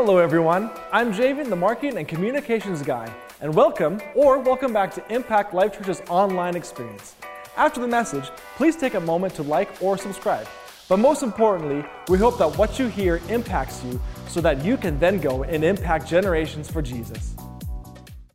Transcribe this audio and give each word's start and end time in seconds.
Hello, 0.00 0.18
everyone. 0.18 0.70
I'm 0.92 1.12
Javen, 1.12 1.48
the 1.48 1.56
marketing 1.56 1.98
and 1.98 2.06
communications 2.06 2.82
guy, 2.82 3.12
and 3.40 3.52
welcome 3.52 4.00
or 4.14 4.38
welcome 4.38 4.72
back 4.72 4.94
to 4.94 5.12
Impact 5.12 5.52
Life 5.52 5.76
Church's 5.76 6.02
online 6.08 6.54
experience. 6.54 7.16
After 7.56 7.80
the 7.80 7.88
message, 7.88 8.30
please 8.56 8.76
take 8.76 8.94
a 8.94 9.00
moment 9.00 9.34
to 9.34 9.42
like 9.42 9.82
or 9.82 9.98
subscribe. 9.98 10.46
But 10.88 10.98
most 10.98 11.24
importantly, 11.24 11.84
we 12.08 12.16
hope 12.16 12.38
that 12.38 12.56
what 12.56 12.78
you 12.78 12.86
hear 12.86 13.20
impacts 13.28 13.82
you 13.82 14.00
so 14.28 14.40
that 14.40 14.64
you 14.64 14.76
can 14.76 15.00
then 15.00 15.18
go 15.18 15.42
and 15.42 15.64
impact 15.64 16.06
generations 16.06 16.70
for 16.70 16.80
Jesus. 16.80 17.34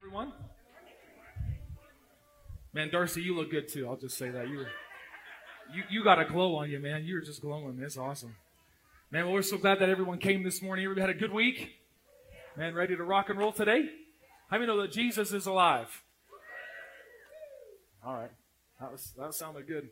Everyone? 0.02 0.34
Man, 2.74 2.90
Darcy, 2.92 3.22
you 3.22 3.38
look 3.38 3.52
good 3.52 3.70
too. 3.70 3.88
I'll 3.88 3.96
just 3.96 4.18
say 4.18 4.30
that. 4.30 4.50
You 4.50 4.66
you, 5.74 5.84
you 5.90 6.04
got 6.04 6.20
a 6.20 6.26
glow 6.26 6.58
on 6.58 6.70
you, 6.70 6.80
man. 6.80 7.06
You're 7.06 7.22
just 7.22 7.42
glowing. 7.42 7.80
It's 7.82 7.96
awesome. 7.96 8.36
Man, 9.14 9.26
well, 9.26 9.36
we're 9.36 9.44
so 9.44 9.60
glad 9.60 9.78
that 9.78 9.90
everyone 9.90 10.18
came 10.18 10.42
this 10.42 10.60
morning. 10.60 10.86
Everybody 10.86 11.06
had 11.06 11.16
a 11.16 11.20
good 11.20 11.32
week. 11.32 11.70
Man, 12.58 12.74
ready 12.74 12.96
to 12.96 13.04
rock 13.04 13.30
and 13.30 13.38
roll 13.38 13.52
today? 13.52 13.88
How 14.50 14.58
many 14.58 14.66
know 14.66 14.82
that 14.82 14.92
Jesus 14.92 15.32
is 15.34 15.46
alive? 15.46 16.02
All 18.04 18.16
right. 18.16 18.32
That, 18.82 18.92
was, 18.92 19.14
that 19.16 19.36
sounded 19.36 19.68
good. 19.68 19.90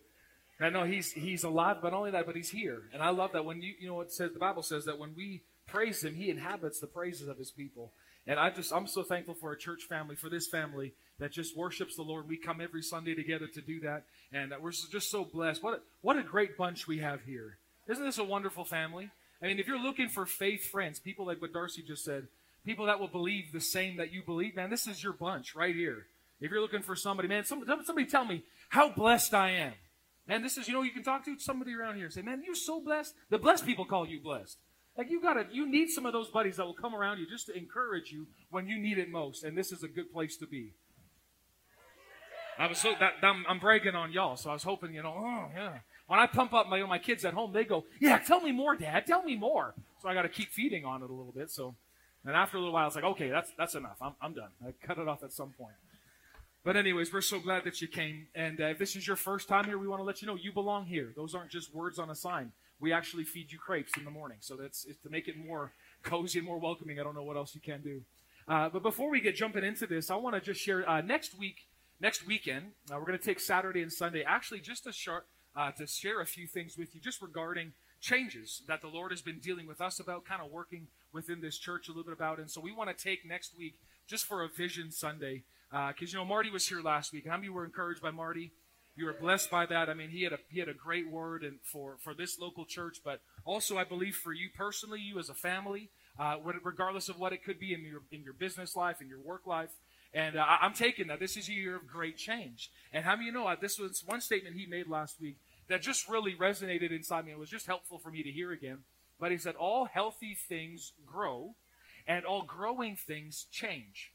I 0.60 0.72
know 0.72 0.86
he's 0.86 1.12
he's 1.12 1.44
alive, 1.44 1.78
but 1.84 1.94
only 1.94 2.10
that, 2.10 2.26
but 2.26 2.36
he's 2.36 2.50
here. 2.50 2.82
And 2.94 3.04
I 3.04 3.12
love 3.12 3.34
that 3.34 3.46
when 3.46 3.62
you 3.62 3.76
you 3.80 3.90
know 3.90 4.02
it 4.02 4.12
says 4.12 4.34
the 4.34 4.40
Bible 4.40 4.64
says 4.64 4.86
that 4.86 4.98
when 4.98 5.14
we 5.16 5.44
praise 5.68 6.04
him, 6.04 6.16
he 6.16 6.32
inhabits 6.32 6.80
the 6.80 6.88
praises 6.88 7.28
of 7.28 7.38
his 7.38 7.52
people. 7.52 7.94
And 8.26 8.40
I 8.40 8.50
just 8.50 8.74
I'm 8.74 8.88
so 8.88 9.04
thankful 9.04 9.36
for 9.36 9.52
a 9.52 9.58
church 9.58 9.84
family, 9.88 10.16
for 10.16 10.30
this 10.30 10.48
family 10.48 10.96
that 11.20 11.32
just 11.32 11.56
worships 11.56 11.96
the 11.96 12.02
Lord. 12.02 12.28
We 12.28 12.38
come 12.38 12.60
every 12.60 12.82
Sunday 12.82 13.14
together 13.14 13.46
to 13.54 13.62
do 13.62 13.82
that, 13.82 14.06
and 14.34 14.52
we're 14.60 14.72
just 14.72 15.12
so 15.12 15.26
blessed. 15.26 15.62
What 15.62 15.76
a, 15.76 15.80
what 16.02 16.18
a 16.18 16.24
great 16.24 16.58
bunch 16.58 16.88
we 16.88 16.98
have 16.98 17.22
here! 17.22 17.60
Isn't 17.92 18.06
this 18.06 18.18
a 18.18 18.24
wonderful 18.24 18.64
family? 18.64 19.10
I 19.42 19.48
mean, 19.48 19.60
if 19.60 19.68
you're 19.68 19.82
looking 19.82 20.08
for 20.08 20.26
faith 20.26 20.70
friends, 20.70 21.00
people 21.00 21.26
like 21.26 21.42
what 21.42 21.52
Darcy 21.52 21.84
just 21.86 22.06
said, 22.06 22.28
people 22.66 22.86
that 22.86 23.02
will 23.02 23.10
believe 23.10 23.52
the 23.52 23.60
same 23.60 23.98
that 23.98 24.14
you 24.14 24.22
believe, 24.24 24.56
man, 24.56 24.70
this 24.70 24.88
is 24.88 25.04
your 25.04 25.12
bunch 25.12 25.56
right 25.56 25.76
here. 25.76 26.06
If 26.40 26.52
you're 26.52 26.62
looking 26.62 26.84
for 26.84 26.96
somebody, 26.96 27.28
man, 27.28 27.44
somebody, 27.44 27.84
somebody 27.84 28.08
tell 28.08 28.24
me 28.24 28.44
how 28.70 28.90
blessed 28.90 29.34
I 29.34 29.50
am. 29.52 29.74
Man, 30.26 30.42
this 30.42 30.58
is, 30.58 30.68
you 30.68 30.74
know, 30.74 30.84
you 30.84 30.92
can 30.92 31.04
talk 31.04 31.26
to 31.26 31.38
somebody 31.38 31.74
around 31.74 31.96
here 31.96 32.06
and 32.06 32.14
say, 32.14 32.22
man, 32.22 32.44
you're 32.46 32.56
so 32.56 32.80
blessed. 32.80 33.14
The 33.30 33.38
blessed 33.38 33.66
people 33.66 33.84
call 33.84 34.08
you 34.08 34.22
blessed. 34.22 34.58
Like 34.98 35.10
you 35.10 35.22
gotta, 35.22 35.48
you 35.52 35.70
need 35.70 35.90
some 35.90 36.06
of 36.06 36.14
those 36.14 36.30
buddies 36.30 36.58
that 36.58 36.66
will 36.66 36.74
come 36.74 36.96
around 36.96 37.20
you 37.20 37.28
just 37.28 37.48
to 37.48 37.58
encourage 37.58 38.12
you 38.12 38.28
when 38.50 38.68
you 38.68 38.80
need 38.80 39.00
it 39.00 39.10
most. 39.10 39.44
And 39.44 39.58
this 39.58 39.72
is 39.72 39.84
a 39.84 39.88
good 39.88 40.14
place 40.14 40.38
to 40.38 40.48
be. 40.48 40.72
I 42.58 42.68
was 42.68 42.78
so 42.78 42.94
that 43.00 43.14
I'm, 43.24 43.44
I'm 43.50 43.60
bragging 43.60 43.96
on 43.96 44.12
y'all, 44.12 44.38
so 44.38 44.50
I 44.50 44.54
was 44.54 44.64
hoping, 44.64 44.94
you 44.94 45.04
know, 45.04 45.16
oh 45.18 45.46
yeah. 45.54 45.80
When 46.12 46.20
I 46.20 46.28
pump 46.28 46.54
up 46.54 46.68
my 46.68 46.84
my 46.84 47.00
kids 47.00 47.24
at 47.24 47.34
home, 47.34 47.54
they 47.54 47.64
go, 47.64 47.86
yeah, 48.02 48.18
tell 48.18 48.42
me 48.42 48.52
more, 48.52 48.76
Dad, 48.76 49.06
tell 49.08 49.24
me 49.24 49.38
more. 49.38 49.74
So 50.02 50.10
I 50.10 50.14
got 50.14 50.24
to 50.24 50.30
keep 50.30 50.50
feeding 50.50 50.84
on 50.84 51.02
it 51.04 51.10
a 51.10 51.14
little 51.14 51.32
bit. 51.32 51.50
So, 51.50 51.74
and 52.26 52.36
after 52.36 52.58
a 52.58 52.60
little 52.60 52.74
while, 52.74 52.86
it's 52.86 52.98
like, 52.98 53.06
okay, 53.06 53.30
that's 53.30 53.54
that's 53.58 53.76
enough. 53.76 53.96
I'm 54.02 54.12
I'm 54.22 54.34
done. 54.34 54.50
I 54.62 54.74
cut 54.86 54.98
it 54.98 55.08
off 55.08 55.24
at 55.24 55.32
some 55.32 55.52
point. 55.52 55.76
But 56.66 56.76
anyways, 56.76 57.14
we're 57.14 57.22
so 57.22 57.40
glad 57.40 57.64
that 57.64 57.80
you 57.80 57.88
came. 57.88 58.28
And 58.36 58.60
uh, 58.60 58.66
if 58.66 58.78
this 58.78 58.98
is 58.98 59.08
your 59.08 59.16
first 59.16 59.48
time 59.48 59.64
here, 59.64 59.78
we 59.78 59.88
want 59.88 60.02
to 60.02 60.04
let 60.04 60.22
you 60.22 60.28
know 60.28 60.36
you 60.36 60.52
belong 60.52 60.86
here. 60.86 61.14
Those 61.16 61.34
aren't 61.34 61.50
just 61.50 61.74
words 61.74 61.98
on 61.98 62.10
a 62.10 62.16
sign 62.16 62.52
we 62.82 62.92
actually 62.92 63.24
feed 63.24 63.50
you 63.52 63.58
crepes 63.60 63.96
in 63.96 64.04
the 64.04 64.12
morning. 64.12 64.40
So 64.42 64.58
that's 64.58 64.84
to 65.04 65.10
make 65.10 65.30
it 65.30 65.38
more 65.38 65.72
cozy 66.04 66.40
and 66.40 66.48
more 66.48 66.58
welcoming. 66.58 67.00
I 67.00 67.04
don't 67.04 67.16
know 67.16 67.24
what 67.24 67.38
else 67.38 67.56
you 67.56 67.62
can 67.62 67.82
do. 67.82 68.02
Uh, 68.48 68.68
but 68.68 68.84
before 68.84 69.10
we 69.10 69.22
get 69.22 69.36
jumping 69.36 69.64
into 69.64 69.88
this, 69.88 70.12
I 70.12 70.16
want 70.16 70.36
to 70.36 70.42
just 70.42 70.60
share 70.60 70.90
uh, 70.90 71.00
next 71.00 71.38
week, 71.38 71.68
next 72.02 72.26
weekend, 72.26 72.72
uh, 72.92 72.96
we're 72.98 73.06
going 73.06 73.18
to 73.18 73.24
take 73.24 73.40
Saturday 73.40 73.82
and 73.82 73.94
Sunday 73.94 74.24
actually 74.24 74.60
just 74.60 74.84
to 74.86 74.92
share, 74.92 75.24
uh, 75.56 75.72
to 75.72 75.88
share 75.88 76.22
a 76.22 76.26
few 76.26 76.48
things 76.48 76.78
with 76.78 76.96
you 76.96 77.02
just 77.02 77.22
regarding 77.22 77.74
changes 78.00 78.64
that 78.68 78.82
the 78.82 78.88
Lord 78.88 79.12
has 79.12 79.22
been 79.22 79.40
dealing 79.40 79.68
with 79.68 79.82
us 79.82 80.00
about, 80.00 80.26
kind 80.26 80.42
of 80.42 80.52
working 80.52 80.88
within 81.14 81.42
this 81.42 81.58
church 81.58 81.88
a 81.88 81.92
little 81.92 82.04
bit 82.04 82.14
about. 82.14 82.40
And 82.40 82.50
so 82.50 82.62
we 82.62 82.72
want 82.72 82.96
to 82.96 83.04
take 83.04 83.26
next 83.26 83.58
week 83.58 83.76
just 84.08 84.26
for 84.26 84.44
a 84.44 84.50
Vision 84.50 84.92
Sunday. 84.92 85.44
Because, 85.70 86.10
uh, 86.10 86.12
you 86.12 86.18
know, 86.18 86.26
Marty 86.26 86.50
was 86.50 86.68
here 86.68 86.82
last 86.82 87.14
week. 87.14 87.28
How 87.28 87.38
many 87.38 87.50
were 87.50 87.64
encouraged 87.64 88.02
by 88.02 88.12
Marty? 88.12 88.52
you 88.96 89.06
were 89.06 89.14
blessed 89.14 89.50
by 89.50 89.66
that. 89.66 89.90
I 89.90 89.94
mean, 89.94 90.10
he 90.10 90.24
had 90.24 90.34
a 90.34 90.40
he 90.50 90.60
had 90.60 90.70
a 90.70 90.74
great 90.74 91.10
word 91.10 91.44
and 91.44 91.60
for 91.64 91.98
for 92.00 92.14
this 92.14 92.40
local 92.40 92.66
church, 92.66 93.02
but 93.04 93.22
also 93.46 93.78
I 93.78 93.84
believe 93.84 94.16
for 94.16 94.34
you 94.34 94.50
personally, 94.56 95.00
you 95.00 95.18
as 95.18 95.30
a 95.30 95.34
family, 95.34 95.90
uh, 96.20 96.36
regardless 96.64 97.10
of 97.10 97.18
what 97.18 97.34
it 97.34 97.44
could 97.44 97.60
be 97.60 97.74
in 97.74 97.82
your 97.82 98.02
in 98.12 98.24
your 98.24 98.34
business 98.34 98.76
life, 98.76 99.02
in 99.02 99.08
your 99.08 99.20
work 99.20 99.48
life. 99.48 99.72
And 100.14 100.38
uh, 100.38 100.46
I'm 100.62 100.74
taking 100.74 101.08
that 101.08 101.20
this 101.20 101.38
is 101.38 101.48
a 101.48 101.54
year 101.54 101.76
of 101.76 101.88
great 101.88 102.18
change. 102.18 102.70
And 102.92 103.06
how 103.06 103.16
many 103.16 103.28
you 103.28 103.32
know 103.32 103.48
uh, 103.48 103.56
this 103.60 103.80
was 103.80 104.04
one 104.06 104.22
statement 104.22 104.56
he 104.56 104.66
made 104.66 104.88
last 104.88 105.22
week 105.22 105.38
that 105.70 105.82
just 105.82 106.10
really 106.10 106.36
resonated 106.36 106.92
inside 106.92 107.26
me. 107.26 107.32
It 107.32 107.40
was 107.40 107.50
just 107.50 107.68
helpful 107.68 107.98
for 107.98 108.12
me 108.12 108.24
to 108.24 108.30
hear 108.30 108.52
again. 108.52 108.80
But 109.20 109.32
he 109.32 109.38
said, 109.38 109.56
"All 109.56 109.86
healthy 109.86 110.36
things 110.36 110.94
grow, 111.06 111.56
and 112.08 112.26
all 112.26 112.42
growing 112.42 112.96
things 112.96 113.46
change." 113.52 114.12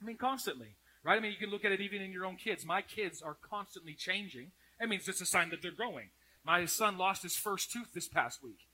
I 0.00 0.04
mean, 0.04 0.16
constantly. 0.16 0.76
Right? 1.02 1.16
I 1.16 1.20
mean, 1.20 1.30
you 1.30 1.38
can 1.38 1.50
look 1.50 1.64
at 1.64 1.72
it 1.72 1.80
even 1.80 2.02
in 2.02 2.12
your 2.12 2.26
own 2.26 2.36
kids. 2.36 2.66
My 2.66 2.82
kids 2.82 3.22
are 3.22 3.36
constantly 3.48 3.94
changing. 3.94 4.50
That 4.78 4.88
means 4.88 5.08
it's 5.08 5.20
a 5.20 5.26
sign 5.26 5.50
that 5.50 5.62
they're 5.62 5.70
growing. 5.70 6.08
My 6.44 6.64
son 6.66 6.98
lost 6.98 7.22
his 7.22 7.36
first 7.36 7.72
tooth 7.72 7.92
this 7.94 8.08
past 8.08 8.42
week. 8.42 8.66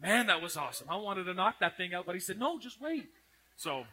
Man, 0.00 0.26
that 0.28 0.40
was 0.40 0.56
awesome. 0.56 0.88
I 0.88 0.96
wanted 0.96 1.24
to 1.24 1.34
knock 1.34 1.56
that 1.60 1.76
thing 1.76 1.92
out, 1.92 2.06
but 2.06 2.14
he 2.14 2.20
said, 2.20 2.38
no, 2.38 2.58
just 2.58 2.80
wait. 2.80 3.08
So 3.56 3.84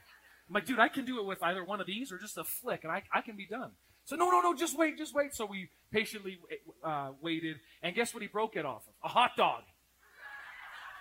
I'm 0.50 0.54
like, 0.56 0.66
dude, 0.66 0.80
I 0.80 0.88
can 0.88 1.06
do 1.06 1.20
it 1.20 1.26
with 1.26 1.44
either 1.44 1.64
one 1.64 1.80
of 1.80 1.86
these 1.86 2.12
or 2.12 2.18
just 2.18 2.38
a 2.38 2.44
flick, 2.44 2.84
and 2.84 2.92
I, 2.92 3.04
I 3.14 3.22
can 3.22 3.36
be 3.36 3.46
done. 3.46 3.72
So 4.06 4.16
no, 4.16 4.32
no, 4.32 4.42
no, 4.42 4.56
just 4.56 4.76
wait, 4.76 4.98
just 4.98 5.14
wait. 5.14 5.36
So 5.36 5.46
we 5.46 5.70
patiently 5.92 6.40
uh, 6.84 7.12
waited, 7.22 7.58
and 7.84 7.96
guess 7.96 8.14
what 8.14 8.24
he 8.24 8.28
broke 8.28 8.56
it 8.56 8.66
off 8.66 8.88
of? 8.88 8.94
A 9.04 9.08
hot 9.08 9.32
dog. 9.38 9.62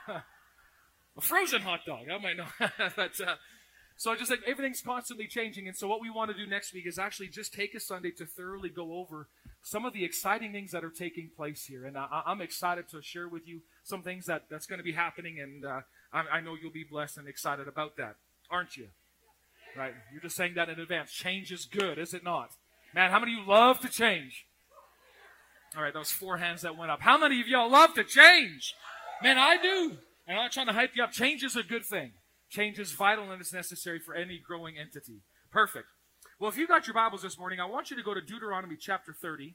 a 0.08 1.20
frozen 1.20 1.62
hot 1.62 1.80
dog. 1.86 2.06
I 2.12 2.18
might 2.18 2.36
know. 2.36 2.46
but, 2.96 3.18
uh, 3.26 3.36
so 3.96 4.12
I 4.12 4.16
just 4.16 4.30
like 4.30 4.40
everything's 4.46 4.82
constantly 4.82 5.26
changing. 5.26 5.66
And 5.66 5.76
so 5.76 5.88
what 5.88 6.02
we 6.02 6.10
want 6.10 6.30
to 6.30 6.36
do 6.36 6.46
next 6.46 6.74
week 6.74 6.86
is 6.86 6.98
actually 6.98 7.28
just 7.28 7.54
take 7.54 7.74
a 7.74 7.80
Sunday 7.80 8.10
to 8.12 8.26
thoroughly 8.26 8.68
go 8.68 8.92
over 8.92 9.28
some 9.62 9.84
of 9.84 9.92
the 9.92 10.04
exciting 10.04 10.52
things 10.52 10.70
that 10.72 10.84
are 10.84 10.90
taking 10.90 11.30
place 11.34 11.64
here. 11.64 11.86
And 11.86 11.96
I, 11.96 12.22
am 12.26 12.40
excited 12.40 12.88
to 12.90 13.02
share 13.02 13.28
with 13.28 13.48
you 13.48 13.62
some 13.82 14.02
things 14.02 14.26
that, 14.26 14.44
that's 14.50 14.66
going 14.66 14.78
to 14.78 14.84
be 14.84 14.92
happening. 14.92 15.40
And 15.40 15.64
uh, 15.64 15.80
I, 16.12 16.20
I 16.34 16.40
know 16.40 16.54
you'll 16.60 16.70
be 16.70 16.84
blessed 16.84 17.18
and 17.18 17.26
excited 17.26 17.66
about 17.66 17.96
that, 17.96 18.16
aren't 18.50 18.76
you? 18.76 18.88
Right? 19.76 19.94
You're 20.12 20.22
just 20.22 20.36
saying 20.36 20.54
that 20.54 20.68
in 20.68 20.80
advance. 20.80 21.12
Change 21.12 21.52
is 21.52 21.64
good, 21.64 21.98
is 21.98 22.14
it 22.14 22.24
not? 22.24 22.50
Man, 22.94 23.10
how 23.10 23.20
many 23.20 23.34
of 23.34 23.40
you 23.40 23.46
love 23.46 23.80
to 23.80 23.88
change? 23.88 24.46
All 25.76 25.82
right, 25.82 25.92
those 25.92 26.10
four 26.10 26.38
hands 26.38 26.62
that 26.62 26.76
went 26.76 26.90
up. 26.90 27.00
How 27.00 27.18
many 27.18 27.40
of 27.40 27.46
y'all 27.46 27.70
love 27.70 27.94
to 27.94 28.04
change? 28.04 28.74
Man, 29.22 29.38
I 29.38 29.56
do. 29.60 29.98
And 30.26 30.36
I'm 30.36 30.44
not 30.44 30.52
trying 30.52 30.66
to 30.66 30.72
hype 30.72 30.92
you 30.94 31.04
up. 31.04 31.12
Change 31.12 31.44
is 31.44 31.56
a 31.56 31.62
good 31.62 31.84
thing. 31.84 32.12
Change 32.50 32.78
is 32.78 32.92
vital 32.92 33.30
and 33.30 33.40
it's 33.40 33.52
necessary 33.52 33.98
for 33.98 34.14
any 34.14 34.38
growing 34.38 34.78
entity. 34.78 35.20
Perfect. 35.50 35.86
Well, 36.40 36.50
if 36.50 36.56
you 36.56 36.66
got 36.66 36.86
your 36.86 36.94
Bibles 36.94 37.22
this 37.22 37.38
morning, 37.38 37.60
I 37.60 37.66
want 37.66 37.90
you 37.90 37.96
to 37.96 38.02
go 38.02 38.14
to 38.14 38.20
Deuteronomy 38.20 38.76
chapter 38.80 39.12
30. 39.12 39.54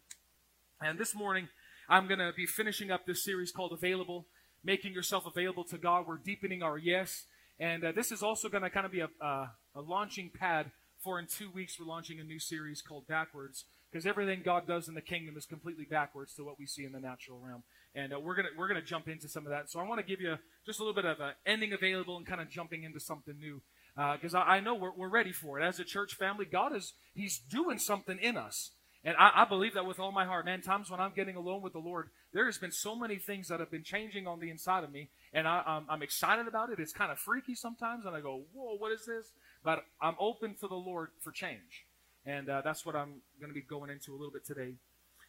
And 0.81 0.99
this 0.99 1.15
morning, 1.15 1.47
I'm 1.89 2.07
going 2.07 2.19
to 2.19 2.33
be 2.35 2.45
finishing 2.45 2.91
up 2.91 3.05
this 3.05 3.23
series 3.23 3.51
called 3.51 3.71
Available, 3.71 4.27
making 4.63 4.93
yourself 4.93 5.25
available 5.25 5.63
to 5.65 5.77
God. 5.77 6.05
We're 6.07 6.17
deepening 6.17 6.61
our 6.61 6.77
yes. 6.77 7.25
And 7.59 7.83
uh, 7.83 7.91
this 7.91 8.11
is 8.11 8.21
also 8.21 8.49
going 8.49 8.63
to 8.63 8.69
kind 8.69 8.85
of 8.85 8.91
be 8.91 8.99
a, 8.99 9.09
uh, 9.21 9.47
a 9.75 9.81
launching 9.81 10.29
pad 10.29 10.71
for 10.99 11.19
in 11.19 11.27
two 11.27 11.49
weeks, 11.49 11.79
we're 11.79 11.85
launching 11.85 12.19
a 12.19 12.23
new 12.23 12.39
series 12.39 12.81
called 12.81 13.07
Backwards 13.07 13.65
because 13.91 14.05
everything 14.05 14.41
God 14.43 14.65
does 14.65 14.87
in 14.87 14.95
the 14.95 15.01
kingdom 15.01 15.35
is 15.37 15.45
completely 15.45 15.85
backwards 15.85 16.33
to 16.35 16.43
what 16.43 16.57
we 16.57 16.65
see 16.65 16.85
in 16.85 16.93
the 16.93 16.99
natural 16.99 17.39
realm 17.39 17.63
and 17.95 18.13
uh, 18.13 18.19
we're 18.19 18.35
gonna 18.35 18.49
we're 18.57 18.67
gonna 18.67 18.81
jump 18.81 19.07
into 19.07 19.27
some 19.27 19.45
of 19.45 19.51
that. 19.51 19.69
So 19.69 19.79
I 19.79 19.83
want 19.83 19.99
to 19.99 20.05
give 20.05 20.21
you 20.21 20.37
just 20.65 20.79
a 20.79 20.83
little 20.83 20.95
bit 20.95 21.05
of 21.05 21.19
an 21.19 21.33
ending 21.45 21.73
available 21.73 22.17
and 22.17 22.25
kind 22.25 22.41
of 22.41 22.49
jumping 22.49 22.83
into 22.83 22.99
something 22.99 23.37
new 23.39 23.61
because 23.95 24.33
uh, 24.33 24.39
I, 24.39 24.57
I, 24.57 24.59
know 24.59 24.73
we're, 24.73 24.93
we're 24.95 25.09
ready 25.09 25.31
for 25.31 25.59
it 25.59 25.63
as 25.63 25.79
a 25.79 25.83
church 25.83 26.15
family. 26.15 26.45
God 26.45 26.75
is 26.75 26.93
He's 27.13 27.37
doing 27.37 27.77
something 27.77 28.17
in 28.19 28.37
us, 28.37 28.71
and 29.03 29.15
I, 29.17 29.43
I 29.43 29.45
believe 29.45 29.75
that 29.75 29.85
with 29.85 29.99
all 29.99 30.11
my 30.11 30.25
heart. 30.25 30.45
Man, 30.45 30.61
times 30.61 30.89
when 30.89 30.99
I'm 30.99 31.13
getting 31.15 31.35
alone 31.35 31.61
with 31.61 31.73
the 31.73 31.79
Lord, 31.79 32.09
there 32.33 32.45
has 32.45 32.57
been 32.57 32.71
so 32.71 32.95
many 32.95 33.17
things 33.17 33.47
that 33.49 33.59
have 33.59 33.69
been 33.69 33.83
changing 33.83 34.25
on 34.25 34.39
the 34.39 34.49
inside 34.49 34.83
of 34.83 34.91
me, 34.91 35.09
and 35.33 35.47
I, 35.47 35.81
I'm 35.87 36.01
excited 36.01 36.47
about 36.47 36.71
it. 36.71 36.79
It's 36.79 36.93
kind 36.93 37.11
of 37.11 37.19
freaky 37.19 37.53
sometimes, 37.53 38.05
and 38.05 38.15
I 38.15 38.21
go, 38.21 38.43
"Whoa, 38.53 38.75
what 38.77 38.91
is 38.91 39.05
this?" 39.05 39.31
But 39.63 39.85
I'm 40.01 40.15
open 40.19 40.55
to 40.55 40.67
the 40.67 40.75
Lord 40.75 41.09
for 41.21 41.31
change, 41.31 41.85
and 42.25 42.49
uh, 42.49 42.61
that's 42.61 42.85
what 42.85 42.95
I'm 42.95 43.21
going 43.39 43.49
to 43.49 43.53
be 43.53 43.61
going 43.61 43.89
into 43.89 44.11
a 44.11 44.17
little 44.17 44.31
bit 44.31 44.45
today. 44.45 44.73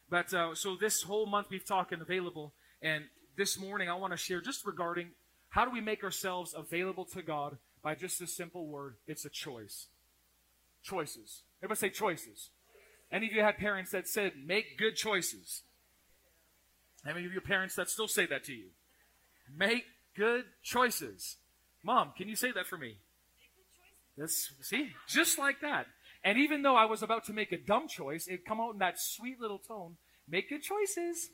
But 0.09 0.33
uh, 0.33 0.55
so 0.55 0.75
this 0.75 1.03
whole 1.03 1.25
month 1.25 1.47
we've 1.49 1.65
talking 1.65 2.01
available, 2.01 2.53
and 2.81 3.05
this 3.37 3.57
morning 3.57 3.89
I 3.89 3.95
want 3.95 4.11
to 4.11 4.17
share 4.17 4.41
just 4.41 4.65
regarding 4.65 5.11
how 5.49 5.63
do 5.63 5.71
we 5.71 5.81
make 5.81 6.03
ourselves 6.03 6.53
available 6.55 7.05
to 7.05 7.21
God 7.21 7.57
by 7.81 7.95
just 7.95 8.21
a 8.21 8.27
simple 8.27 8.67
word. 8.67 8.95
It's 9.07 9.25
a 9.25 9.29
choice. 9.29 9.87
Choices. 10.83 11.43
Everybody 11.63 11.79
say 11.79 11.89
choices. 11.89 12.49
Any 13.11 13.27
of 13.27 13.33
you 13.33 13.41
had 13.41 13.57
parents 13.57 13.91
that 13.91 14.07
said, 14.07 14.33
make 14.45 14.77
good 14.77 14.95
choices? 14.95 15.61
How 17.05 17.13
many 17.13 17.25
of 17.25 17.31
your 17.31 17.41
parents 17.41 17.75
that 17.75 17.89
still 17.89 18.07
say 18.07 18.25
that 18.25 18.43
to 18.45 18.53
you? 18.53 18.69
Make 19.55 19.85
good 20.15 20.45
choices. 20.61 21.37
Mom, 21.83 22.11
can 22.17 22.27
you 22.27 22.35
say 22.35 22.51
that 22.51 22.67
for 22.67 22.77
me? 22.77 22.97
That's, 24.17 24.51
see, 24.61 24.91
just 25.07 25.37
like 25.37 25.61
that. 25.61 25.87
And 26.23 26.37
even 26.39 26.61
though 26.63 26.75
I 26.75 26.85
was 26.85 27.03
about 27.03 27.25
to 27.25 27.33
make 27.33 27.51
a 27.51 27.57
dumb 27.57 27.87
choice, 27.87 28.27
it 28.27 28.45
come 28.45 28.59
out 28.59 28.73
in 28.73 28.79
that 28.79 28.99
sweet 28.99 29.39
little 29.39 29.59
tone. 29.59 29.97
Make 30.27 30.49
good 30.49 30.63
choices. 30.63 31.29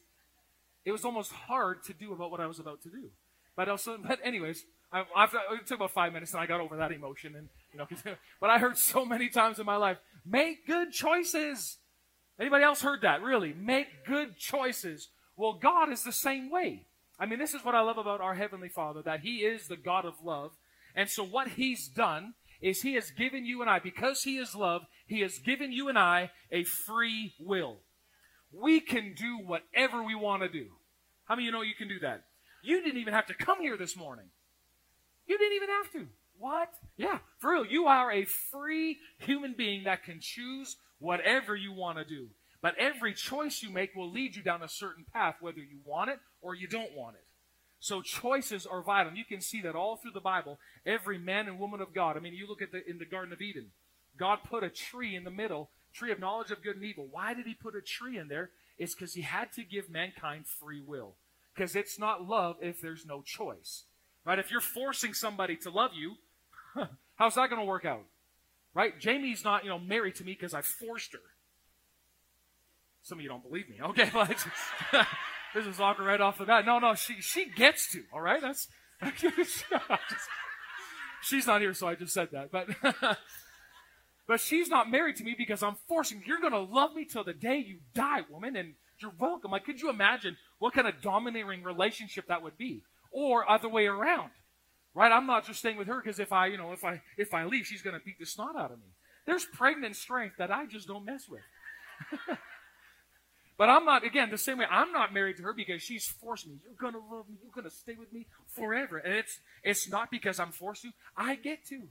It 0.83 0.91
was 0.91 1.05
almost 1.05 1.31
hard 1.31 1.83
to 1.85 1.93
do 1.93 2.11
about 2.11 2.31
what 2.31 2.41
I 2.41 2.47
was 2.47 2.59
about 2.59 2.81
to 2.83 2.89
do. 2.89 3.09
But 3.55 3.69
also, 3.69 3.97
but 4.07 4.19
anyways, 4.23 4.65
I, 4.91 5.05
I've, 5.15 5.33
it 5.33 5.65
took 5.65 5.77
about 5.77 5.91
five 5.91 6.11
minutes 6.11 6.33
and 6.33 6.41
I 6.41 6.45
got 6.45 6.59
over 6.59 6.77
that 6.77 6.91
emotion. 6.91 7.35
And, 7.35 7.49
you 7.71 7.79
know, 7.79 7.87
but 8.39 8.49
I 8.49 8.57
heard 8.57 8.77
so 8.77 9.05
many 9.05 9.29
times 9.29 9.59
in 9.59 9.65
my 9.65 9.77
life, 9.77 9.97
make 10.25 10.67
good 10.67 10.91
choices. 10.91 11.77
Anybody 12.39 12.63
else 12.63 12.81
heard 12.81 13.01
that? 13.01 13.21
Really? 13.21 13.53
Make 13.53 14.05
good 14.05 14.37
choices. 14.37 15.09
Well, 15.37 15.53
God 15.53 15.91
is 15.91 16.03
the 16.03 16.11
same 16.11 16.49
way. 16.49 16.85
I 17.19 17.27
mean, 17.27 17.39
this 17.39 17.53
is 17.53 17.63
what 17.63 17.75
I 17.75 17.81
love 17.81 17.97
about 17.97 18.19
our 18.19 18.33
Heavenly 18.33 18.69
Father, 18.69 19.01
that 19.03 19.19
He 19.21 19.37
is 19.37 19.67
the 19.67 19.77
God 19.77 20.05
of 20.05 20.15
love. 20.23 20.51
And 20.95 21.07
so 21.07 21.23
what 21.23 21.49
He's 21.49 21.87
done 21.87 22.33
is 22.61 22.81
He 22.81 22.93
has 22.93 23.11
given 23.11 23.45
you 23.45 23.61
and 23.61 23.69
I, 23.69 23.79
because 23.79 24.23
He 24.23 24.37
is 24.37 24.55
love, 24.55 24.83
He 25.05 25.21
has 25.21 25.39
given 25.39 25.71
you 25.71 25.89
and 25.89 25.97
I 25.97 26.31
a 26.51 26.63
free 26.63 27.33
will. 27.39 27.77
We 28.53 28.79
can 28.79 29.13
do 29.15 29.39
whatever 29.39 30.03
we 30.03 30.15
want 30.15 30.43
to 30.43 30.49
do. 30.49 30.67
How 31.25 31.35
many 31.35 31.47
of 31.47 31.51
you 31.51 31.51
know 31.51 31.61
you 31.61 31.75
can 31.75 31.87
do 31.87 31.99
that? 31.99 32.25
You 32.63 32.81
didn't 32.81 32.99
even 32.99 33.13
have 33.13 33.27
to 33.27 33.33
come 33.33 33.61
here 33.61 33.77
this 33.77 33.95
morning. 33.95 34.25
You 35.25 35.37
didn't 35.37 35.55
even 35.55 35.69
have 35.69 35.91
to. 35.93 36.07
What? 36.37 36.73
Yeah, 36.97 37.19
for 37.39 37.51
real. 37.51 37.65
You 37.65 37.85
are 37.85 38.11
a 38.11 38.25
free 38.25 38.97
human 39.19 39.53
being 39.57 39.83
that 39.85 40.03
can 40.03 40.19
choose 40.19 40.77
whatever 40.99 41.55
you 41.55 41.71
want 41.71 41.97
to 41.97 42.05
do. 42.05 42.27
But 42.61 42.75
every 42.77 43.13
choice 43.13 43.63
you 43.63 43.71
make 43.71 43.95
will 43.95 44.11
lead 44.11 44.35
you 44.35 44.43
down 44.43 44.61
a 44.61 44.69
certain 44.69 45.05
path, 45.11 45.35
whether 45.39 45.59
you 45.59 45.79
want 45.85 46.09
it 46.09 46.19
or 46.41 46.53
you 46.53 46.67
don't 46.67 46.95
want 46.95 47.15
it. 47.15 47.23
So 47.81 48.03
choices 48.03 48.67
are 48.67 48.83
vital. 48.83 49.13
You 49.13 49.25
can 49.25 49.41
see 49.41 49.59
that 49.63 49.75
all 49.75 49.97
through 49.97 50.11
the 50.11 50.21
Bible. 50.21 50.59
Every 50.85 51.17
man 51.17 51.47
and 51.47 51.59
woman 51.59 51.81
of 51.81 51.95
God. 51.95 52.15
I 52.15 52.19
mean, 52.19 52.35
you 52.35 52.47
look 52.47 52.61
at 52.61 52.71
the 52.71 52.87
in 52.87 52.99
the 52.99 53.05
Garden 53.05 53.33
of 53.33 53.41
Eden. 53.41 53.71
God 54.17 54.39
put 54.47 54.63
a 54.63 54.69
tree 54.69 55.15
in 55.15 55.23
the 55.23 55.31
middle, 55.31 55.71
tree 55.91 56.11
of 56.11 56.19
knowledge 56.19 56.51
of 56.51 56.61
good 56.61 56.75
and 56.75 56.85
evil. 56.85 57.07
Why 57.09 57.33
did 57.33 57.47
he 57.47 57.55
put 57.55 57.75
a 57.75 57.81
tree 57.81 58.19
in 58.19 58.27
there? 58.27 58.51
It's 58.77 58.93
because 58.93 59.15
he 59.15 59.23
had 59.23 59.51
to 59.53 59.63
give 59.63 59.89
mankind 59.89 60.45
free 60.47 60.79
will. 60.79 61.15
Because 61.55 61.75
it's 61.75 61.97
not 61.97 62.23
love 62.23 62.57
if 62.61 62.79
there's 62.81 63.03
no 63.03 63.23
choice. 63.23 63.85
Right? 64.25 64.37
If 64.37 64.51
you're 64.51 64.61
forcing 64.61 65.15
somebody 65.15 65.55
to 65.57 65.71
love 65.71 65.91
you, 65.95 66.15
how's 67.15 67.33
that 67.33 67.49
going 67.49 67.61
to 67.61 67.67
work 67.67 67.85
out? 67.85 68.03
Right? 68.75 68.99
Jamie's 68.99 69.43
not, 69.43 69.63
you 69.63 69.71
know, 69.71 69.79
married 69.79 70.15
to 70.15 70.23
me 70.23 70.33
because 70.33 70.53
I 70.53 70.61
forced 70.61 71.13
her. 71.13 71.19
Some 73.01 73.17
of 73.17 73.23
you 73.23 73.29
don't 73.29 73.43
believe 73.43 73.67
me. 73.69 73.77
Okay, 73.81 74.09
but 74.13 74.37
this 75.53 75.65
is 75.65 75.79
awkward 75.79 76.05
right 76.05 76.21
off 76.21 76.37
the 76.37 76.45
bat. 76.45 76.65
No, 76.65 76.79
no, 76.79 76.95
she 76.95 77.21
she 77.21 77.45
gets 77.49 77.91
to. 77.91 78.03
All 78.13 78.21
right, 78.21 78.41
that's. 78.41 78.67
she's 81.23 81.47
not 81.47 81.61
here, 81.61 81.73
so 81.73 81.87
I 81.87 81.95
just 81.95 82.13
said 82.13 82.29
that. 82.31 82.51
But 82.51 82.67
but 84.27 84.39
she's 84.39 84.69
not 84.69 84.91
married 84.91 85.15
to 85.17 85.23
me 85.23 85.35
because 85.37 85.63
I'm 85.63 85.75
forcing. 85.87 86.23
You're 86.25 86.39
to 86.39 86.59
love 86.59 86.93
me 86.93 87.05
till 87.05 87.23
the 87.23 87.33
day 87.33 87.57
you 87.57 87.79
die, 87.93 88.21
woman, 88.29 88.55
and 88.55 88.75
you're 88.99 89.13
welcome. 89.19 89.51
Like, 89.51 89.65
could 89.65 89.81
you 89.81 89.89
imagine 89.89 90.37
what 90.59 90.73
kind 90.73 90.87
of 90.87 91.01
dominating 91.01 91.63
relationship 91.63 92.27
that 92.27 92.43
would 92.43 92.57
be, 92.57 92.83
or 93.11 93.49
other 93.49 93.69
way 93.69 93.87
around? 93.87 94.31
Right? 94.93 95.11
I'm 95.11 95.25
not 95.25 95.47
just 95.47 95.59
staying 95.59 95.77
with 95.77 95.87
her 95.87 96.01
because 96.01 96.19
if 96.19 96.31
I, 96.31 96.47
you 96.47 96.57
know, 96.57 96.71
if 96.73 96.83
I 96.83 97.01
if 97.17 97.33
I 97.33 97.45
leave, 97.45 97.65
she's 97.65 97.81
to 97.81 97.91
beat 98.03 98.19
the 98.19 98.25
snot 98.25 98.55
out 98.55 98.71
of 98.71 98.79
me. 98.79 98.93
There's 99.25 99.45
pregnant 99.45 99.95
strength 99.95 100.35
that 100.37 100.51
I 100.51 100.65
just 100.65 100.87
don't 100.87 101.05
mess 101.05 101.27
with. 101.29 101.41
But 103.61 103.69
I'm 103.69 103.85
not, 103.85 104.03
again, 104.03 104.31
the 104.31 104.39
same 104.39 104.57
way, 104.57 104.65
I'm 104.71 104.91
not 104.91 105.13
married 105.13 105.37
to 105.37 105.43
her 105.43 105.53
because 105.53 105.83
she's 105.83 106.07
forced 106.07 106.47
me. 106.47 106.55
You're 106.65 106.73
going 106.73 106.93
to 106.93 107.15
love 107.15 107.29
me. 107.29 107.35
You're 107.43 107.53
going 107.53 107.69
to 107.69 107.69
stay 107.69 107.93
with 107.93 108.11
me 108.11 108.25
forever. 108.47 108.97
And 108.97 109.13
it's, 109.13 109.39
it's 109.63 109.87
not 109.87 110.09
because 110.09 110.39
I'm 110.39 110.51
forced 110.51 110.81
to. 110.81 110.89
I 111.15 111.35
get 111.35 111.63
to. 111.67 111.83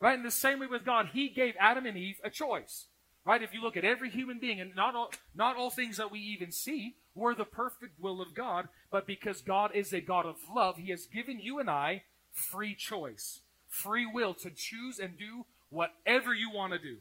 Right? 0.00 0.18
In 0.18 0.24
the 0.24 0.32
same 0.32 0.58
way 0.58 0.66
with 0.66 0.84
God, 0.84 1.10
He 1.12 1.28
gave 1.28 1.54
Adam 1.60 1.86
and 1.86 1.96
Eve 1.96 2.16
a 2.24 2.28
choice. 2.28 2.86
Right? 3.24 3.40
If 3.40 3.54
you 3.54 3.62
look 3.62 3.76
at 3.76 3.84
every 3.84 4.10
human 4.10 4.40
being, 4.40 4.60
and 4.60 4.74
not 4.74 4.96
all, 4.96 5.12
not 5.32 5.56
all 5.56 5.70
things 5.70 5.98
that 5.98 6.10
we 6.10 6.18
even 6.18 6.50
see 6.50 6.96
were 7.14 7.36
the 7.36 7.44
perfect 7.44 8.00
will 8.00 8.20
of 8.20 8.34
God, 8.34 8.66
but 8.90 9.06
because 9.06 9.42
God 9.42 9.70
is 9.76 9.92
a 9.92 10.00
God 10.00 10.26
of 10.26 10.38
love, 10.52 10.76
He 10.76 10.90
has 10.90 11.06
given 11.06 11.38
you 11.38 11.60
and 11.60 11.70
I 11.70 12.02
free 12.32 12.74
choice, 12.74 13.42
free 13.68 14.06
will 14.06 14.34
to 14.34 14.50
choose 14.50 14.98
and 14.98 15.16
do 15.16 15.46
whatever 15.70 16.34
you 16.34 16.50
want 16.50 16.72
to 16.72 16.80
do. 16.80 16.96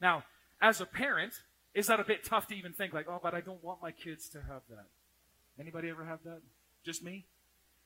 Now, 0.00 0.24
as 0.60 0.80
a 0.80 0.84
parent, 0.84 1.34
is 1.74 1.86
that 1.86 2.00
a 2.00 2.04
bit 2.04 2.24
tough 2.24 2.46
to 2.48 2.54
even 2.54 2.72
think 2.72 2.92
like, 2.92 3.06
oh, 3.08 3.20
but 3.22 3.34
I 3.34 3.40
don't 3.40 3.62
want 3.62 3.80
my 3.82 3.92
kids 3.92 4.28
to 4.30 4.38
have 4.38 4.62
that? 4.68 4.86
Anybody 5.58 5.88
ever 5.88 6.04
have 6.04 6.22
that? 6.24 6.40
Just 6.84 7.02
me? 7.02 7.26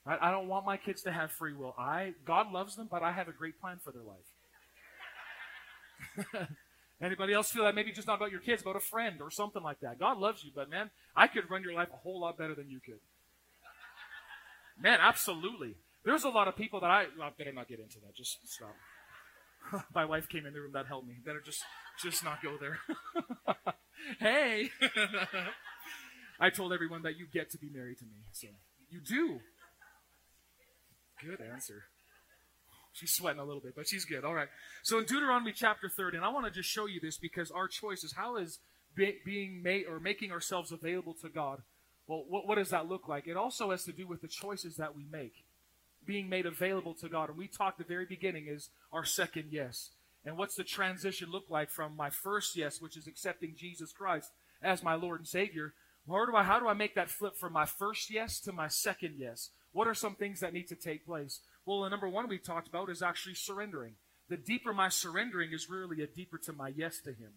I, 0.06 0.28
I 0.28 0.31
don't 0.31 0.48
want 0.48 0.66
my 0.66 0.76
kids 0.76 1.02
to 1.02 1.12
have 1.12 1.32
free 1.32 1.54
will. 1.54 1.75
I 1.78 2.14
God 2.25 2.52
loves 2.52 2.76
them, 2.76 2.88
but 2.90 3.02
I 3.02 3.12
have 3.12 3.28
a 3.28 3.32
great 3.32 3.60
plan 3.60 3.78
for 3.82 3.92
their 3.92 4.02
life. 4.02 6.48
Anybody 7.02 7.32
else 7.32 7.50
feel 7.50 7.64
that? 7.64 7.75
Maybe 7.75 7.92
just 7.92 8.06
not 8.06 8.16
about 8.16 8.31
your 8.31 8.40
kids, 8.40 8.62
about 8.62 8.76
a 8.76 8.81
friend 8.81 9.20
or 9.20 9.31
something 9.31 9.62
like 9.62 9.81
that. 9.81 9.98
God 9.98 10.19
loves 10.19 10.44
you, 10.44 10.50
but 10.54 10.70
man, 10.70 10.90
I 11.16 11.26
could 11.26 11.50
run 11.50 11.62
your 11.62 11.75
life 11.75 11.88
a 11.92 11.96
whole 11.96 12.20
lot 12.20 12.38
better 12.38 12.54
than 12.54 12.70
you 12.70 12.80
could. 12.80 13.00
Man, 14.80 14.98
absolutely. 15.00 15.75
There's 16.04 16.25
a 16.25 16.28
lot 16.28 16.48
of 16.48 16.56
people 16.56 16.80
that 16.80 16.90
I, 16.90 17.06
I 17.22 17.30
better 17.37 17.52
not 17.52 17.69
get 17.69 17.80
into 17.80 17.98
that. 18.00 18.14
Just 18.14 18.38
stop. 18.46 18.75
My 19.94 20.05
wife 20.05 20.28
came 20.28 20.46
in 20.46 20.52
the 20.52 20.61
room. 20.61 20.72
That 20.72 20.87
helped 20.87 21.06
me. 21.06 21.14
Better 21.25 21.40
just, 21.40 21.62
just 22.02 22.25
not 22.25 22.43
go 22.43 22.56
there. 22.58 22.78
hey. 24.19 24.70
I 26.40 26.50
told 26.50 26.72
everyone 26.72 27.02
that 27.02 27.16
you 27.16 27.26
get 27.32 27.50
to 27.50 27.58
be 27.58 27.70
married 27.72 27.99
to 27.99 28.05
me. 28.05 28.25
So 28.32 28.49
you 28.90 29.00
do. 29.00 29.40
Good 31.25 31.40
answer. 31.40 31.84
She's 32.93 33.12
sweating 33.12 33.40
a 33.40 33.44
little 33.44 33.61
bit, 33.61 33.75
but 33.75 33.88
she's 33.88 34.05
good. 34.05 34.25
All 34.25 34.34
right. 34.34 34.49
So 34.82 34.99
in 34.99 35.05
Deuteronomy 35.05 35.52
chapter 35.52 35.88
30, 35.88 36.19
and 36.19 36.26
I 36.26 36.28
want 36.28 36.46
to 36.46 36.52
just 36.52 36.69
show 36.69 36.87
you 36.87 37.00
this 37.00 37.19
because 37.19 37.50
our 37.50 37.66
choices, 37.66 38.12
how 38.12 38.37
is 38.37 38.58
be, 38.94 39.19
being 39.25 39.62
made 39.62 39.87
or 39.88 39.99
making 39.99 40.31
ourselves 40.31 40.70
available 40.70 41.14
to 41.22 41.28
God, 41.28 41.62
well, 42.06 42.25
what, 42.28 42.46
what 42.46 42.56
does 42.56 42.70
that 42.70 42.88
look 42.88 43.08
like? 43.08 43.26
It 43.26 43.37
also 43.37 43.70
has 43.70 43.84
to 43.84 43.93
do 43.93 44.06
with 44.06 44.20
the 44.20 44.28
choices 44.28 44.76
that 44.76 44.94
we 44.94 45.06
make 45.11 45.44
being 46.06 46.28
made 46.28 46.46
available 46.46 46.94
to 46.94 47.08
God. 47.08 47.28
And 47.28 47.38
we 47.38 47.48
talked 47.48 47.78
the 47.78 47.84
very 47.84 48.06
beginning 48.06 48.46
is 48.48 48.70
our 48.92 49.04
second 49.04 49.46
yes. 49.50 49.90
And 50.24 50.38
what's 50.38 50.54
the 50.54 50.64
transition 50.64 51.30
look 51.30 51.44
like 51.50 51.70
from 51.70 51.96
my 51.96 52.10
first 52.10 52.56
yes, 52.56 52.80
which 52.80 52.96
is 52.96 53.06
accepting 53.06 53.54
Jesus 53.56 53.92
Christ 53.92 54.30
as 54.62 54.82
my 54.82 54.94
Lord 54.94 55.20
and 55.20 55.28
Savior? 55.28 55.74
Where 56.06 56.26
do 56.26 56.34
I, 56.36 56.42
how 56.42 56.60
do 56.60 56.68
I 56.68 56.74
make 56.74 56.94
that 56.94 57.10
flip 57.10 57.36
from 57.36 57.52
my 57.52 57.66
first 57.66 58.10
yes 58.10 58.40
to 58.40 58.52
my 58.52 58.68
second 58.68 59.14
yes? 59.18 59.50
What 59.72 59.88
are 59.88 59.94
some 59.94 60.14
things 60.14 60.40
that 60.40 60.52
need 60.52 60.68
to 60.68 60.76
take 60.76 61.06
place? 61.06 61.40
Well, 61.66 61.82
the 61.82 61.88
number 61.88 62.08
one 62.08 62.28
we 62.28 62.38
talked 62.38 62.68
about 62.68 62.90
is 62.90 63.02
actually 63.02 63.34
surrendering. 63.34 63.94
The 64.28 64.36
deeper 64.36 64.72
my 64.72 64.88
surrendering 64.88 65.52
is 65.52 65.68
really 65.68 66.02
a 66.02 66.06
deeper 66.06 66.38
to 66.38 66.52
my 66.52 66.68
yes 66.68 67.00
to 67.00 67.10
Him. 67.10 67.32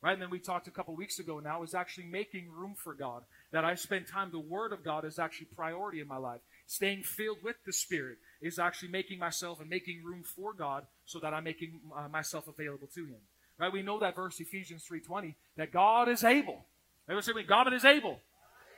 Right? 0.00 0.12
And 0.12 0.22
then 0.22 0.30
we 0.30 0.38
talked 0.38 0.68
a 0.68 0.70
couple 0.70 0.94
weeks 0.94 1.18
ago 1.18 1.40
now 1.40 1.62
is 1.62 1.74
actually 1.74 2.06
making 2.06 2.50
room 2.50 2.74
for 2.76 2.94
God. 2.94 3.22
That 3.52 3.64
I 3.64 3.74
spend 3.74 4.06
time, 4.06 4.30
the 4.30 4.38
Word 4.38 4.72
of 4.72 4.84
God 4.84 5.04
is 5.04 5.18
actually 5.18 5.46
priority 5.56 6.00
in 6.00 6.08
my 6.08 6.18
life. 6.18 6.40
Staying 6.66 7.02
filled 7.02 7.38
with 7.42 7.56
the 7.66 7.72
Spirit 7.72 8.18
is 8.40 8.58
actually 8.58 8.88
making 8.88 9.18
myself 9.18 9.60
and 9.60 9.68
making 9.68 10.02
room 10.04 10.22
for 10.22 10.52
God 10.52 10.86
so 11.04 11.18
that 11.20 11.34
I'm 11.34 11.44
making 11.44 11.80
uh, 11.94 12.08
myself 12.08 12.48
available 12.48 12.88
to 12.94 13.04
Him. 13.04 13.20
Right? 13.58 13.72
We 13.72 13.82
know 13.82 14.00
that 14.00 14.16
verse 14.16 14.40
Ephesians 14.40 14.84
3.20 14.90 15.34
that 15.56 15.72
God 15.72 16.08
is 16.08 16.24
able. 16.24 16.64
Everyone 17.06 17.22
say 17.22 17.42
God 17.46 17.72
is 17.72 17.84
able. 17.84 18.18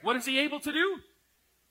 What 0.03 0.17
is 0.17 0.27
He 0.27 0.39
able 0.41 0.61
to 0.61 0.73
do? 0.73 0.99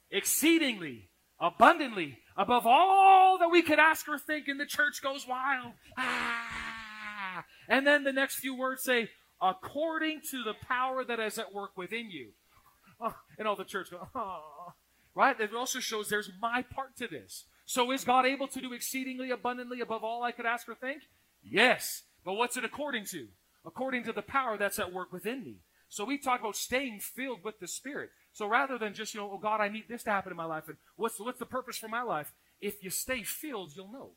Exceedingly, 0.09 1.09
abundantly, 1.39 2.19
above 2.37 2.65
all 2.65 3.37
that 3.39 3.49
we 3.49 3.61
could 3.61 3.79
ask 3.79 4.07
or 4.07 4.17
think, 4.17 4.47
and 4.47 4.59
the 4.59 4.65
church 4.65 5.01
goes 5.01 5.27
wild. 5.27 5.73
Ah! 5.97 7.43
And 7.67 7.85
then 7.85 8.03
the 8.03 8.13
next 8.13 8.35
few 8.35 8.55
words 8.55 8.83
say, 8.83 9.09
according 9.41 10.21
to 10.31 10.43
the 10.43 10.53
power 10.67 11.03
that 11.03 11.19
is 11.19 11.37
at 11.37 11.53
work 11.53 11.77
within 11.77 12.09
you. 12.09 12.29
Oh, 13.01 13.15
and 13.37 13.47
all 13.47 13.55
the 13.55 13.65
church 13.65 13.91
goes, 13.91 13.99
oh. 14.15 14.73
Right? 15.15 15.39
It 15.39 15.55
also 15.55 15.79
shows 15.79 16.09
there's 16.09 16.31
my 16.41 16.61
part 16.61 16.97
to 16.97 17.07
this. 17.07 17.45
So 17.65 17.91
is 17.91 18.03
God 18.03 18.25
able 18.25 18.47
to 18.49 18.61
do 18.61 18.73
exceedingly 18.73 19.31
abundantly 19.31 19.79
above 19.79 20.03
all 20.03 20.21
I 20.21 20.31
could 20.31 20.45
ask 20.45 20.67
or 20.69 20.75
think? 20.75 21.03
Yes. 21.41 22.03
But 22.23 22.33
what's 22.33 22.57
it 22.57 22.65
according 22.65 23.05
to? 23.05 23.27
According 23.65 24.03
to 24.03 24.13
the 24.13 24.21
power 24.21 24.57
that's 24.57 24.77
at 24.77 24.93
work 24.93 25.11
within 25.11 25.43
me. 25.43 25.55
So 25.87 26.03
we 26.03 26.17
talk 26.17 26.41
about 26.41 26.55
staying 26.55 26.99
filled 26.99 27.43
with 27.43 27.59
the 27.59 27.67
Spirit. 27.67 28.09
So 28.33 28.47
rather 28.47 28.77
than 28.77 28.93
just, 28.93 29.13
you 29.13 29.21
know, 29.21 29.31
oh 29.31 29.37
God, 29.37 29.61
I 29.61 29.69
need 29.69 29.85
this 29.87 30.03
to 30.03 30.09
happen 30.09 30.31
in 30.31 30.37
my 30.37 30.45
life, 30.45 30.67
and 30.67 30.77
what's, 30.97 31.19
what's 31.19 31.39
the 31.39 31.45
purpose 31.45 31.77
for 31.77 31.87
my 31.87 32.01
life? 32.01 32.33
If 32.59 32.83
you 32.83 32.89
stay 32.89 33.23
filled, 33.23 33.71
you'll 33.75 33.91
know. 33.91 34.11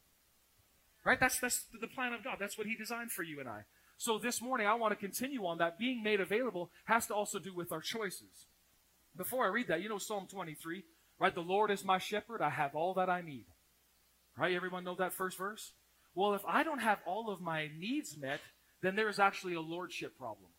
Right? 1.05 1.21
That's, 1.21 1.38
that's 1.38 1.67
the 1.81 1.87
plan 1.87 2.12
of 2.12 2.25
God. 2.25 2.37
That's 2.40 2.59
what 2.59 2.67
He 2.67 2.75
designed 2.75 3.12
for 3.12 3.23
you 3.23 3.38
and 3.38 3.49
I. 3.49 3.61
So 3.97 4.19
this 4.19 4.43
morning, 4.43 4.67
I 4.67 4.75
want 4.75 4.93
to 4.93 4.97
continue 4.97 5.47
on 5.47 5.59
that. 5.59 5.78
Being 5.78 6.02
made 6.02 6.21
available 6.21 6.71
has 6.87 7.07
to 7.07 7.14
also 7.14 7.38
do 7.38 7.55
with 7.55 7.73
our 7.73 7.81
choices. 7.81 8.47
Before 9.17 9.45
I 9.45 9.49
read 9.49 9.69
that, 9.69 9.83
you 9.83 9.88
know 9.88 9.99
Psalm 9.99 10.27
23, 10.31 10.85
right? 11.19 11.35
The 11.35 11.41
Lord 11.41 11.71
is 11.71 11.85
my 11.85 11.99
shepherd. 11.99 12.41
I 12.41 12.50
have 12.50 12.75
all 12.75 12.95
that 12.95 13.11
I 13.11 13.21
need. 13.21 13.47
Right? 14.37 14.55
Everyone 14.55 14.85
know 14.85 14.95
that 14.97 15.12
first 15.12 15.38
verse? 15.38 15.73
Well, 16.15 16.35
if 16.35 16.43
I 16.47 16.62
don't 16.62 16.81
have 16.81 16.99
all 17.07 17.31
of 17.31 17.41
my 17.41 17.69
needs 17.79 18.17
met, 18.17 18.41
then 18.83 18.97
there's 18.97 19.19
actually 19.19 19.55
a 19.55 19.61
lordship 19.61 20.17
problem. 20.17 20.50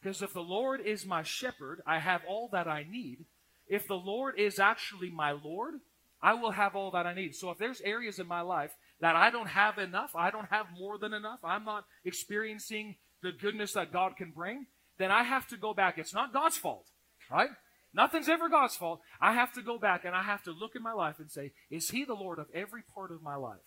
Because 0.00 0.22
if 0.22 0.32
the 0.32 0.40
Lord 0.40 0.80
is 0.80 1.06
my 1.06 1.22
shepherd, 1.22 1.82
I 1.86 1.98
have 1.98 2.22
all 2.26 2.48
that 2.52 2.66
I 2.66 2.84
need. 2.88 3.24
If 3.68 3.86
the 3.86 3.94
Lord 3.94 4.38
is 4.38 4.58
actually 4.58 5.10
my 5.10 5.32
Lord, 5.32 5.74
I 6.22 6.34
will 6.34 6.50
have 6.50 6.74
all 6.74 6.90
that 6.92 7.06
I 7.06 7.14
need. 7.14 7.34
So 7.34 7.50
if 7.50 7.58
there's 7.58 7.80
areas 7.82 8.18
in 8.18 8.26
my 8.26 8.40
life 8.40 8.72
that 9.00 9.16
I 9.16 9.30
don't 9.30 9.48
have 9.48 9.78
enough, 9.78 10.10
I 10.14 10.30
don't 10.30 10.48
have 10.50 10.66
more 10.76 10.98
than 10.98 11.12
enough, 11.12 11.40
I'm 11.44 11.64
not 11.64 11.84
experiencing 12.04 12.96
the 13.22 13.32
goodness 13.32 13.74
that 13.74 13.92
God 13.92 14.16
can 14.16 14.30
bring, 14.30 14.66
then 15.00 15.10
I 15.10 15.22
have 15.22 15.46
to 15.48 15.56
go 15.56 15.74
back. 15.74 15.98
It's 15.98 16.14
not 16.14 16.32
God's 16.32 16.56
fault, 16.56 16.86
right? 17.30 17.50
Nothing's 17.92 18.28
ever 18.28 18.48
God's 18.48 18.76
fault. 18.76 19.00
I 19.20 19.32
have 19.32 19.52
to 19.54 19.62
go 19.62 19.78
back 19.78 20.04
and 20.04 20.14
I 20.14 20.22
have 20.22 20.42
to 20.44 20.52
look 20.52 20.76
in 20.76 20.82
my 20.82 20.92
life 20.92 21.18
and 21.18 21.30
say, 21.30 21.52
is 21.70 21.90
He 21.90 22.04
the 22.04 22.14
Lord 22.14 22.38
of 22.38 22.46
every 22.54 22.82
part 22.94 23.10
of 23.10 23.22
my 23.22 23.34
life? 23.34 23.58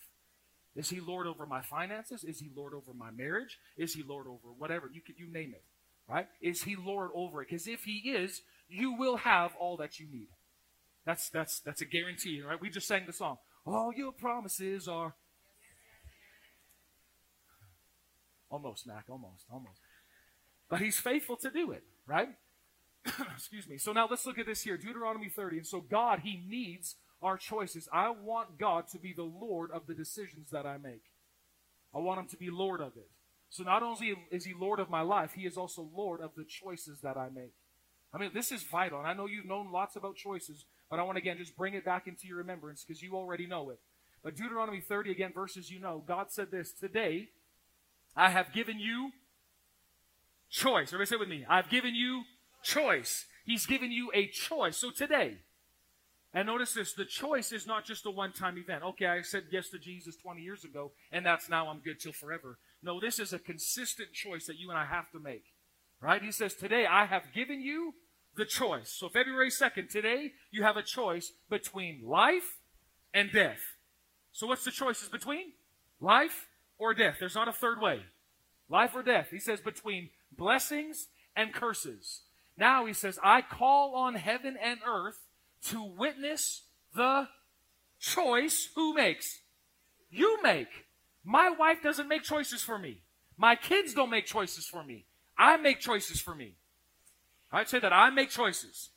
Is 0.76 0.90
He 0.90 1.00
Lord 1.00 1.28
over 1.28 1.46
my 1.46 1.62
finances? 1.62 2.24
Is 2.24 2.40
He 2.40 2.50
Lord 2.56 2.74
over 2.74 2.94
my 2.94 3.12
marriage? 3.12 3.60
Is 3.78 3.94
He 3.94 4.04
Lord 4.04 4.28
over 4.28 4.54
whatever? 4.58 4.90
You, 4.94 5.02
can, 5.02 5.16
you 5.18 5.32
name 5.32 5.54
it, 5.54 5.64
right? 6.08 6.28
Is 6.42 6.64
He 6.64 6.76
Lord 6.76 7.10
over 7.14 7.42
it? 7.42 7.50
Because 7.50 7.68
if 7.68 7.84
He 7.84 8.12
is, 8.12 8.42
you 8.70 8.94
will 8.94 9.18
have 9.18 9.52
all 9.60 9.78
that 9.78 10.00
you 10.00 10.08
need. 10.12 10.30
That's, 11.06 11.30
that's, 11.30 11.60
that's 11.60 11.82
a 11.82 11.86
guarantee, 11.86 12.42
right? 12.42 12.60
We 12.60 12.70
just 12.70 12.88
sang 12.88 13.04
the 13.06 13.14
song. 13.14 13.38
All 13.66 13.92
your 13.94 14.14
promises 14.14 14.88
are. 14.88 15.16
Almost, 18.50 18.88
Mac, 18.88 19.06
almost, 19.10 19.46
almost. 19.52 19.80
But 20.74 20.82
He's 20.82 20.98
faithful 20.98 21.36
to 21.36 21.52
do 21.52 21.70
it, 21.70 21.84
right? 22.08 22.30
Excuse 23.36 23.70
me. 23.70 23.78
So 23.78 23.94
now 23.94 24.08
let's 24.10 24.26
look 24.26 24.40
at 24.40 24.48
this 24.48 24.64
here 24.64 24.76
Deuteronomy 24.76 25.30
30. 25.30 25.58
And 25.58 25.68
so 25.68 25.82
God, 25.82 26.22
He 26.24 26.44
needs 26.50 26.96
our 27.22 27.38
choices. 27.38 27.88
I 27.94 28.10
want 28.10 28.58
God 28.58 28.88
to 28.88 28.98
be 28.98 29.14
the 29.14 29.22
Lord 29.22 29.70
of 29.70 29.86
the 29.86 29.94
decisions 29.94 30.50
that 30.50 30.66
I 30.66 30.80
make. 30.80 31.04
I 31.94 32.00
want 32.00 32.22
Him 32.22 32.28
to 32.30 32.38
be 32.38 32.50
Lord 32.50 32.82
of 32.82 32.98
it. 32.98 33.08
So 33.52 33.62
not 33.62 33.84
only 33.84 34.16
is 34.32 34.46
He 34.46 34.56
Lord 34.56 34.80
of 34.80 34.90
my 34.90 35.02
life, 35.02 35.34
He 35.36 35.46
is 35.46 35.58
also 35.58 35.88
Lord 35.96 36.22
of 36.22 36.32
the 36.36 36.44
choices 36.44 37.02
that 37.02 37.18
I 37.18 37.30
make. 37.30 37.54
I 38.12 38.18
mean, 38.18 38.32
this 38.34 38.52
is 38.52 38.64
vital. 38.64 38.98
And 38.98 39.08
I 39.08 39.14
know 39.14 39.28
you've 39.28 39.46
known 39.46 39.72
lots 39.72 39.96
about 39.96 40.16
choices, 40.16 40.66
but 40.90 40.98
I 40.98 41.04
want 41.04 41.18
to 41.18 41.22
again 41.22 41.38
just 41.38 41.56
bring 41.56 41.76
it 41.76 41.86
back 41.86 42.08
into 42.08 42.26
your 42.26 42.38
remembrance 42.38 42.84
because 42.84 43.04
you 43.04 43.14
already 43.14 43.46
know 43.46 43.70
it. 43.70 43.78
But 44.24 44.36
Deuteronomy 44.36 44.82
30, 44.82 45.12
again, 45.12 45.34
verses 45.36 45.70
you 45.70 45.80
know, 45.80 46.04
God 46.04 46.32
said 46.32 46.50
this 46.50 46.72
Today 46.72 47.30
I 48.16 48.32
have 48.32 48.54
given 48.54 48.80
you 48.80 49.12
choice. 50.54 50.90
Everybody 50.90 51.10
say 51.10 51.16
with 51.18 51.30
me. 51.30 51.46
I've 51.50 51.70
given 51.70 51.96
you 51.96 52.24
choice. 52.62 53.26
He's 53.46 53.66
given 53.66 53.92
you 53.92 54.12
a 54.14 54.28
choice. 54.28 54.78
So 54.78 54.92
today, 54.92 55.40
and 56.34 56.48
notice 56.48 56.74
this 56.74 56.94
the 56.94 57.06
choice 57.06 57.52
is 57.52 57.68
not 57.68 57.84
just 57.84 58.06
a 58.06 58.12
one 58.12 58.32
time 58.32 58.58
event. 58.58 58.84
Okay, 58.84 59.08
I 59.08 59.22
said 59.24 59.46
yes 59.52 59.70
to 59.70 59.80
Jesus 59.80 60.16
20 60.16 60.42
years 60.42 60.64
ago, 60.64 60.92
and 61.12 61.26
that's 61.26 61.50
now 61.50 61.68
I'm 61.68 61.80
good 61.80 62.00
till 62.00 62.14
forever. 62.14 62.60
No, 62.82 63.00
this 63.00 63.20
is 63.20 63.34
a 63.34 63.40
consistent 63.40 64.14
choice 64.14 64.46
that 64.46 64.58
you 64.58 64.70
and 64.70 64.80
I 64.80 64.86
have 64.86 65.12
to 65.12 65.20
make. 65.20 65.46
Right? 66.00 66.22
He 66.22 66.32
says, 66.32 66.54
Today 66.54 66.86
I 66.86 67.06
have 67.06 67.34
given 67.34 67.62
you 67.62 67.96
the 68.36 68.46
choice. 68.46 68.90
So 68.90 69.10
February 69.10 69.50
2nd, 69.50 69.90
today 69.90 70.34
you 70.52 70.64
have 70.64 70.78
a 70.78 70.84
choice 70.84 71.32
between 71.50 72.02
life 72.04 72.58
and 73.14 73.32
death. 73.32 73.60
So 74.32 74.48
what's 74.48 74.66
the 74.66 74.72
choices 74.72 75.10
between? 75.10 75.54
Life 76.02 76.48
or 76.78 76.94
death. 76.94 77.18
There's 77.20 77.36
not 77.36 77.48
a 77.48 77.54
third 77.54 77.80
way. 77.80 78.02
Life 78.70 78.92
or 78.96 79.04
death. 79.04 79.28
He 79.30 79.40
says 79.40 79.62
between 79.62 80.10
blessings 80.38 81.08
and 81.36 81.54
curses. 81.54 82.22
Now 82.58 82.86
he 82.86 82.94
says, 82.94 83.20
I 83.24 83.42
call 83.42 83.96
on 83.96 84.16
heaven 84.16 84.58
and 84.62 84.80
earth 84.88 85.20
to 85.66 85.84
witness 85.84 86.64
the 86.96 87.28
choice 88.00 88.70
who 88.76 88.94
makes? 88.94 89.40
You 90.10 90.40
make. 90.44 90.68
My 91.24 91.50
wife 91.50 91.82
doesn't 91.82 92.08
make 92.08 92.24
choices 92.24 92.62
for 92.62 92.78
me. 92.78 93.02
My 93.38 93.56
kids 93.56 93.94
don't 93.94 94.10
make 94.10 94.26
choices 94.26 94.66
for 94.66 94.84
me. 94.84 95.06
I 95.38 95.58
make 95.58 95.80
choices 95.80 96.22
for 96.22 96.36
me. 96.36 96.56
I'd 97.52 97.70
say 97.70 97.80
that 97.80 97.94
I 97.94 98.10
make 98.10 98.30
choices. 98.30 98.90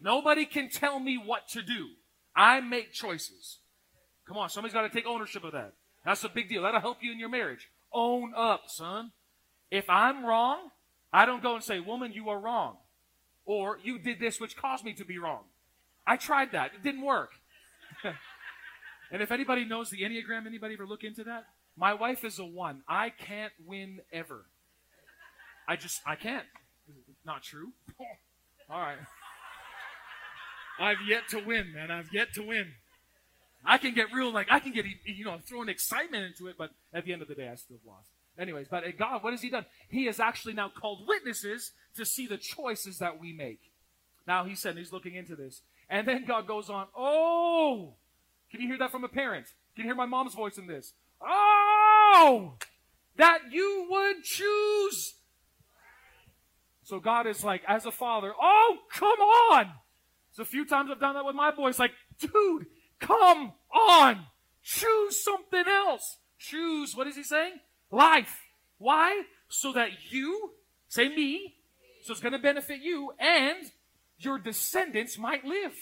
Nobody 0.00 0.46
can 0.46 0.68
tell 0.68 0.98
me 0.98 1.16
what 1.16 1.48
to 1.48 1.62
do. 1.62 1.88
I 2.34 2.60
make 2.60 2.92
choices. 2.92 3.58
Come 4.26 4.36
on, 4.36 4.50
somebody's 4.50 4.74
got 4.74 4.82
to 4.82 4.90
take 4.90 5.06
ownership 5.06 5.44
of 5.44 5.52
that. 5.52 5.72
That's 6.04 6.24
a 6.24 6.28
big 6.28 6.48
deal. 6.48 6.62
That'll 6.62 6.80
help 6.80 6.98
you 7.02 7.12
in 7.12 7.18
your 7.18 7.28
marriage. 7.28 7.68
Own 7.92 8.32
up, 8.36 8.64
son. 8.68 9.12
If 9.70 9.88
I'm 9.90 10.24
wrong, 10.24 10.70
I 11.12 11.26
don't 11.26 11.42
go 11.42 11.54
and 11.54 11.64
say, 11.64 11.80
Woman, 11.80 12.12
you 12.12 12.28
are 12.28 12.38
wrong. 12.38 12.76
Or 13.44 13.78
you 13.82 13.98
did 13.98 14.18
this 14.18 14.40
which 14.40 14.56
caused 14.56 14.84
me 14.84 14.92
to 14.94 15.04
be 15.04 15.18
wrong. 15.18 15.44
I 16.06 16.16
tried 16.16 16.52
that. 16.52 16.72
It 16.74 16.82
didn't 16.82 17.02
work. 17.02 17.32
and 19.12 19.22
if 19.22 19.30
anybody 19.30 19.64
knows 19.64 19.90
the 19.90 20.02
Enneagram, 20.02 20.46
anybody 20.46 20.74
ever 20.74 20.86
look 20.86 21.04
into 21.04 21.24
that? 21.24 21.46
My 21.76 21.94
wife 21.94 22.24
is 22.24 22.38
a 22.38 22.44
one. 22.44 22.82
I 22.88 23.10
can't 23.10 23.52
win 23.64 24.00
ever. 24.12 24.46
I 25.68 25.76
just, 25.76 26.00
I 26.06 26.16
can't. 26.16 26.46
Not 27.24 27.42
true. 27.42 27.72
All 28.70 28.80
right. 28.80 28.98
I've 30.78 30.98
yet 31.06 31.28
to 31.30 31.38
win, 31.38 31.72
man. 31.74 31.90
I've 31.90 32.12
yet 32.12 32.34
to 32.34 32.42
win. 32.42 32.72
I 33.64 33.78
can 33.78 33.94
get 33.94 34.12
real, 34.12 34.32
like, 34.32 34.46
I 34.50 34.60
can 34.60 34.72
get, 34.72 34.84
you 35.04 35.24
know, 35.24 35.38
throwing 35.44 35.68
excitement 35.68 36.24
into 36.24 36.46
it, 36.46 36.56
but 36.56 36.70
at 36.94 37.04
the 37.04 37.12
end 37.12 37.22
of 37.22 37.28
the 37.28 37.34
day, 37.34 37.48
I 37.48 37.56
still 37.56 37.78
lost. 37.86 38.10
Anyways, 38.38 38.68
but 38.68 38.84
God, 38.98 39.22
what 39.22 39.32
has 39.32 39.42
He 39.42 39.50
done? 39.50 39.66
He 39.88 40.06
has 40.06 40.20
actually 40.20 40.54
now 40.54 40.68
called 40.68 41.06
witnesses 41.06 41.72
to 41.96 42.04
see 42.04 42.26
the 42.26 42.36
choices 42.36 42.98
that 42.98 43.18
we 43.18 43.32
make. 43.32 43.60
Now 44.26 44.44
He 44.44 44.54
said 44.54 44.76
He's 44.76 44.92
looking 44.92 45.14
into 45.14 45.36
this. 45.36 45.62
And 45.88 46.06
then 46.06 46.24
God 46.26 46.46
goes 46.46 46.68
on, 46.68 46.86
Oh! 46.96 47.94
Can 48.50 48.60
you 48.60 48.68
hear 48.68 48.78
that 48.78 48.90
from 48.90 49.04
a 49.04 49.08
parent? 49.08 49.46
Can 49.74 49.84
you 49.84 49.90
hear 49.90 49.96
my 49.96 50.06
mom's 50.06 50.34
voice 50.34 50.58
in 50.58 50.66
this? 50.66 50.92
Oh! 51.20 52.54
That 53.16 53.38
you 53.50 53.86
would 53.90 54.22
choose. 54.22 55.14
So 56.82 57.00
God 57.00 57.26
is 57.26 57.42
like, 57.42 57.62
as 57.66 57.84
a 57.84 57.90
father, 57.90 58.32
oh, 58.40 58.78
come 58.92 59.18
on! 59.18 59.72
So 60.30 60.42
a 60.42 60.46
few 60.46 60.64
times 60.64 60.90
I've 60.90 61.00
done 61.00 61.14
that 61.14 61.24
with 61.24 61.34
my 61.34 61.50
boys, 61.50 61.78
like, 61.78 61.90
dude, 62.20 62.66
come 63.00 63.52
on! 63.74 64.26
Choose 64.62 65.22
something 65.22 65.64
else. 65.66 66.18
Choose, 66.38 66.94
what 66.94 67.06
is 67.06 67.16
he 67.16 67.22
saying? 67.22 67.54
Life. 67.90 68.42
Why? 68.78 69.22
So 69.48 69.72
that 69.72 69.90
you, 70.10 70.50
say 70.88 71.08
me, 71.08 71.54
so 72.02 72.12
it's 72.12 72.20
going 72.20 72.32
to 72.32 72.38
benefit 72.38 72.80
you 72.80 73.12
and 73.18 73.70
your 74.18 74.38
descendants 74.38 75.18
might 75.18 75.44
live. 75.44 75.74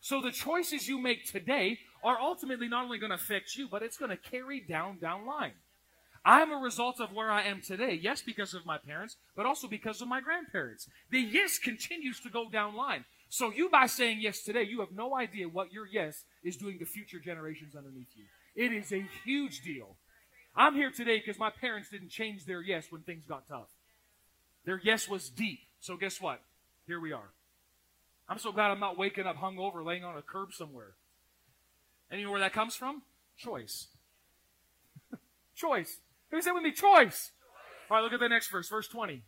So 0.00 0.20
the 0.20 0.32
choices 0.32 0.88
you 0.88 0.98
make 0.98 1.30
today 1.30 1.78
are 2.02 2.18
ultimately 2.20 2.68
not 2.68 2.84
only 2.84 2.98
going 2.98 3.10
to 3.10 3.16
affect 3.16 3.56
you, 3.56 3.68
but 3.68 3.82
it's 3.82 3.96
going 3.96 4.10
to 4.10 4.16
carry 4.16 4.60
down 4.60 4.98
down 4.98 5.26
line. 5.26 5.54
I'm 6.24 6.52
a 6.52 6.56
result 6.56 7.00
of 7.00 7.12
where 7.12 7.30
I 7.30 7.42
am 7.42 7.60
today. 7.60 7.98
Yes, 8.00 8.22
because 8.22 8.54
of 8.54 8.64
my 8.64 8.78
parents, 8.78 9.16
but 9.36 9.46
also 9.46 9.68
because 9.68 10.00
of 10.00 10.08
my 10.08 10.20
grandparents. 10.20 10.88
The 11.10 11.20
yes 11.20 11.58
continues 11.58 12.20
to 12.20 12.30
go 12.30 12.48
down 12.48 12.74
line. 12.74 13.04
So 13.28 13.50
you, 13.50 13.68
by 13.68 13.86
saying 13.86 14.20
yes 14.20 14.42
today, 14.42 14.62
you 14.62 14.80
have 14.80 14.92
no 14.92 15.16
idea 15.16 15.48
what 15.48 15.72
your 15.72 15.86
yes 15.86 16.24
is 16.42 16.56
doing 16.56 16.78
to 16.78 16.86
future 16.86 17.18
generations 17.18 17.74
underneath 17.76 18.08
you. 18.14 18.24
It 18.54 18.72
is 18.72 18.92
a 18.92 19.06
huge 19.24 19.62
deal. 19.62 19.96
I'm 20.56 20.74
here 20.74 20.90
today 20.90 21.18
because 21.18 21.38
my 21.38 21.50
parents 21.50 21.88
didn't 21.88 22.10
change 22.10 22.44
their 22.44 22.60
yes 22.60 22.86
when 22.90 23.02
things 23.02 23.24
got 23.26 23.48
tough. 23.48 23.68
Their 24.64 24.80
yes 24.82 25.08
was 25.08 25.28
deep. 25.28 25.60
So 25.80 25.96
guess 25.96 26.20
what? 26.20 26.40
Here 26.86 27.00
we 27.00 27.12
are. 27.12 27.30
I'm 28.28 28.38
so 28.38 28.52
glad 28.52 28.70
I'm 28.70 28.80
not 28.80 28.96
waking 28.96 29.26
up 29.26 29.36
hungover, 29.36 29.84
laying 29.84 30.04
on 30.04 30.16
a 30.16 30.22
curb 30.22 30.52
somewhere. 30.52 30.94
And 32.10 32.20
you 32.20 32.26
know 32.26 32.32
where 32.32 32.40
that 32.40 32.52
comes 32.52 32.74
from? 32.74 33.02
Choice. 33.36 33.88
choice. 35.54 35.98
Who 36.30 36.40
say 36.40 36.52
with 36.52 36.62
me? 36.62 36.72
Choice. 36.72 37.32
All 37.90 37.96
right, 37.96 38.02
look 38.02 38.12
at 38.12 38.20
the 38.20 38.28
next 38.28 38.48
verse, 38.50 38.68
verse 38.68 38.88
20. 38.88 39.22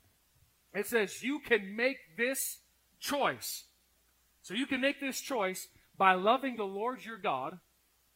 It 0.75 0.87
says, 0.87 1.23
You 1.23 1.41
can 1.41 1.77
make 1.77 1.99
this 2.17 2.59
choice. 3.01 3.65
So 4.43 4.55
you 4.55 4.67
can 4.67 4.81
make 4.81 5.01
this 5.01 5.21
choice 5.21 5.69
by 5.99 6.15
loving 6.15 6.57
the 6.57 6.65
Lord 6.65 7.05
your 7.05 7.19
God, 7.19 7.59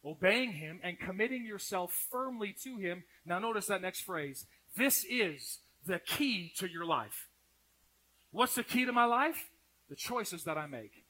obeying 0.04 0.52
Him, 0.52 0.80
and 0.82 0.98
committing 0.98 1.44
yourself 1.44 1.92
firmly 2.10 2.54
to 2.64 2.76
Him. 2.76 3.04
Now, 3.24 3.38
notice 3.38 3.66
that 3.66 3.82
next 3.82 4.00
phrase. 4.00 4.46
This 4.76 5.04
is 5.04 5.58
the 5.86 5.98
key 5.98 6.52
to 6.56 6.70
your 6.70 6.84
life. 6.84 7.28
What's 8.30 8.54
the 8.54 8.62
key 8.62 8.84
to 8.84 8.92
my 8.92 9.04
life? 9.04 9.50
The 9.88 9.96
choices 9.96 10.44
that 10.44 10.56
I 10.56 10.66
make. 10.66 11.04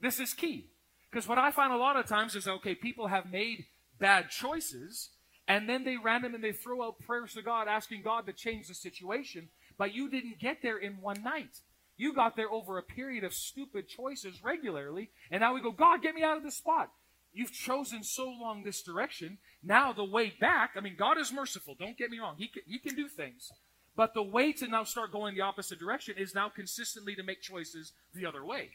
This 0.00 0.20
is 0.20 0.34
key. 0.34 0.66
Because 1.10 1.26
what 1.26 1.38
I 1.38 1.50
find 1.50 1.72
a 1.72 1.78
lot 1.78 1.96
of 1.96 2.06
times 2.06 2.36
is 2.36 2.46
okay, 2.46 2.74
people 2.74 3.06
have 3.06 3.30
made 3.30 3.64
bad 3.98 4.30
choices, 4.30 5.10
and 5.46 5.68
then 5.68 5.84
they 5.84 5.96
random 5.96 6.34
and 6.34 6.44
they 6.44 6.52
throw 6.52 6.82
out 6.82 6.98
prayers 7.00 7.34
to 7.34 7.42
God 7.42 7.66
asking 7.68 8.02
God 8.02 8.26
to 8.26 8.32
change 8.32 8.68
the 8.68 8.74
situation, 8.74 9.48
but 9.78 9.94
you 9.94 10.10
didn't 10.10 10.38
get 10.38 10.58
there 10.62 10.76
in 10.76 11.00
one 11.00 11.22
night. 11.22 11.60
You 11.96 12.12
got 12.12 12.36
there 12.36 12.50
over 12.50 12.78
a 12.78 12.82
period 12.82 13.24
of 13.24 13.32
stupid 13.32 13.88
choices 13.88 14.44
regularly, 14.44 15.10
and 15.30 15.40
now 15.40 15.54
we 15.54 15.62
go, 15.62 15.72
God, 15.72 16.02
get 16.02 16.14
me 16.14 16.22
out 16.22 16.36
of 16.36 16.44
this 16.44 16.56
spot. 16.56 16.90
You've 17.38 17.52
chosen 17.52 18.02
so 18.02 18.28
long 18.28 18.64
this 18.64 18.82
direction. 18.82 19.38
Now 19.62 19.92
the 19.92 20.02
way 20.02 20.32
back, 20.40 20.72
I 20.76 20.80
mean, 20.80 20.96
God 20.98 21.18
is 21.18 21.32
merciful. 21.32 21.76
Don't 21.78 21.96
get 21.96 22.10
me 22.10 22.18
wrong. 22.18 22.34
He 22.36 22.48
can, 22.48 22.62
he 22.66 22.80
can 22.80 22.96
do 22.96 23.06
things. 23.06 23.52
But 23.94 24.12
the 24.12 24.24
way 24.24 24.50
to 24.54 24.66
now 24.66 24.82
start 24.82 25.12
going 25.12 25.36
the 25.36 25.42
opposite 25.42 25.78
direction 25.78 26.16
is 26.18 26.34
now 26.34 26.48
consistently 26.48 27.14
to 27.14 27.22
make 27.22 27.40
choices 27.40 27.92
the 28.12 28.26
other 28.26 28.44
way. 28.44 28.70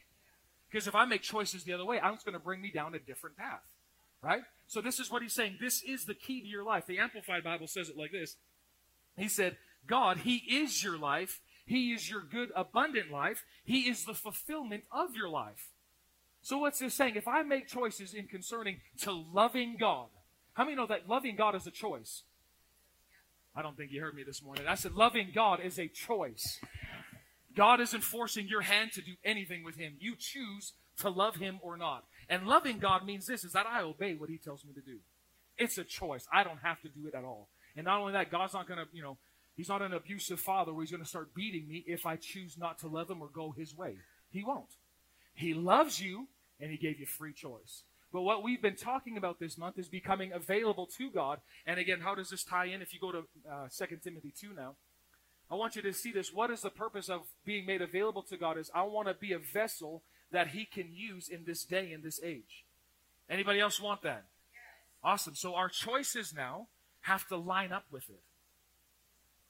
Because 0.71 0.87
if 0.87 0.95
I 0.95 1.03
make 1.03 1.23
choices 1.23 1.65
the 1.65 1.73
other 1.73 1.83
way, 1.83 1.99
it's 2.01 2.23
going 2.23 2.35
to 2.35 2.39
bring 2.39 2.61
me 2.61 2.71
down 2.71 2.95
a 2.95 2.99
different 2.99 3.35
path. 3.35 3.63
Right? 4.21 4.43
So 4.67 4.79
this 4.79 4.97
is 4.97 5.11
what 5.11 5.21
he's 5.21 5.33
saying. 5.33 5.57
This 5.59 5.83
is 5.83 6.05
the 6.05 6.15
key 6.15 6.39
to 6.39 6.47
your 6.47 6.63
life. 6.63 6.85
The 6.87 6.99
Amplified 6.99 7.43
Bible 7.43 7.67
says 7.67 7.89
it 7.89 7.97
like 7.97 8.13
this. 8.13 8.37
He 9.17 9.27
said, 9.27 9.57
God, 9.85 10.19
He 10.19 10.37
is 10.37 10.81
your 10.81 10.97
life. 10.97 11.41
He 11.65 11.91
is 11.91 12.09
your 12.09 12.21
good, 12.21 12.53
abundant 12.55 13.11
life. 13.11 13.43
He 13.65 13.89
is 13.89 14.05
the 14.05 14.13
fulfillment 14.13 14.85
of 14.89 15.17
your 15.17 15.27
life. 15.27 15.72
So 16.43 16.57
what's 16.57 16.79
this 16.79 16.93
saying? 16.93 17.15
If 17.15 17.27
I 17.27 17.41
make 17.43 17.67
choices 17.67 18.13
in 18.13 18.27
concerning 18.27 18.81
to 19.01 19.11
loving 19.11 19.77
God, 19.79 20.07
how 20.53 20.65
many 20.65 20.75
know 20.75 20.85
that 20.87 21.07
loving 21.07 21.37
God 21.37 21.55
is 21.55 21.65
a 21.65 21.71
choice? 21.71 22.23
I 23.55 23.61
don't 23.61 23.77
think 23.77 23.91
you 23.91 24.01
heard 24.01 24.13
me 24.13 24.23
this 24.23 24.43
morning. 24.43 24.65
I 24.67 24.75
said 24.75 24.93
loving 24.93 25.31
God 25.33 25.61
is 25.63 25.79
a 25.79 25.87
choice. 25.87 26.59
God 27.55 27.79
isn't 27.79 28.03
forcing 28.03 28.47
your 28.47 28.61
hand 28.61 28.91
to 28.93 29.01
do 29.01 29.13
anything 29.23 29.63
with 29.63 29.77
Him. 29.77 29.93
You 29.99 30.15
choose 30.17 30.73
to 30.97 31.09
love 31.09 31.37
Him 31.37 31.59
or 31.61 31.77
not. 31.77 32.03
And 32.27 32.45
loving 32.45 32.79
God 32.79 33.05
means 33.05 33.25
this, 33.25 33.43
is 33.43 33.53
that 33.53 33.67
I 33.67 33.81
obey 33.81 34.15
what 34.15 34.29
He 34.29 34.37
tells 34.37 34.65
me 34.65 34.73
to 34.73 34.81
do. 34.81 34.97
It's 35.57 35.77
a 35.77 35.83
choice. 35.83 36.27
I 36.33 36.43
don't 36.43 36.59
have 36.63 36.81
to 36.81 36.89
do 36.89 37.07
it 37.07 37.15
at 37.15 37.23
all. 37.23 37.47
And 37.77 37.85
not 37.85 37.99
only 37.99 38.13
that, 38.13 38.31
God's 38.31 38.53
not 38.53 38.67
going 38.67 38.79
to, 38.79 38.85
you 38.91 39.01
know, 39.01 39.17
He's 39.55 39.69
not 39.69 39.81
an 39.81 39.93
abusive 39.93 40.39
father 40.39 40.73
where 40.73 40.83
He's 40.83 40.91
going 40.91 41.03
to 41.03 41.09
start 41.09 41.33
beating 41.33 41.67
me 41.67 41.83
if 41.87 42.05
I 42.05 42.15
choose 42.15 42.57
not 42.57 42.79
to 42.79 42.87
love 42.87 43.09
Him 43.09 43.21
or 43.21 43.27
go 43.27 43.53
His 43.55 43.77
way. 43.77 43.97
He 44.31 44.43
won't. 44.43 44.69
He 45.35 45.53
loves 45.53 46.01
you, 46.01 46.27
and 46.59 46.71
He 46.71 46.77
gave 46.77 46.99
you 46.99 47.05
free 47.05 47.33
choice. 47.33 47.83
But 48.11 48.21
what 48.21 48.43
we've 48.43 48.61
been 48.61 48.75
talking 48.75 49.17
about 49.17 49.39
this 49.39 49.57
month 49.57 49.79
is 49.79 49.87
becoming 49.87 50.31
available 50.31 50.85
to 50.97 51.09
God. 51.09 51.39
And 51.65 51.79
again, 51.79 52.01
how 52.01 52.13
does 52.13 52.29
this 52.29 52.43
tie 52.43 52.65
in? 52.65 52.81
If 52.81 52.93
you 52.93 52.99
go 52.99 53.11
to 53.11 53.23
uh, 53.51 53.67
2 53.75 53.97
Timothy 54.03 54.31
2 54.39 54.53
now, 54.55 54.75
I 55.49 55.55
want 55.55 55.75
you 55.75 55.81
to 55.81 55.93
see 55.93 56.11
this. 56.11 56.31
What 56.31 56.51
is 56.51 56.61
the 56.61 56.69
purpose 56.69 57.09
of 57.09 57.21
being 57.43 57.65
made 57.65 57.81
available 57.81 58.21
to 58.23 58.37
God? 58.37 58.57
Is 58.57 58.69
I 58.73 58.83
want 58.83 59.07
to 59.07 59.15
be 59.15 59.33
a 59.33 59.39
vessel 59.39 60.03
that 60.31 60.49
He 60.49 60.65
can 60.65 60.93
use 60.93 61.27
in 61.27 61.45
this 61.45 61.63
day, 61.63 61.91
in 61.91 62.03
this 62.03 62.19
age. 62.23 62.65
Anybody 63.29 63.59
else 63.59 63.81
want 63.81 64.03
that? 64.03 64.25
Awesome. 65.03 65.35
So 65.35 65.55
our 65.55 65.69
choices 65.69 66.33
now 66.35 66.67
have 67.01 67.27
to 67.27 67.37
line 67.37 67.71
up 67.71 67.85
with 67.91 68.09
it. 68.09 68.21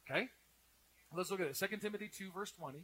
Okay? 0.09 0.29
Let's 1.15 1.31
look 1.31 1.39
at 1.39 1.47
it. 1.47 1.57
2 1.57 1.77
Timothy 1.77 2.09
2, 2.15 2.31
verse 2.31 2.51
20 2.51 2.79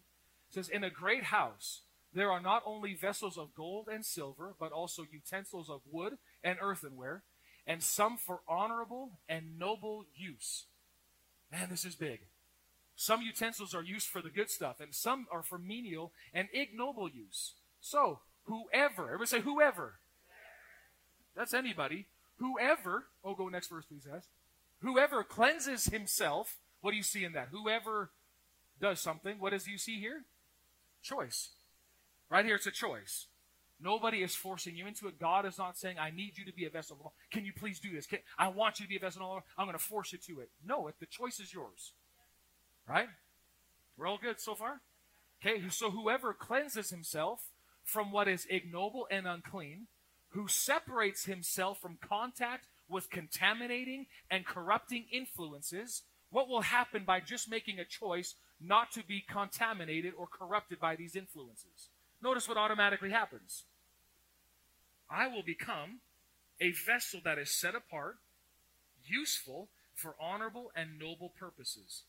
says, 0.50 0.70
In 0.70 0.84
a 0.84 0.90
great 0.90 1.26
house 1.26 1.82
there 2.14 2.32
are 2.32 2.42
not 2.42 2.64
only 2.66 2.94
vessels 2.96 3.38
of 3.38 3.54
gold 3.54 3.88
and 3.92 4.06
silver, 4.06 4.56
but 4.60 4.72
also 4.72 5.06
utensils 5.12 5.70
of 5.70 5.82
wood 5.90 6.18
and 6.44 6.58
earthenware, 6.62 7.24
and 7.68 7.84
some 7.84 8.18
for 8.18 8.40
honorable 8.48 9.20
and 9.28 9.60
noble 9.60 10.06
use. 10.16 10.66
Man, 11.52 11.70
this 11.70 11.86
is 11.86 11.96
big. 11.96 12.22
Some 12.96 13.22
utensils 13.22 13.74
are 13.74 13.84
used 13.84 14.08
for 14.08 14.22
the 14.22 14.30
good 14.30 14.50
stuff, 14.50 14.80
and 14.80 14.94
some 14.94 15.28
are 15.32 15.44
for 15.44 15.58
menial 15.58 16.12
and 16.34 16.50
ignoble 16.52 17.10
use. 17.10 17.54
So, 17.80 18.20
whoever, 18.44 19.06
everybody 19.06 19.28
say 19.28 19.42
whoever. 19.42 20.00
That's 21.36 21.54
anybody. 21.54 22.08
Whoever, 22.38 23.06
oh, 23.24 23.36
go 23.36 23.48
next 23.50 23.70
verse, 23.70 23.86
please, 23.86 24.06
guys. 24.06 24.28
Whoever 24.82 25.24
cleanses 25.24 25.86
himself, 25.86 26.58
what 26.82 26.92
do 26.92 26.98
you 26.98 27.04
see 27.04 27.24
in 27.24 27.34
that? 27.34 27.50
Whoever 27.52 28.12
does 28.82 29.00
something, 29.00 29.40
what 29.40 29.52
does 29.52 29.68
you 29.68 29.78
see 29.78 30.00
here? 30.00 30.26
Choice. 31.02 31.52
Right 32.30 32.46
here, 32.46 32.56
it's 32.56 32.68
a 32.68 32.72
choice. 32.72 33.28
Nobody 33.82 34.24
is 34.24 34.36
forcing 34.36 34.76
you 34.76 34.88
into 34.88 35.08
it. 35.08 35.20
God 35.20 35.46
is 35.46 35.58
not 35.58 35.78
saying, 35.78 35.98
I 36.00 36.12
need 36.12 36.38
you 36.38 36.46
to 36.46 36.54
be 36.54 36.66
a 36.66 36.70
vessel. 36.70 36.98
Of 37.00 37.06
all. 37.06 37.14
Can 37.32 37.46
you 37.46 37.54
please 37.54 37.80
do 37.80 37.94
this? 37.94 38.06
Can, 38.06 38.20
I 38.38 38.50
want 38.50 38.80
you 38.80 38.86
to 38.86 38.90
be 38.90 38.98
a 38.98 39.00
vessel. 39.00 39.22
Of 39.22 39.28
all. 39.28 39.44
I'm 39.58 39.66
going 39.66 39.78
to 39.78 39.84
force 39.84 40.12
you 40.12 40.20
to 40.28 40.42
it. 40.42 40.50
No, 40.66 40.88
it, 40.88 40.96
the 41.00 41.06
choice 41.06 41.40
is 41.40 41.54
yours. 41.54 41.94
Right? 42.88 43.08
We're 43.98 44.08
all 44.08 44.20
good 44.22 44.40
so 44.40 44.56
far? 44.56 44.82
Okay, 45.42 45.62
so 45.70 45.92
whoever 45.92 46.34
cleanses 46.34 46.90
himself 46.90 47.50
from 47.84 48.12
what 48.12 48.28
is 48.28 48.46
ignoble 48.50 49.08
and 49.10 49.26
unclean, 49.26 49.88
who 50.30 50.48
separates 50.48 51.26
himself 51.26 51.82
from 51.82 51.98
contact 52.02 52.66
with 52.90 53.10
contaminating 53.10 54.08
and 54.30 54.46
corrupting 54.46 55.06
influences, 55.12 56.04
what 56.30 56.48
will 56.50 56.62
happen 56.62 57.04
by 57.06 57.20
just 57.20 57.50
making 57.50 57.80
a 57.80 57.86
choice 57.86 58.36
not 58.60 58.92
to 58.92 59.04
be 59.04 59.24
contaminated 59.28 60.14
or 60.18 60.28
corrupted 60.28 60.80
by 60.80 60.96
these 60.96 61.16
influences? 61.16 61.90
Notice 62.22 62.48
what 62.48 62.58
automatically 62.58 63.12
happens. 63.12 63.64
I 65.10 65.28
will 65.28 65.44
become 65.44 66.02
a 66.60 66.72
vessel 66.72 67.22
that 67.24 67.40
is 67.40 67.50
set 67.50 67.76
apart, 67.76 68.18
useful 69.06 69.70
for 69.96 70.16
honorable 70.20 70.72
and 70.76 71.00
noble 71.00 71.30
purposes. 71.30 72.04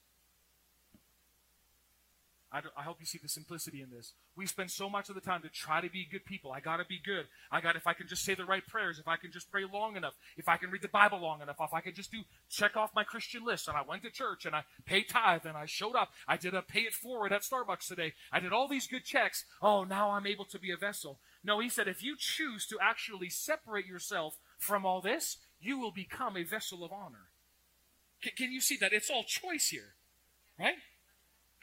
I, 2.52 2.62
I, 2.76 2.82
hope 2.82 2.96
you 2.98 3.06
see 3.06 3.20
the 3.22 3.28
simplicity 3.28 3.80
in 3.80 3.90
this. 3.90 4.12
We 4.34 4.44
spend 4.46 4.72
so 4.72 4.90
much 4.90 5.08
of 5.08 5.14
the 5.14 5.20
time 5.20 5.42
to 5.42 5.48
try 5.48 5.80
to 5.80 5.88
be 5.88 6.04
good 6.10 6.24
people. 6.24 6.50
I 6.50 6.58
got 6.58 6.78
to 6.78 6.84
be 6.84 7.00
good. 7.04 7.26
I 7.50 7.60
got 7.60 7.76
if 7.76 7.86
I 7.86 7.92
can 7.92 8.08
just 8.08 8.24
say 8.24 8.34
the 8.34 8.44
right 8.44 8.66
prayers, 8.66 8.98
if 8.98 9.06
I 9.06 9.16
can 9.16 9.30
just 9.30 9.50
pray 9.52 9.62
long 9.72 9.96
enough, 9.96 10.14
if 10.36 10.48
I 10.48 10.56
can 10.56 10.70
read 10.70 10.82
the 10.82 10.88
Bible 10.88 11.20
long 11.20 11.42
enough, 11.42 11.56
if 11.60 11.72
I 11.72 11.80
can 11.80 11.94
just 11.94 12.10
do 12.10 12.22
check 12.48 12.76
off 12.76 12.90
my 12.94 13.04
Christian 13.04 13.44
list 13.44 13.68
and 13.68 13.76
I 13.76 13.82
went 13.82 14.02
to 14.02 14.10
church 14.10 14.46
and 14.46 14.56
I 14.56 14.64
paid 14.84 15.08
tithe 15.08 15.46
and 15.46 15.56
I 15.56 15.66
showed 15.66 15.94
up. 15.94 16.10
I 16.26 16.36
did 16.36 16.54
a 16.54 16.62
pay 16.62 16.80
it 16.80 16.94
forward 16.94 17.32
at 17.32 17.42
Starbucks 17.42 17.86
today. 17.86 18.14
I 18.32 18.40
did 18.40 18.52
all 18.52 18.66
these 18.66 18.88
good 18.88 19.04
checks. 19.04 19.44
Oh, 19.62 19.84
now 19.84 20.10
I'm 20.10 20.26
able 20.26 20.44
to 20.46 20.58
be 20.58 20.72
a 20.72 20.76
vessel. 20.76 21.20
No, 21.44 21.60
he 21.60 21.68
said 21.68 21.86
if 21.86 22.02
you 22.02 22.16
choose 22.18 22.66
to 22.66 22.78
actually 22.80 23.30
separate 23.30 23.86
yourself 23.86 24.38
from 24.58 24.84
all 24.84 25.00
this, 25.00 25.38
you 25.60 25.78
will 25.78 25.92
become 25.92 26.36
a 26.36 26.42
vessel 26.42 26.84
of 26.84 26.92
honor. 26.92 27.28
Can, 28.22 28.32
can 28.36 28.52
you 28.52 28.60
see 28.60 28.76
that? 28.78 28.92
It's 28.92 29.10
all 29.10 29.22
choice 29.22 29.68
here, 29.68 29.94
right? 30.58 30.74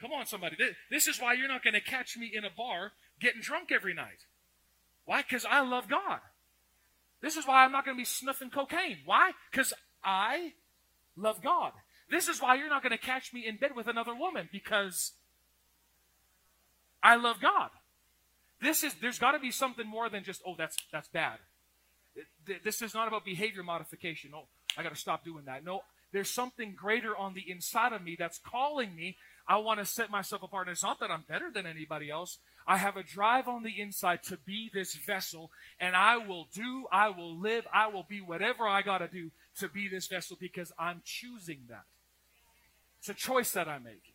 Come 0.00 0.12
on, 0.12 0.26
somebody. 0.26 0.56
This 0.90 1.08
is 1.08 1.20
why 1.20 1.34
you're 1.34 1.48
not 1.48 1.64
going 1.64 1.74
to 1.74 1.80
catch 1.80 2.16
me 2.16 2.30
in 2.32 2.44
a 2.44 2.50
bar 2.56 2.92
getting 3.20 3.40
drunk 3.40 3.72
every 3.72 3.94
night. 3.94 4.26
Why? 5.04 5.22
Because 5.22 5.44
I 5.44 5.60
love 5.62 5.88
God. 5.88 6.20
This 7.20 7.36
is 7.36 7.46
why 7.46 7.64
I'm 7.64 7.72
not 7.72 7.84
going 7.84 7.96
to 7.96 8.00
be 8.00 8.04
snuffing 8.04 8.50
cocaine. 8.50 8.98
Why? 9.04 9.32
Because 9.50 9.72
I 10.04 10.52
love 11.16 11.42
God. 11.42 11.72
This 12.10 12.28
is 12.28 12.40
why 12.40 12.54
you're 12.54 12.68
not 12.68 12.82
going 12.82 12.96
to 12.96 12.98
catch 12.98 13.32
me 13.32 13.46
in 13.46 13.56
bed 13.56 13.72
with 13.74 13.88
another 13.88 14.14
woman 14.14 14.48
because 14.52 15.12
I 17.02 17.16
love 17.16 17.40
God. 17.40 17.70
This 18.60 18.82
is 18.82 18.94
there's 19.00 19.18
got 19.18 19.32
to 19.32 19.38
be 19.38 19.50
something 19.50 19.86
more 19.86 20.08
than 20.08 20.24
just 20.24 20.42
oh 20.46 20.54
that's 20.56 20.76
that's 20.92 21.08
bad. 21.08 21.38
This 22.64 22.82
is 22.82 22.94
not 22.94 23.06
about 23.06 23.24
behavior 23.24 23.62
modification. 23.62 24.32
Oh, 24.34 24.46
I 24.76 24.82
got 24.82 24.92
to 24.92 24.98
stop 24.98 25.24
doing 25.24 25.44
that. 25.44 25.64
No, 25.64 25.82
there's 26.12 26.30
something 26.30 26.74
greater 26.74 27.16
on 27.16 27.34
the 27.34 27.48
inside 27.48 27.92
of 27.92 28.02
me 28.02 28.16
that's 28.18 28.38
calling 28.38 28.96
me 28.96 29.16
I 29.48 29.56
want 29.56 29.80
to 29.80 29.86
set 29.86 30.10
myself 30.10 30.42
apart. 30.42 30.68
And 30.68 30.74
it's 30.74 30.82
not 30.82 31.00
that 31.00 31.10
I'm 31.10 31.24
better 31.26 31.50
than 31.50 31.66
anybody 31.66 32.10
else. 32.10 32.38
I 32.66 32.76
have 32.76 32.98
a 32.98 33.02
drive 33.02 33.48
on 33.48 33.62
the 33.62 33.80
inside 33.80 34.22
to 34.24 34.36
be 34.36 34.70
this 34.72 34.94
vessel, 34.94 35.50
and 35.80 35.96
I 35.96 36.18
will 36.18 36.48
do, 36.52 36.84
I 36.92 37.08
will 37.08 37.34
live, 37.34 37.66
I 37.72 37.86
will 37.86 38.04
be 38.06 38.20
whatever 38.20 38.68
I 38.68 38.82
got 38.82 38.98
to 38.98 39.08
do 39.08 39.30
to 39.58 39.68
be 39.68 39.88
this 39.88 40.06
vessel 40.06 40.36
because 40.38 40.70
I'm 40.78 41.00
choosing 41.02 41.60
that. 41.70 41.84
It's 42.98 43.08
a 43.08 43.14
choice 43.14 43.52
that 43.52 43.68
I 43.68 43.78
make. 43.78 44.14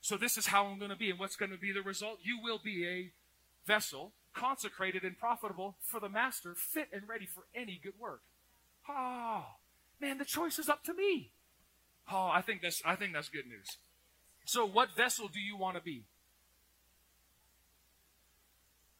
So 0.00 0.16
this 0.16 0.38
is 0.38 0.46
how 0.46 0.66
I'm 0.66 0.78
going 0.78 0.92
to 0.92 0.96
be. 0.96 1.10
And 1.10 1.18
what's 1.18 1.34
going 1.34 1.50
to 1.50 1.58
be 1.58 1.72
the 1.72 1.82
result? 1.82 2.20
You 2.22 2.38
will 2.40 2.60
be 2.62 2.86
a 2.86 3.10
vessel 3.66 4.12
consecrated 4.32 5.02
and 5.02 5.18
profitable 5.18 5.74
for 5.82 5.98
the 5.98 6.08
master, 6.08 6.54
fit 6.54 6.88
and 6.92 7.08
ready 7.08 7.26
for 7.26 7.44
any 7.52 7.80
good 7.82 7.94
work. 7.98 8.22
Oh, 8.88 9.44
man, 10.00 10.18
the 10.18 10.24
choice 10.24 10.58
is 10.60 10.68
up 10.68 10.84
to 10.84 10.94
me. 10.94 11.32
Oh, 12.10 12.30
I 12.32 12.40
think 12.42 12.62
that's 12.62 12.80
I 12.84 12.94
think 12.94 13.12
that's 13.12 13.28
good 13.28 13.46
news. 13.46 13.76
So, 14.48 14.64
what 14.64 14.96
vessel 14.96 15.28
do 15.28 15.38
you 15.38 15.58
want 15.58 15.76
to 15.76 15.82
be? 15.82 16.04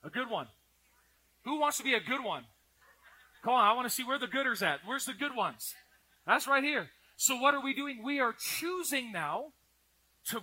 A 0.04 0.10
good 0.10 0.28
one. 0.28 0.48
Who 1.46 1.58
wants 1.58 1.78
to 1.78 1.82
be 1.82 1.94
a 1.94 2.00
good 2.00 2.22
one? 2.22 2.44
Come 3.42 3.54
on, 3.54 3.64
I 3.64 3.72
want 3.72 3.88
to 3.88 3.94
see 3.94 4.04
where 4.04 4.18
the 4.18 4.26
gooders 4.26 4.60
at. 4.60 4.80
Where's 4.84 5.06
the 5.06 5.14
good 5.14 5.34
ones? 5.34 5.74
That's 6.26 6.46
right 6.46 6.62
here. 6.62 6.90
So, 7.16 7.38
what 7.38 7.54
are 7.54 7.62
we 7.62 7.72
doing? 7.72 8.02
We 8.04 8.20
are 8.20 8.34
choosing 8.38 9.10
now 9.10 9.52
to 10.26 10.42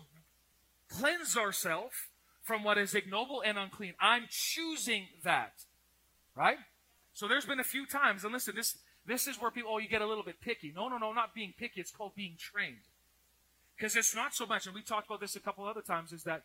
cleanse 0.90 1.38
ourselves 1.38 1.94
from 2.42 2.64
what 2.64 2.80
is 2.80 2.96
ignoble 2.96 3.44
and 3.46 3.60
unclean. 3.60 3.94
I'm 4.00 4.24
choosing 4.28 5.06
that. 5.24 5.66
Right? 6.36 6.58
So 7.14 7.28
there's 7.28 7.46
been 7.46 7.60
a 7.60 7.64
few 7.64 7.86
times, 7.86 8.24
and 8.24 8.34
listen, 8.34 8.56
this 8.56 8.80
this 9.06 9.28
is 9.28 9.40
where 9.40 9.52
people, 9.52 9.70
oh, 9.72 9.78
you 9.78 9.88
get 9.88 10.02
a 10.02 10.08
little 10.08 10.24
bit 10.24 10.42
picky. 10.42 10.74
No, 10.76 10.88
no, 10.88 10.98
no, 10.98 11.14
not 11.14 11.36
being 11.36 11.54
picky. 11.56 11.80
It's 11.80 11.92
called 11.92 12.16
being 12.16 12.38
trained. 12.40 12.88
Because 13.78 13.96
it's 13.96 14.16
not 14.16 14.34
so 14.34 14.46
much, 14.46 14.66
and 14.66 14.76
we 14.76 14.82
talked 14.82 15.08
about 15.08 15.20
this 15.20 15.36
a 15.36 15.40
couple 15.40 15.66
other 15.66 15.82
times, 15.82 16.14
is 16.14 16.24
that 16.24 16.44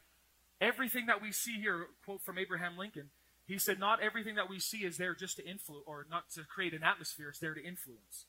everything 0.61 1.07
that 1.07 1.23
we 1.23 1.33
see 1.33 1.61
here, 1.61 1.87
quote 2.05 2.23
from 2.23 2.38
Abraham 2.38 2.77
Lincoln, 2.77 3.11
he 3.47 3.59
said, 3.59 3.79
not 3.79 4.01
everything 4.01 4.35
that 4.37 4.49
we 4.49 4.59
see 4.59 4.79
is 4.79 4.97
there 4.97 5.14
just 5.14 5.37
to 5.37 5.49
influence, 5.49 5.85
or 5.87 6.07
not 6.11 6.31
to 6.35 6.43
create 6.45 6.75
an 6.75 6.83
atmosphere, 6.83 7.29
it's 7.31 7.38
there 7.38 7.55
to 7.55 7.64
influence. 7.64 8.27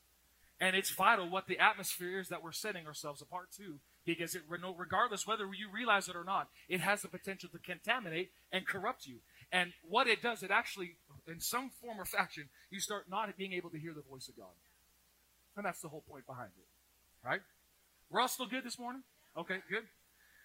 And 0.60 0.76
it's 0.76 0.90
vital 0.90 1.28
what 1.28 1.48
the 1.48 1.58
atmosphere 1.58 2.20
is 2.20 2.28
that 2.28 2.42
we're 2.42 2.52
setting 2.52 2.86
ourselves 2.86 3.20
apart 3.20 3.50
to, 3.56 3.80
because 4.04 4.34
it, 4.34 4.42
regardless 4.48 5.26
whether 5.26 5.44
you 5.46 5.68
realize 5.72 6.08
it 6.08 6.16
or 6.16 6.24
not, 6.24 6.48
it 6.68 6.80
has 6.80 7.02
the 7.02 7.08
potential 7.08 7.48
to 7.50 7.58
contaminate 7.58 8.30
and 8.52 8.66
corrupt 8.66 9.06
you. 9.06 9.16
And 9.50 9.72
what 9.88 10.06
it 10.06 10.22
does, 10.22 10.42
it 10.42 10.50
actually, 10.50 10.96
in 11.26 11.40
some 11.40 11.70
form 11.70 12.00
or 12.00 12.04
fashion, 12.04 12.48
you 12.70 12.80
start 12.80 13.10
not 13.10 13.36
being 13.36 13.52
able 13.52 13.70
to 13.70 13.78
hear 13.78 13.92
the 13.92 14.02
voice 14.02 14.28
of 14.28 14.36
God. 14.36 14.54
And 15.56 15.66
that's 15.66 15.82
the 15.82 15.88
whole 15.88 16.04
point 16.08 16.26
behind 16.26 16.50
it. 16.56 17.26
Right? 17.26 17.42
We're 18.12 18.20
all 18.20 18.28
still 18.28 18.46
good 18.46 18.62
this 18.62 18.78
morning? 18.78 19.02
Okay, 19.38 19.60
good. 19.70 19.84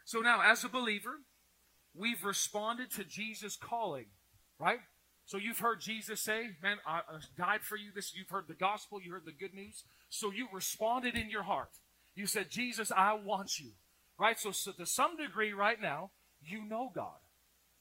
So 0.06 0.22
now, 0.22 0.40
as 0.42 0.64
a 0.64 0.70
believer, 0.70 1.20
we've 1.94 2.24
responded 2.24 2.92
to 2.92 3.04
Jesus' 3.04 3.58
calling, 3.58 4.06
right? 4.58 4.80
So 5.26 5.38
you've 5.38 5.60
heard 5.60 5.82
Jesus 5.82 6.22
say, 6.22 6.56
"Man, 6.64 6.78
I 6.88 7.02
died 7.38 7.66
for 7.66 7.76
you." 7.76 7.92
This 7.92 8.16
you've 8.16 8.30
heard 8.30 8.48
the 8.48 8.54
gospel, 8.54 9.02
you 9.02 9.12
heard 9.12 9.26
the 9.26 9.34
good 9.34 9.54
news. 9.54 9.84
So 10.08 10.32
you 10.32 10.48
responded 10.54 11.16
in 11.16 11.30
your 11.30 11.44
heart. 11.44 11.72
You 12.16 12.26
said, 12.26 12.50
"Jesus, 12.50 12.90
I 12.90 13.12
want 13.12 13.60
you." 13.60 13.74
Right? 14.18 14.40
So, 14.40 14.52
so 14.52 14.72
to 14.72 14.86
some 14.86 15.18
degree, 15.18 15.52
right 15.52 15.82
now, 15.82 16.12
you 16.42 16.64
know 16.64 16.90
God, 16.96 17.20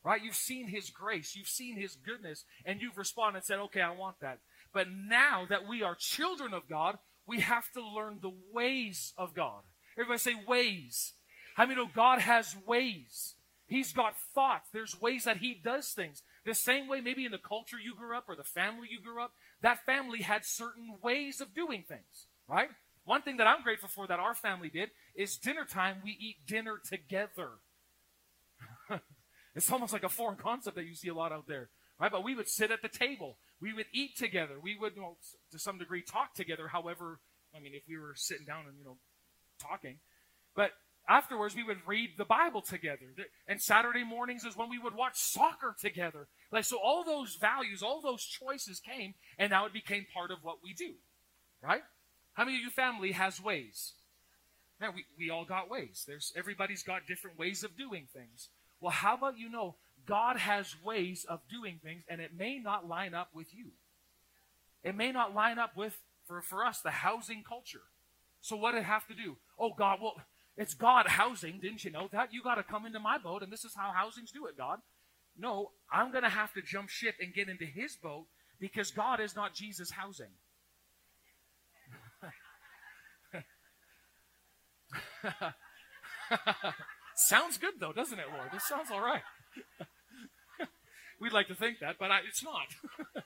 right? 0.02 0.20
You've 0.20 0.34
seen 0.34 0.66
His 0.66 0.90
grace, 0.90 1.36
you've 1.36 1.46
seen 1.46 1.76
His 1.76 1.94
goodness, 1.94 2.44
and 2.64 2.82
you've 2.82 2.98
responded 2.98 3.36
and 3.36 3.44
said, 3.44 3.60
"Okay, 3.60 3.82
I 3.82 3.90
want 3.90 4.18
that." 4.18 4.40
But 4.72 4.90
now 4.90 5.46
that 5.46 5.68
we 5.68 5.84
are 5.84 5.94
children 5.94 6.52
of 6.52 6.68
God, 6.68 6.98
we 7.24 7.38
have 7.38 7.70
to 7.70 7.80
learn 7.80 8.18
the 8.20 8.36
ways 8.52 9.14
of 9.16 9.32
God. 9.32 9.62
Everybody 9.96 10.18
say 10.18 10.34
ways. 10.46 11.14
How 11.54 11.64
many 11.64 11.76
know 11.76 11.88
God 11.94 12.20
has 12.20 12.56
ways? 12.66 13.34
He's 13.66 13.92
got 13.92 14.14
thoughts. 14.34 14.68
There's 14.72 15.00
ways 15.00 15.24
that 15.24 15.38
he 15.38 15.54
does 15.54 15.88
things. 15.88 16.22
The 16.44 16.54
same 16.54 16.86
way, 16.86 17.00
maybe 17.00 17.24
in 17.24 17.32
the 17.32 17.38
culture 17.38 17.78
you 17.82 17.94
grew 17.96 18.16
up 18.16 18.24
or 18.28 18.36
the 18.36 18.44
family 18.44 18.88
you 18.90 19.00
grew 19.00 19.20
up, 19.20 19.32
that 19.62 19.84
family 19.84 20.22
had 20.22 20.44
certain 20.44 20.98
ways 21.02 21.40
of 21.40 21.54
doing 21.54 21.82
things, 21.86 22.26
right? 22.46 22.68
One 23.04 23.22
thing 23.22 23.38
that 23.38 23.46
I'm 23.46 23.62
grateful 23.62 23.88
for 23.88 24.06
that 24.06 24.20
our 24.20 24.34
family 24.34 24.68
did 24.68 24.90
is 25.14 25.36
dinner 25.36 25.64
time, 25.64 25.96
we 26.04 26.10
eat 26.10 26.46
dinner 26.46 26.80
together. 26.84 27.50
it's 29.54 29.70
almost 29.72 29.92
like 29.92 30.04
a 30.04 30.08
foreign 30.08 30.36
concept 30.36 30.76
that 30.76 30.86
you 30.86 30.94
see 30.94 31.08
a 31.08 31.14
lot 31.14 31.32
out 31.32 31.48
there, 31.48 31.70
right? 31.98 32.12
But 32.12 32.22
we 32.22 32.34
would 32.34 32.48
sit 32.48 32.70
at 32.70 32.82
the 32.82 32.88
table. 32.88 33.38
We 33.60 33.72
would 33.72 33.86
eat 33.92 34.16
together. 34.16 34.54
We 34.62 34.76
would, 34.78 34.94
you 34.94 35.02
know, 35.02 35.16
to 35.50 35.58
some 35.58 35.78
degree, 35.78 36.02
talk 36.02 36.34
together. 36.34 36.68
However, 36.68 37.20
I 37.56 37.60
mean, 37.60 37.72
if 37.74 37.82
we 37.88 37.98
were 37.98 38.14
sitting 38.14 38.44
down 38.44 38.66
and, 38.68 38.78
you 38.78 38.84
know, 38.84 38.98
talking. 39.58 39.98
But 40.54 40.72
afterwards 41.08 41.54
we 41.54 41.62
would 41.62 41.78
read 41.86 42.10
the 42.16 42.24
bible 42.24 42.62
together. 42.62 43.06
And 43.46 43.60
saturday 43.60 44.04
mornings 44.04 44.44
is 44.44 44.56
when 44.56 44.68
we 44.68 44.78
would 44.78 44.94
watch 44.94 45.16
soccer 45.16 45.74
together. 45.78 46.26
Like 46.50 46.64
so 46.64 46.78
all 46.82 47.04
those 47.04 47.36
values 47.36 47.82
all 47.82 48.00
those 48.00 48.24
choices 48.24 48.80
came 48.80 49.14
and 49.38 49.50
now 49.50 49.66
it 49.66 49.72
became 49.72 50.06
part 50.12 50.30
of 50.30 50.38
what 50.42 50.58
we 50.62 50.72
do 50.72 50.94
right? 51.62 51.82
How 52.34 52.44
many 52.44 52.58
of 52.58 52.62
you 52.62 52.70
family 52.70 53.12
has 53.12 53.42
ways? 53.42 53.94
Man 54.80 54.92
we, 54.94 55.04
we 55.18 55.30
all 55.30 55.44
got 55.44 55.70
ways. 55.70 56.04
There's 56.06 56.32
everybody's 56.36 56.82
got 56.82 57.06
different 57.06 57.38
ways 57.38 57.64
of 57.64 57.76
doing 57.76 58.08
things. 58.12 58.48
Well 58.80 58.92
how 58.92 59.14
about 59.14 59.38
you 59.38 59.48
know 59.48 59.76
god 60.06 60.36
has 60.36 60.74
ways 60.84 61.24
of 61.28 61.40
doing 61.48 61.80
things 61.82 62.02
and 62.08 62.20
it 62.20 62.32
may 62.36 62.58
not 62.58 62.88
line 62.88 63.14
up 63.14 63.30
with 63.34 63.54
you. 63.54 63.66
It 64.82 64.96
may 64.96 65.12
not 65.12 65.34
line 65.34 65.58
up 65.58 65.76
with 65.76 65.96
for, 66.26 66.42
for 66.42 66.64
us 66.64 66.80
the 66.80 66.90
housing 66.90 67.42
culture 67.46 67.82
so 68.46 68.56
what 68.56 68.72
did 68.72 68.80
it 68.80 68.84
have 68.84 69.06
to 69.06 69.14
do 69.14 69.36
oh 69.58 69.72
god 69.76 69.98
well 70.00 70.14
it's 70.56 70.74
God 70.74 71.06
housing. 71.06 71.60
Didn't 71.60 71.84
you 71.84 71.90
know 71.90 72.08
that? 72.12 72.32
You 72.32 72.42
got 72.42 72.54
to 72.54 72.62
come 72.62 72.86
into 72.86 72.98
my 72.98 73.18
boat, 73.18 73.42
and 73.42 73.52
this 73.52 73.64
is 73.64 73.74
how 73.76 73.92
housings 73.92 74.30
do 74.30 74.46
it, 74.46 74.56
God. 74.56 74.78
No, 75.38 75.72
I'm 75.92 76.10
going 76.10 76.24
to 76.24 76.30
have 76.30 76.54
to 76.54 76.62
jump 76.62 76.88
ship 76.88 77.16
and 77.20 77.34
get 77.34 77.50
into 77.50 77.66
his 77.66 77.94
boat 77.94 78.24
because 78.58 78.90
God 78.90 79.20
is 79.20 79.36
not 79.36 79.52
Jesus 79.54 79.90
housing. 79.90 80.30
sounds 87.16 87.58
good, 87.58 87.74
though, 87.78 87.92
doesn't 87.92 88.18
it, 88.18 88.28
Lord? 88.32 88.48
This 88.50 88.66
sounds 88.66 88.90
all 88.90 89.02
right. 89.02 89.20
We'd 91.20 91.34
like 91.34 91.48
to 91.48 91.54
think 91.54 91.80
that, 91.80 91.96
but 91.98 92.10
I, 92.10 92.20
it's 92.26 92.42
not. 92.42 92.68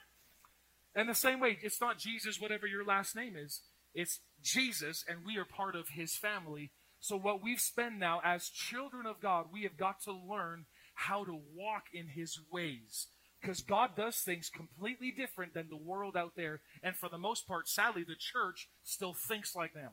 and 0.97 1.09
the 1.09 1.15
same 1.15 1.39
way, 1.39 1.59
it's 1.63 1.81
not 1.81 1.99
Jesus, 1.99 2.41
whatever 2.41 2.67
your 2.67 2.85
last 2.85 3.15
name 3.15 3.37
is. 3.37 3.61
It's 3.95 4.21
Jesus, 4.43 5.05
and 5.09 5.25
we 5.25 5.37
are 5.37 5.45
part 5.45 5.77
of 5.77 5.91
his 5.91 6.17
family 6.17 6.71
so, 7.01 7.17
what 7.17 7.43
we've 7.43 7.61
spent 7.61 7.99
now 7.99 8.21
as 8.23 8.51
children 8.51 9.07
of 9.07 9.21
God, 9.21 9.47
we 9.51 9.63
have 9.63 9.79
got 9.79 10.03
to 10.03 10.13
learn 10.13 10.67
how 10.95 11.25
to 11.25 11.41
walk 11.55 11.85
in 11.95 12.09
His 12.09 12.39
ways. 12.53 13.09
Because 13.41 13.63
God 13.63 13.97
does 13.97 14.19
things 14.19 14.51
completely 14.55 15.11
different 15.11 15.55
than 15.55 15.71
the 15.71 15.77
world 15.77 16.15
out 16.15 16.33
there. 16.37 16.61
And 16.83 16.95
for 16.95 17.09
the 17.09 17.17
most 17.17 17.49
part, 17.49 17.69
sadly, 17.69 18.05
the 18.07 18.17
church 18.19 18.69
still 18.85 19.15
thinks 19.15 19.57
like 19.57 19.73
them. 19.73 19.93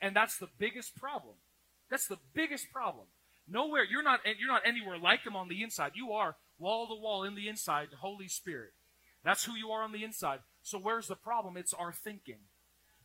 And 0.00 0.14
that's 0.14 0.38
the 0.38 0.48
biggest 0.58 0.94
problem. 0.94 1.34
That's 1.90 2.06
the 2.06 2.20
biggest 2.34 2.70
problem. 2.72 3.06
Nowhere, 3.48 3.82
you're 3.82 4.04
not, 4.04 4.20
you're 4.24 4.46
not 4.46 4.62
anywhere 4.64 4.96
like 4.96 5.24
them 5.24 5.34
on 5.34 5.48
the 5.48 5.64
inside. 5.64 5.92
You 5.96 6.12
are 6.12 6.36
wall 6.56 6.86
to 6.86 6.94
wall 6.94 7.24
in 7.24 7.34
the 7.34 7.48
inside, 7.48 7.88
the 7.90 7.96
Holy 7.96 8.28
Spirit. 8.28 8.70
That's 9.24 9.44
who 9.44 9.56
you 9.56 9.70
are 9.70 9.82
on 9.82 9.90
the 9.90 10.04
inside. 10.04 10.38
So 10.62 10.78
where's 10.78 11.08
the 11.08 11.16
problem? 11.16 11.56
It's 11.56 11.74
our 11.74 11.92
thinking. 11.92 12.42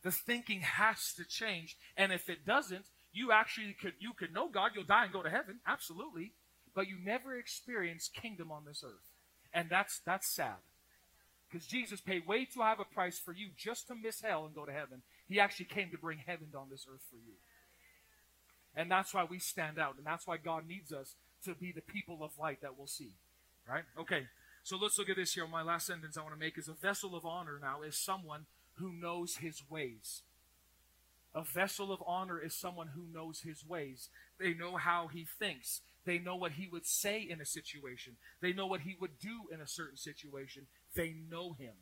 The 0.04 0.12
thinking 0.12 0.60
has 0.60 1.12
to 1.14 1.24
change. 1.24 1.76
And 1.96 2.12
if 2.12 2.28
it 2.28 2.46
doesn't, 2.46 2.84
you 3.12 3.32
actually 3.32 3.74
could 3.80 3.94
you 3.98 4.12
could 4.12 4.32
know 4.32 4.48
God, 4.48 4.72
you'll 4.74 4.84
die 4.84 5.04
and 5.04 5.12
go 5.12 5.22
to 5.22 5.30
heaven, 5.30 5.60
absolutely, 5.66 6.32
but 6.74 6.88
you 6.88 6.96
never 7.02 7.36
experience 7.36 8.08
kingdom 8.08 8.52
on 8.52 8.64
this 8.66 8.84
earth. 8.86 9.10
And 9.52 9.70
that's 9.70 10.00
that's 10.04 10.28
sad. 10.28 10.60
Because 11.50 11.66
Jesus 11.66 12.00
paid 12.00 12.26
way 12.26 12.44
too 12.44 12.60
high 12.60 12.72
of 12.72 12.80
a 12.80 12.84
price 12.84 13.18
for 13.18 13.32
you 13.32 13.48
just 13.56 13.86
to 13.88 13.94
miss 13.94 14.20
hell 14.20 14.44
and 14.44 14.54
go 14.54 14.66
to 14.66 14.72
heaven. 14.72 15.02
He 15.28 15.40
actually 15.40 15.66
came 15.66 15.90
to 15.90 15.98
bring 15.98 16.18
heaven 16.18 16.48
on 16.56 16.68
this 16.70 16.86
earth 16.92 17.02
for 17.08 17.16
you. 17.16 17.34
And 18.76 18.90
that's 18.90 19.14
why 19.14 19.24
we 19.24 19.38
stand 19.38 19.78
out. 19.78 19.94
And 19.96 20.04
that's 20.04 20.26
why 20.26 20.36
God 20.36 20.66
needs 20.66 20.92
us 20.92 21.14
to 21.44 21.54
be 21.54 21.70
the 21.70 21.80
people 21.80 22.18
of 22.22 22.32
light 22.38 22.60
that 22.62 22.76
we'll 22.76 22.88
see. 22.88 23.12
Right? 23.68 23.84
Okay. 23.98 24.24
So 24.64 24.76
let's 24.76 24.98
look 24.98 25.10
at 25.10 25.16
this 25.16 25.34
here. 25.34 25.46
My 25.46 25.62
last 25.62 25.86
sentence 25.86 26.16
I 26.18 26.22
want 26.22 26.34
to 26.34 26.40
make 26.40 26.58
is 26.58 26.68
a 26.68 26.72
vessel 26.72 27.14
of 27.14 27.24
honor 27.24 27.60
now 27.62 27.82
is 27.82 27.96
someone 27.96 28.46
who 28.74 28.92
knows 28.92 29.36
his 29.36 29.62
ways. 29.68 30.22
A 31.34 31.42
vessel 31.42 31.92
of 31.92 32.02
honor 32.06 32.38
is 32.38 32.54
someone 32.54 32.88
who 32.94 33.06
knows 33.12 33.40
his 33.40 33.66
ways. 33.66 34.08
They 34.38 34.54
know 34.54 34.76
how 34.76 35.08
he 35.08 35.24
thinks. 35.24 35.80
They 36.04 36.18
know 36.18 36.36
what 36.36 36.52
he 36.52 36.68
would 36.70 36.86
say 36.86 37.20
in 37.20 37.40
a 37.40 37.46
situation. 37.46 38.16
They 38.40 38.52
know 38.52 38.66
what 38.66 38.82
he 38.82 38.94
would 39.00 39.18
do 39.18 39.48
in 39.52 39.60
a 39.60 39.66
certain 39.66 39.96
situation. 39.96 40.66
They 40.94 41.14
know 41.28 41.54
him. 41.54 41.72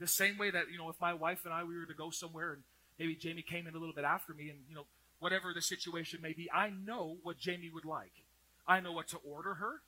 The 0.00 0.06
same 0.06 0.38
way 0.38 0.50
that, 0.50 0.70
you 0.72 0.78
know, 0.78 0.88
if 0.88 1.00
my 1.00 1.14
wife 1.14 1.44
and 1.44 1.54
I 1.54 1.62
we 1.62 1.76
were 1.76 1.86
to 1.86 1.94
go 1.94 2.10
somewhere 2.10 2.54
and 2.54 2.62
maybe 2.98 3.14
Jamie 3.14 3.42
came 3.42 3.66
in 3.66 3.74
a 3.74 3.78
little 3.78 3.94
bit 3.94 4.04
after 4.04 4.32
me 4.32 4.48
and, 4.48 4.60
you 4.68 4.74
know, 4.74 4.86
whatever 5.18 5.52
the 5.54 5.62
situation 5.62 6.20
may 6.22 6.32
be, 6.32 6.50
I 6.50 6.70
know 6.70 7.18
what 7.22 7.38
Jamie 7.38 7.70
would 7.72 7.84
like. 7.84 8.24
I 8.66 8.80
know 8.80 8.92
what 8.92 9.08
to 9.08 9.18
order 9.18 9.54
her. 9.54 9.82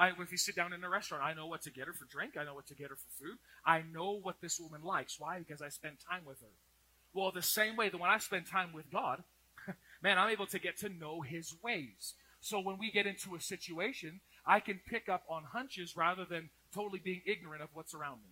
I, 0.00 0.12
if 0.18 0.32
you 0.32 0.38
sit 0.38 0.56
down 0.56 0.72
in 0.72 0.82
a 0.82 0.88
restaurant, 0.88 1.22
I 1.22 1.34
know 1.34 1.46
what 1.46 1.60
to 1.62 1.70
get 1.70 1.86
her 1.86 1.92
for 1.92 2.06
drink. 2.06 2.38
I 2.38 2.44
know 2.44 2.54
what 2.54 2.66
to 2.68 2.74
get 2.74 2.88
her 2.88 2.96
for 2.96 3.22
food. 3.22 3.36
I 3.66 3.82
know 3.92 4.18
what 4.22 4.40
this 4.40 4.58
woman 4.58 4.82
likes. 4.82 5.20
Why? 5.20 5.38
Because 5.38 5.60
I 5.60 5.68
spend 5.68 5.96
time 6.08 6.22
with 6.24 6.40
her. 6.40 6.46
Well, 7.12 7.30
the 7.30 7.42
same 7.42 7.76
way 7.76 7.90
that 7.90 8.00
when 8.00 8.10
I 8.10 8.16
spend 8.16 8.46
time 8.46 8.72
with 8.72 8.90
God, 8.90 9.22
man, 10.02 10.16
I'm 10.16 10.30
able 10.30 10.46
to 10.46 10.58
get 10.58 10.78
to 10.78 10.88
know 10.88 11.20
His 11.20 11.54
ways. 11.62 12.14
So 12.40 12.60
when 12.60 12.78
we 12.78 12.90
get 12.90 13.06
into 13.06 13.34
a 13.34 13.40
situation, 13.40 14.20
I 14.46 14.60
can 14.60 14.80
pick 14.88 15.10
up 15.10 15.24
on 15.28 15.44
hunches 15.44 15.98
rather 15.98 16.24
than 16.24 16.48
totally 16.74 17.00
being 17.04 17.20
ignorant 17.26 17.62
of 17.62 17.68
what's 17.74 17.92
around 17.92 18.20
me. 18.22 18.30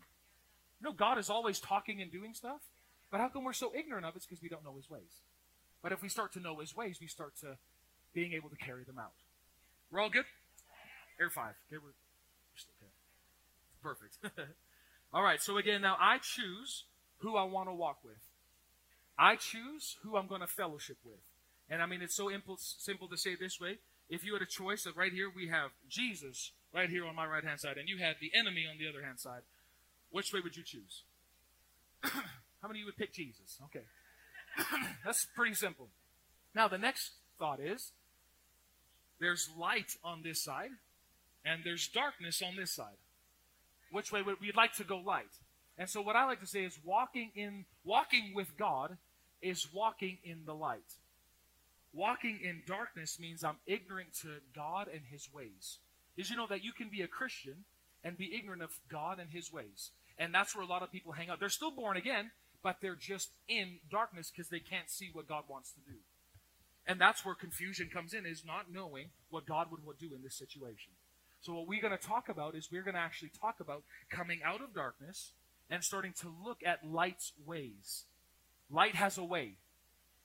You 0.80 0.86
know, 0.86 0.92
God 0.94 1.18
is 1.18 1.28
always 1.28 1.60
talking 1.60 2.00
and 2.00 2.10
doing 2.10 2.32
stuff, 2.32 2.62
but 3.10 3.20
how 3.20 3.28
come 3.28 3.44
we're 3.44 3.52
so 3.52 3.72
ignorant 3.76 4.06
of 4.06 4.14
it? 4.14 4.18
It's 4.18 4.26
because 4.26 4.42
we 4.42 4.48
don't 4.48 4.64
know 4.64 4.76
His 4.76 4.88
ways. 4.88 5.20
But 5.82 5.92
if 5.92 6.00
we 6.00 6.08
start 6.08 6.32
to 6.32 6.40
know 6.40 6.60
His 6.60 6.74
ways, 6.74 6.96
we 6.98 7.08
start 7.08 7.36
to 7.42 7.58
being 8.14 8.32
able 8.32 8.48
to 8.48 8.56
carry 8.56 8.84
them 8.84 8.98
out. 8.98 9.12
We're 9.90 10.00
all 10.00 10.08
good? 10.08 10.24
Air 11.20 11.30
five. 11.30 11.54
Okay, 11.66 11.80
we're, 11.82 11.94
still 12.56 12.74
okay. 12.80 12.92
Perfect. 13.82 14.18
all 15.12 15.22
right, 15.22 15.40
so 15.40 15.56
again, 15.56 15.82
now 15.82 15.96
I 15.98 16.18
choose 16.18 16.84
who 17.18 17.36
I 17.36 17.44
want 17.44 17.68
to 17.68 17.74
walk 17.74 17.98
with. 18.04 18.18
I 19.18 19.36
choose 19.36 19.96
who 20.02 20.16
I'm 20.16 20.28
going 20.28 20.40
to 20.40 20.46
fellowship 20.46 20.98
with. 21.04 21.18
And 21.68 21.82
I 21.82 21.86
mean, 21.86 22.02
it's 22.02 22.16
so 22.16 22.30
simple 22.56 23.08
to 23.08 23.16
say 23.16 23.34
this 23.34 23.58
way. 23.60 23.78
If 24.08 24.24
you 24.24 24.32
had 24.32 24.42
a 24.42 24.46
choice 24.46 24.86
of 24.86 24.96
right 24.96 25.12
here, 25.12 25.28
we 25.34 25.48
have 25.48 25.70
Jesus 25.88 26.52
right 26.72 26.88
here 26.88 27.04
on 27.06 27.14
my 27.14 27.26
right 27.26 27.44
hand 27.44 27.60
side, 27.60 27.76
and 27.76 27.88
you 27.88 27.98
had 27.98 28.16
the 28.20 28.30
enemy 28.34 28.64
on 28.70 28.78
the 28.78 28.88
other 28.88 29.04
hand 29.04 29.20
side. 29.20 29.42
Which 30.10 30.32
way 30.32 30.40
would 30.42 30.56
you 30.56 30.62
choose? 30.64 31.02
How 32.02 32.68
many 32.68 32.78
of 32.78 32.80
you 32.80 32.86
would 32.86 32.96
pick 32.96 33.12
Jesus? 33.12 33.58
Okay. 33.64 33.84
That's 35.04 35.26
pretty 35.36 35.54
simple. 35.54 35.88
Now, 36.54 36.68
the 36.68 36.78
next 36.78 37.12
thought 37.38 37.60
is 37.60 37.92
there's 39.20 39.50
light 39.56 39.92
on 40.02 40.22
this 40.22 40.42
side, 40.42 40.70
and 41.44 41.62
there's 41.64 41.88
darkness 41.88 42.42
on 42.42 42.56
this 42.56 42.72
side. 42.72 42.98
Which 43.90 44.12
way 44.12 44.22
would 44.22 44.40
we 44.40 44.52
like 44.54 44.74
to 44.74 44.84
go 44.84 44.98
light? 44.98 45.24
And 45.78 45.88
so 45.88 46.02
what 46.02 46.16
I 46.16 46.26
like 46.26 46.40
to 46.40 46.46
say 46.46 46.64
is 46.64 46.78
walking 46.84 47.30
in 47.34 47.64
walking 47.84 48.32
with 48.34 48.56
God 48.58 48.98
is 49.40 49.72
walking 49.72 50.18
in 50.24 50.44
the 50.44 50.54
light. 50.54 50.96
Walking 51.92 52.40
in 52.42 52.62
darkness 52.66 53.18
means 53.20 53.42
I'm 53.42 53.58
ignorant 53.66 54.12
to 54.22 54.28
God 54.54 54.88
and 54.92 55.02
his 55.10 55.32
ways. 55.32 55.78
Did 56.16 56.28
you 56.28 56.36
know 56.36 56.46
that 56.48 56.64
you 56.64 56.72
can 56.72 56.88
be 56.88 57.02
a 57.02 57.08
Christian 57.08 57.64
and 58.04 58.18
be 58.18 58.34
ignorant 58.34 58.62
of 58.62 58.70
God 58.90 59.18
and 59.18 59.30
his 59.30 59.52
ways? 59.52 59.90
And 60.18 60.34
that's 60.34 60.54
where 60.54 60.64
a 60.64 60.68
lot 60.68 60.82
of 60.82 60.92
people 60.92 61.12
hang 61.12 61.30
out. 61.30 61.40
They're 61.40 61.48
still 61.48 61.70
born 61.70 61.96
again, 61.96 62.32
but 62.62 62.78
they're 62.82 62.96
just 62.96 63.30
in 63.48 63.78
darkness 63.90 64.30
because 64.30 64.50
they 64.50 64.58
can't 64.58 64.90
see 64.90 65.10
what 65.12 65.28
God 65.28 65.44
wants 65.48 65.72
to 65.72 65.80
do. 65.80 65.98
And 66.86 67.00
that's 67.00 67.24
where 67.24 67.34
confusion 67.34 67.88
comes 67.92 68.14
in, 68.14 68.26
is 68.26 68.44
not 68.44 68.72
knowing 68.72 69.10
what 69.30 69.46
God 69.46 69.70
would, 69.70 69.84
would 69.86 69.98
do 69.98 70.10
in 70.14 70.22
this 70.22 70.34
situation. 70.34 70.92
So 71.40 71.54
what 71.54 71.68
we're 71.68 71.80
going 71.80 71.96
to 71.96 72.04
talk 72.04 72.28
about 72.28 72.54
is 72.54 72.68
we're 72.70 72.82
going 72.82 72.94
to 72.94 73.00
actually 73.00 73.30
talk 73.40 73.60
about 73.60 73.84
coming 74.10 74.40
out 74.44 74.60
of 74.60 74.74
darkness 74.74 75.32
and 75.70 75.84
starting 75.84 76.12
to 76.20 76.32
look 76.44 76.58
at 76.64 76.84
light's 76.84 77.32
ways. 77.46 78.04
Light 78.70 78.94
has 78.94 79.18
a 79.18 79.24
way, 79.24 79.54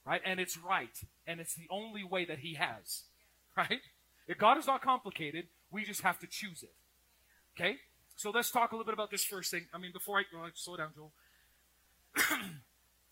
right? 0.06 0.22
And 0.26 0.40
it's 0.40 0.58
right. 0.58 0.98
And 1.28 1.40
it's 1.40 1.56
the 1.56 1.68
only 1.70 2.04
way 2.04 2.26
that 2.26 2.40
he 2.40 2.56
has, 2.56 3.04
right? 3.58 3.82
If 4.28 4.38
God 4.38 4.58
is 4.58 4.68
not 4.68 4.82
complicated, 4.82 5.48
we 5.72 5.84
just 5.84 6.02
have 6.02 6.20
to 6.20 6.28
choose 6.28 6.64
it. 6.64 6.74
Okay? 7.56 7.78
So 8.16 8.32
let's 8.32 8.52
talk 8.52 8.72
a 8.72 8.76
little 8.76 8.86
bit 8.86 8.94
about 8.94 9.12
this 9.12 9.24
first 9.24 9.52
thing. 9.52 9.68
I 9.74 9.78
mean, 9.78 9.92
before 9.92 10.20
I, 10.20 10.24
well, 10.34 10.50
slow 10.54 10.78
down, 10.78 10.92
Joel. 10.96 11.12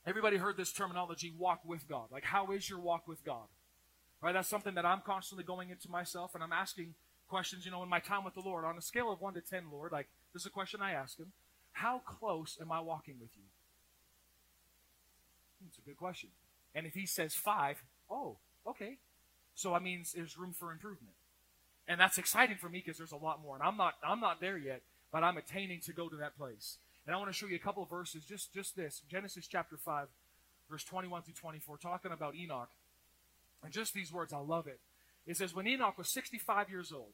Everybody 0.05 0.37
heard 0.37 0.57
this 0.57 0.71
terminology, 0.71 1.33
walk 1.37 1.61
with 1.65 1.87
God. 1.87 2.05
Like, 2.11 2.23
how 2.23 2.51
is 2.51 2.69
your 2.69 2.79
walk 2.79 3.07
with 3.07 3.23
God? 3.23 3.47
Right? 4.21 4.33
That's 4.33 4.47
something 4.47 4.75
that 4.75 4.85
I'm 4.85 5.01
constantly 5.05 5.43
going 5.43 5.69
into 5.69 5.89
myself, 5.89 6.33
and 6.33 6.43
I'm 6.43 6.53
asking 6.53 6.95
questions, 7.31 7.65
you 7.65 7.71
know, 7.71 7.81
in 7.81 7.89
my 7.89 7.99
time 7.99 8.25
with 8.25 8.33
the 8.33 8.41
Lord. 8.41 8.65
On 8.65 8.77
a 8.77 8.81
scale 8.81 9.11
of 9.11 9.21
1 9.21 9.35
to 9.35 9.41
10, 9.41 9.63
Lord, 9.71 9.93
like, 9.93 10.09
this 10.33 10.43
is 10.43 10.47
a 10.47 10.51
question 10.51 10.81
I 10.81 10.91
ask 10.91 11.17
Him. 11.17 11.31
How 11.71 12.01
close 12.05 12.57
am 12.61 12.71
I 12.71 12.81
walking 12.81 13.15
with 13.19 13.31
you? 13.37 13.43
It's 15.67 15.77
a 15.77 15.81
good 15.81 15.97
question. 15.97 16.29
And 16.75 16.85
if 16.85 16.93
he 16.93 17.05
says 17.05 17.33
five, 17.33 17.81
oh, 18.09 18.37
okay. 18.67 18.97
So 19.55 19.73
I 19.73 19.79
mean 19.79 20.03
there's 20.15 20.37
room 20.37 20.53
for 20.53 20.71
improvement. 20.71 21.15
And 21.87 21.99
that's 21.99 22.17
exciting 22.17 22.57
for 22.57 22.69
me 22.69 22.79
because 22.79 22.97
there's 22.97 23.11
a 23.11 23.17
lot 23.17 23.41
more. 23.41 23.55
And 23.55 23.63
I'm 23.63 23.77
not, 23.77 23.95
I'm 24.05 24.19
not 24.19 24.41
there 24.41 24.57
yet, 24.57 24.81
but 25.11 25.23
I'm 25.23 25.37
attaining 25.37 25.79
to 25.81 25.93
go 25.93 26.09
to 26.09 26.15
that 26.17 26.37
place. 26.37 26.77
And 27.05 27.15
I 27.15 27.17
want 27.17 27.29
to 27.29 27.33
show 27.33 27.47
you 27.47 27.55
a 27.55 27.59
couple 27.59 27.83
of 27.83 27.89
verses, 27.89 28.23
just, 28.25 28.53
just 28.53 28.75
this. 28.75 29.01
Genesis 29.09 29.47
chapter 29.47 29.77
5, 29.77 30.07
verse 30.69 30.83
21 30.83 31.23
through 31.23 31.33
24, 31.33 31.77
talking 31.77 32.11
about 32.11 32.35
Enoch. 32.35 32.69
And 33.63 33.73
just 33.73 33.93
these 33.93 34.11
words, 34.11 34.33
I 34.33 34.39
love 34.39 34.67
it. 34.67 34.79
It 35.25 35.38
says, 35.38 35.53
when 35.53 35.67
Enoch 35.67 35.97
was 35.97 36.10
65 36.10 36.69
years 36.69 36.91
old, 36.91 37.13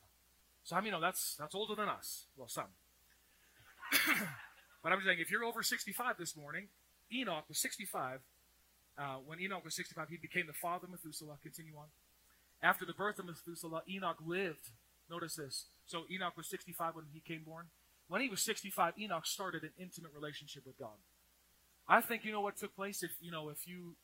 so 0.63 0.75
I 0.75 0.81
mean, 0.81 0.91
no, 0.91 1.01
that's, 1.01 1.35
that's 1.35 1.55
older 1.55 1.75
than 1.75 1.89
us. 1.89 2.25
Well, 2.35 2.47
some. 2.47 2.65
but 4.83 4.91
I'm 4.91 5.01
saying, 5.03 5.19
if 5.19 5.31
you're 5.31 5.43
over 5.43 5.63
65 5.63 6.17
this 6.17 6.35
morning, 6.35 6.67
Enoch 7.13 7.45
was 7.47 7.59
65. 7.59 8.19
Uh, 8.97 9.17
when 9.25 9.39
Enoch 9.39 9.63
was 9.63 9.75
65, 9.75 10.09
he 10.09 10.17
became 10.17 10.47
the 10.47 10.53
father 10.53 10.85
of 10.85 10.91
Methuselah. 10.91 11.37
Continue 11.41 11.77
on. 11.77 11.85
After 12.61 12.85
the 12.85 12.93
birth 12.93 13.19
of 13.19 13.25
Methuselah, 13.25 13.83
Enoch 13.89 14.17
lived. 14.25 14.71
Notice 15.09 15.35
this. 15.35 15.65
So 15.85 16.03
Enoch 16.11 16.35
was 16.35 16.49
65 16.49 16.95
when 16.95 17.05
he 17.13 17.19
came 17.19 17.43
born. 17.43 17.67
When 18.07 18.21
he 18.21 18.29
was 18.29 18.41
65, 18.41 18.93
Enoch 18.99 19.25
started 19.25 19.63
an 19.63 19.71
intimate 19.79 20.11
relationship 20.13 20.65
with 20.65 20.77
God. 20.79 20.97
I 21.87 22.01
think 22.01 22.25
you 22.25 22.31
know 22.31 22.41
what 22.41 22.57
took 22.57 22.75
place 22.75 23.03
if 23.03 23.11
you 23.21 23.31
know 23.31 23.49
if 23.49 23.67
you 23.67 23.95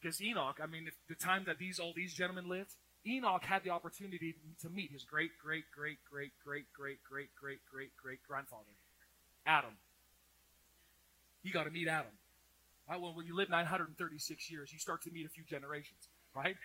because 0.00 0.20
Enoch, 0.22 0.58
I 0.62 0.66
mean, 0.66 0.88
the 1.08 1.14
time 1.14 1.44
that 1.46 1.58
these 1.58 1.78
all 1.78 1.92
these 1.94 2.14
gentlemen 2.14 2.48
lived, 2.48 2.74
Enoch 3.08 3.44
had 3.44 3.64
the 3.64 3.70
opportunity 3.70 4.34
to 4.60 4.68
meet 4.68 4.92
his 4.92 5.04
great 5.04 5.30
great 5.42 5.64
great 5.74 5.98
great 6.10 6.32
great 6.44 6.64
great 6.74 6.98
great 7.02 7.28
great 7.40 7.60
great 7.70 7.90
great 7.96 8.18
grandfather, 8.26 8.74
Adam. 9.46 9.76
He 11.42 11.50
got 11.50 11.64
to 11.64 11.70
meet 11.70 11.88
Adam. 11.88 12.12
Right? 12.88 13.00
Well, 13.00 13.14
when 13.14 13.26
you 13.26 13.36
live 13.36 13.50
936 13.50 14.50
years, 14.50 14.72
you 14.72 14.78
start 14.78 15.02
to 15.02 15.10
meet 15.10 15.26
a 15.26 15.28
few 15.28 15.44
generations, 15.44 16.08
right? 16.34 16.56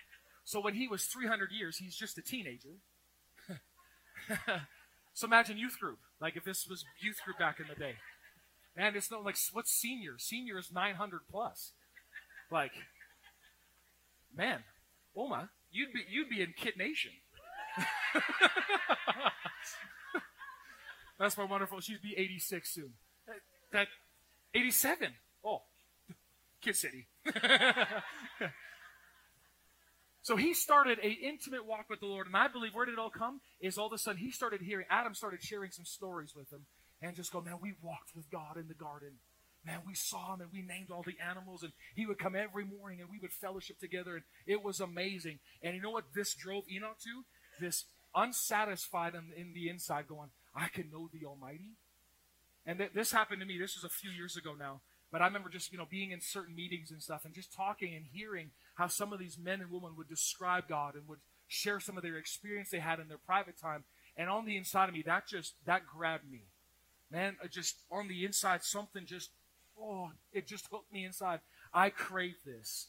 So 0.46 0.60
when 0.60 0.74
he 0.74 0.88
was 0.88 1.06
300 1.06 1.52
years, 1.52 1.78
he's 1.78 1.96
just 1.96 2.18
a 2.18 2.22
teenager. 2.22 2.80
so 5.14 5.28
imagine 5.28 5.58
youth 5.58 5.78
group. 5.80 6.00
Like 6.20 6.36
if 6.36 6.44
this 6.44 6.68
was 6.70 6.86
youth 7.00 7.18
group 7.24 7.38
back 7.38 7.60
in 7.60 7.68
the 7.68 7.76
day. 7.76 7.96
And 8.76 8.96
it's 8.96 9.12
not 9.12 9.24
like, 9.24 9.36
what's 9.52 9.72
senior? 9.72 10.14
Senior 10.18 10.58
is 10.58 10.72
900 10.72 11.22
plus. 11.30 11.74
Like, 12.52 12.72
man, 14.36 14.64
oh 15.16 15.26
Oma, 15.26 15.50
you'd 15.74 15.92
be, 15.92 16.06
you'd 16.10 16.30
be 16.30 16.42
in 16.42 16.54
Kit 16.56 16.78
Nation. 16.78 17.12
That's 21.20 21.38
my 21.38 21.44
wonderful. 21.44 21.82
She'd 21.82 22.02
be 22.02 22.16
86 22.18 22.70
soon. 22.74 22.94
That, 23.72 23.88
87. 24.54 25.14
Oh, 25.44 25.64
Kid 26.62 26.76
City. 26.76 27.08
So 30.24 30.38
he 30.38 30.54
started 30.54 31.00
a 31.04 31.10
intimate 31.10 31.66
walk 31.66 31.90
with 31.90 32.00
the 32.00 32.06
Lord, 32.06 32.28
and 32.28 32.36
I 32.36 32.48
believe 32.48 32.74
where 32.74 32.86
did 32.86 32.94
it 32.94 33.00
all 33.00 33.10
come? 33.10 33.42
Is 33.60 33.78
all 33.78 33.88
of 33.88 33.94
a 33.94 33.98
sudden 33.98 34.22
he 34.22 34.32
started 34.32 34.62
hearing 34.62 34.86
Adam 34.90 35.14
started 35.14 35.44
sharing 35.44 35.70
some 35.72 35.84
stories 35.84 36.34
with 36.34 36.50
him, 36.50 36.66
and 37.02 37.14
just 37.14 37.34
go, 37.34 37.42
man, 37.42 37.58
we 37.62 37.74
walked 37.82 38.16
with 38.16 38.32
God 38.32 38.56
in 38.56 38.70
the 38.70 38.74
garden. 38.74 39.20
Man, 39.66 39.80
we 39.88 39.96
saw 39.96 40.34
him 40.34 40.42
and 40.42 40.52
we 40.52 40.62
named 40.62 40.92
all 40.92 41.04
the 41.04 41.18
animals, 41.26 41.64
and 41.64 41.72
he 41.96 42.06
would 42.06 42.20
come 42.20 42.36
every 42.36 42.66
morning 42.66 43.00
and 43.00 43.10
we 43.10 43.20
would 43.20 43.32
fellowship 43.32 43.80
together, 43.80 44.16
and 44.16 44.24
it 44.46 44.64
was 44.64 44.80
amazing. 44.80 45.40
And 45.62 45.76
you 45.76 45.82
know 45.82 45.92
what 45.92 46.14
this 46.14 46.34
drove 46.34 46.66
Enoch 46.70 46.98
to? 47.04 47.24
This 47.60 47.86
unsatisfied 48.14 49.16
in, 49.16 49.32
in 49.36 49.54
the 49.54 49.70
inside, 49.70 50.08
going, 50.08 50.30
I 50.56 50.68
can 50.68 50.90
know 50.92 51.10
the 51.12 51.26
Almighty. 51.26 51.72
And 52.66 52.78
th- 52.78 52.92
this 52.94 53.12
happened 53.12 53.42
to 53.42 53.48
me. 53.48 53.58
This 53.58 53.76
was 53.76 53.84
a 53.84 53.90
few 53.90 54.12
years 54.12 54.36
ago 54.38 54.54
now. 54.58 54.82
But 55.12 55.22
I 55.22 55.26
remember 55.26 55.50
just, 55.50 55.72
you 55.72 55.78
know, 55.78 55.88
being 55.90 56.12
in 56.12 56.22
certain 56.22 56.56
meetings 56.56 56.90
and 56.92 57.02
stuff 57.02 57.24
and 57.24 57.34
just 57.34 57.54
talking 57.54 57.94
and 57.94 58.06
hearing 58.12 58.50
how 58.76 58.88
some 58.88 59.14
of 59.14 59.20
these 59.20 59.38
men 59.38 59.62
and 59.62 59.72
women 59.72 59.96
would 59.96 60.10
describe 60.10 60.68
God 60.68 60.96
and 60.96 61.08
would 61.08 61.20
share 61.48 61.80
some 61.80 61.98
of 61.98 62.04
their 62.04 62.18
experience 62.18 62.72
they 62.72 62.80
had 62.80 63.00
in 63.00 63.08
their 63.08 63.20
private 63.20 63.58
time. 63.58 63.84
And 64.18 64.30
on 64.30 64.46
the 64.46 64.58
inside 64.58 64.90
of 64.90 64.96
me, 64.96 65.04
that 65.06 65.28
just, 65.28 65.54
that 65.66 65.86
grabbed 65.86 66.30
me. 66.30 66.42
Man, 67.12 67.38
just 67.52 67.76
on 67.92 68.08
the 68.08 68.26
inside, 68.26 68.64
something 68.64 69.06
just, 69.06 69.30
oh, 69.80 70.12
it 70.32 70.48
just 70.48 70.68
hooked 70.72 70.92
me 70.92 71.06
inside. 71.06 71.40
I 71.74 71.90
crave 71.90 72.36
this. 72.46 72.88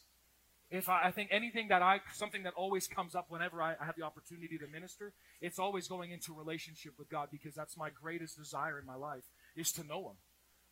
If 0.71 0.89
I, 0.89 1.05
I 1.05 1.11
think 1.11 1.29
anything 1.31 1.67
that 1.69 1.81
I, 1.81 2.01
something 2.13 2.43
that 2.43 2.53
always 2.55 2.87
comes 2.87 3.15
up 3.15 3.25
whenever 3.29 3.61
I, 3.61 3.75
I 3.79 3.85
have 3.85 3.95
the 3.95 4.03
opportunity 4.03 4.57
to 4.57 4.67
minister, 4.67 5.13
it's 5.41 5.59
always 5.59 5.87
going 5.87 6.11
into 6.11 6.33
relationship 6.33 6.93
with 6.97 7.09
God 7.09 7.29
because 7.31 7.53
that's 7.53 7.77
my 7.77 7.89
greatest 7.89 8.37
desire 8.37 8.79
in 8.79 8.85
my 8.85 8.95
life 8.95 9.23
is 9.55 9.71
to 9.73 9.83
know 9.83 10.09
Him. 10.09 10.15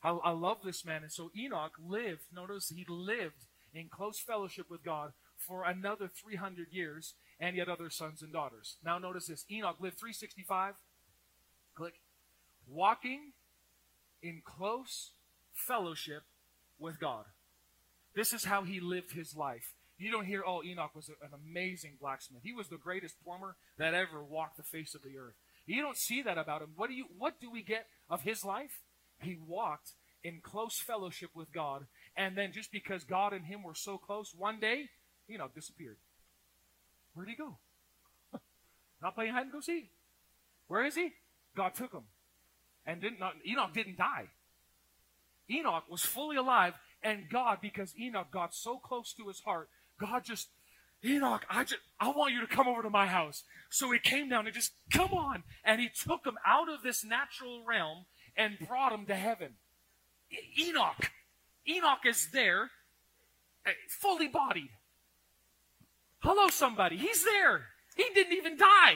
I, 0.04 0.10
I 0.10 0.32
love 0.32 0.58
this 0.64 0.84
man. 0.84 1.04
And 1.04 1.12
so 1.12 1.32
Enoch 1.38 1.74
lived, 1.84 2.24
notice 2.34 2.70
he 2.70 2.86
lived 2.88 3.46
in 3.74 3.88
close 3.90 4.20
fellowship 4.20 4.70
with 4.70 4.84
God 4.84 5.14
for 5.38 5.64
another 5.64 6.08
300 6.08 6.68
years, 6.72 7.16
and 7.40 7.56
yet 7.56 7.68
other 7.68 7.90
sons 7.90 8.22
and 8.22 8.32
daughters. 8.32 8.78
Now 8.84 8.98
notice 8.98 9.28
this 9.28 9.46
Enoch 9.52 9.78
lived 9.80 9.98
365. 9.98 10.76
Click. 11.76 11.94
Walking 12.68 13.34
in 14.22 14.42
close 14.46 15.12
fellowship 15.54 16.24
with 16.80 17.00
God. 17.00 17.26
This 18.16 18.34
is 18.34 18.46
how 18.46 18.64
he 18.64 18.80
lived 18.80 19.14
his 19.14 19.36
life. 19.36 19.74
You 19.98 20.12
don't 20.12 20.26
hear, 20.26 20.44
oh, 20.46 20.64
Enoch 20.64 20.96
was 20.96 21.10
an 21.10 21.32
amazing 21.34 21.98
blacksmith. 22.02 22.42
He 22.44 22.54
was 22.54 22.68
the 22.68 22.78
greatest 22.78 23.24
plumber 23.24 23.56
that 23.78 23.94
ever 23.94 24.24
walked 24.24 24.58
the 24.58 24.64
face 24.64 24.96
of 24.96 25.04
the 25.04 25.18
earth. 25.18 25.36
You 25.66 25.82
don't 25.82 25.98
see 25.98 26.22
that 26.24 26.38
about 26.38 26.62
him. 26.62 26.72
What 26.76 26.90
do 26.90 26.96
you 26.96 27.06
what 27.18 27.40
do 27.40 27.50
we 27.50 27.62
get 27.62 27.88
of 28.10 28.24
his 28.24 28.44
life? 28.44 28.82
He 29.22 29.38
walked 29.48 29.92
in 30.24 30.42
close 30.42 30.80
fellowship 30.80 31.30
with 31.34 31.54
God. 31.54 31.86
And 32.16 32.38
then 32.38 32.52
just 32.52 32.72
because 32.72 33.04
God 33.04 33.34
and 33.34 33.46
him 33.46 33.64
were 33.64 33.76
so 33.76 33.98
close, 33.98 34.34
one 34.38 34.60
day, 34.60 34.90
Enoch 35.30 35.54
disappeared. 35.56 35.98
Where'd 37.14 37.30
he 37.30 37.36
go? 37.36 37.58
not 39.02 39.16
playing 39.16 39.34
hide 39.34 39.44
and 39.44 39.52
go 39.52 39.62
seek. 39.62 39.90
Where 40.68 40.86
is 40.86 40.96
he? 40.96 41.14
God 41.56 41.76
took 41.76 41.94
him. 41.94 42.04
And 42.86 43.02
didn't 43.02 43.20
not, 43.20 43.36
Enoch 43.48 43.74
didn't 43.74 43.98
die. 43.98 44.30
Enoch 45.50 45.84
was 45.90 46.04
fully 46.04 46.38
alive, 46.38 46.74
and 47.02 47.30
God, 47.30 47.60
because 47.62 47.94
Enoch 48.00 48.32
got 48.32 48.56
so 48.56 48.78
close 48.78 49.14
to 49.14 49.28
his 49.28 49.42
heart, 49.42 49.70
God 50.00 50.24
just 50.24 50.50
Enoch, 51.06 51.46
I 51.50 51.64
just 51.64 51.82
I 52.00 52.10
want 52.10 52.34
you 52.34 52.42
to 52.42 52.48
come 52.48 52.68
over 52.68 52.82
to 52.82 52.90
my 52.90 53.08
house. 53.08 53.44
So 53.70 53.92
he 53.92 54.00
came 54.00 54.30
down 54.30 54.46
and 54.46 54.56
just 54.56 54.72
come 54.92 55.12
on, 55.14 55.44
and 55.64 55.82
he 55.82 55.90
took 55.90 56.26
him 56.26 56.38
out 56.46 56.70
of 56.70 56.82
this 56.82 57.04
natural 57.04 57.64
realm 57.66 58.06
and 58.38 58.58
brought 58.68 58.94
him 58.94 59.06
to 59.08 59.16
heaven. 59.16 59.56
Enoch. 60.58 61.12
Enoch 61.68 62.06
is 62.06 62.30
there, 62.32 62.72
eh, 63.66 63.72
fully 63.90 64.28
bodied. 64.28 64.70
Hello, 66.20 66.48
somebody. 66.48 66.98
He's 66.98 67.24
there. 67.24 67.68
He 67.96 68.06
didn't 68.14 68.34
even 68.34 68.58
die. 68.58 68.96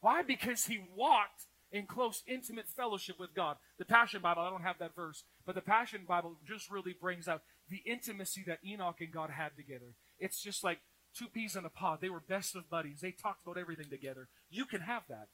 Why? 0.00 0.22
Because 0.22 0.66
he 0.66 0.78
walked 0.94 1.44
in 1.70 1.86
close, 1.86 2.22
intimate 2.26 2.68
fellowship 2.68 3.18
with 3.18 3.34
God. 3.34 3.56
The 3.78 3.84
Passion 3.84 4.20
Bible, 4.22 4.42
I 4.42 4.50
don't 4.50 4.62
have 4.62 4.78
that 4.78 4.94
verse, 4.94 5.24
but 5.44 5.54
the 5.54 5.60
Passion 5.60 6.02
Bible 6.06 6.36
just 6.46 6.70
really 6.70 6.94
brings 6.98 7.28
out 7.28 7.42
the 7.68 7.82
intimacy 7.84 8.42
that 8.46 8.60
Enoch 8.64 9.00
and 9.00 9.12
God 9.12 9.30
had 9.30 9.56
together. 9.56 9.94
It's 10.18 10.42
just 10.42 10.64
like 10.64 10.78
two 11.14 11.26
peas 11.26 11.56
in 11.56 11.64
a 11.64 11.70
pod. 11.70 11.98
They 12.00 12.08
were 12.08 12.20
best 12.20 12.56
of 12.56 12.70
buddies. 12.70 13.00
They 13.00 13.12
talked 13.12 13.42
about 13.42 13.58
everything 13.58 13.90
together. 13.90 14.28
You 14.50 14.64
can 14.64 14.80
have 14.80 15.02
that. 15.08 15.28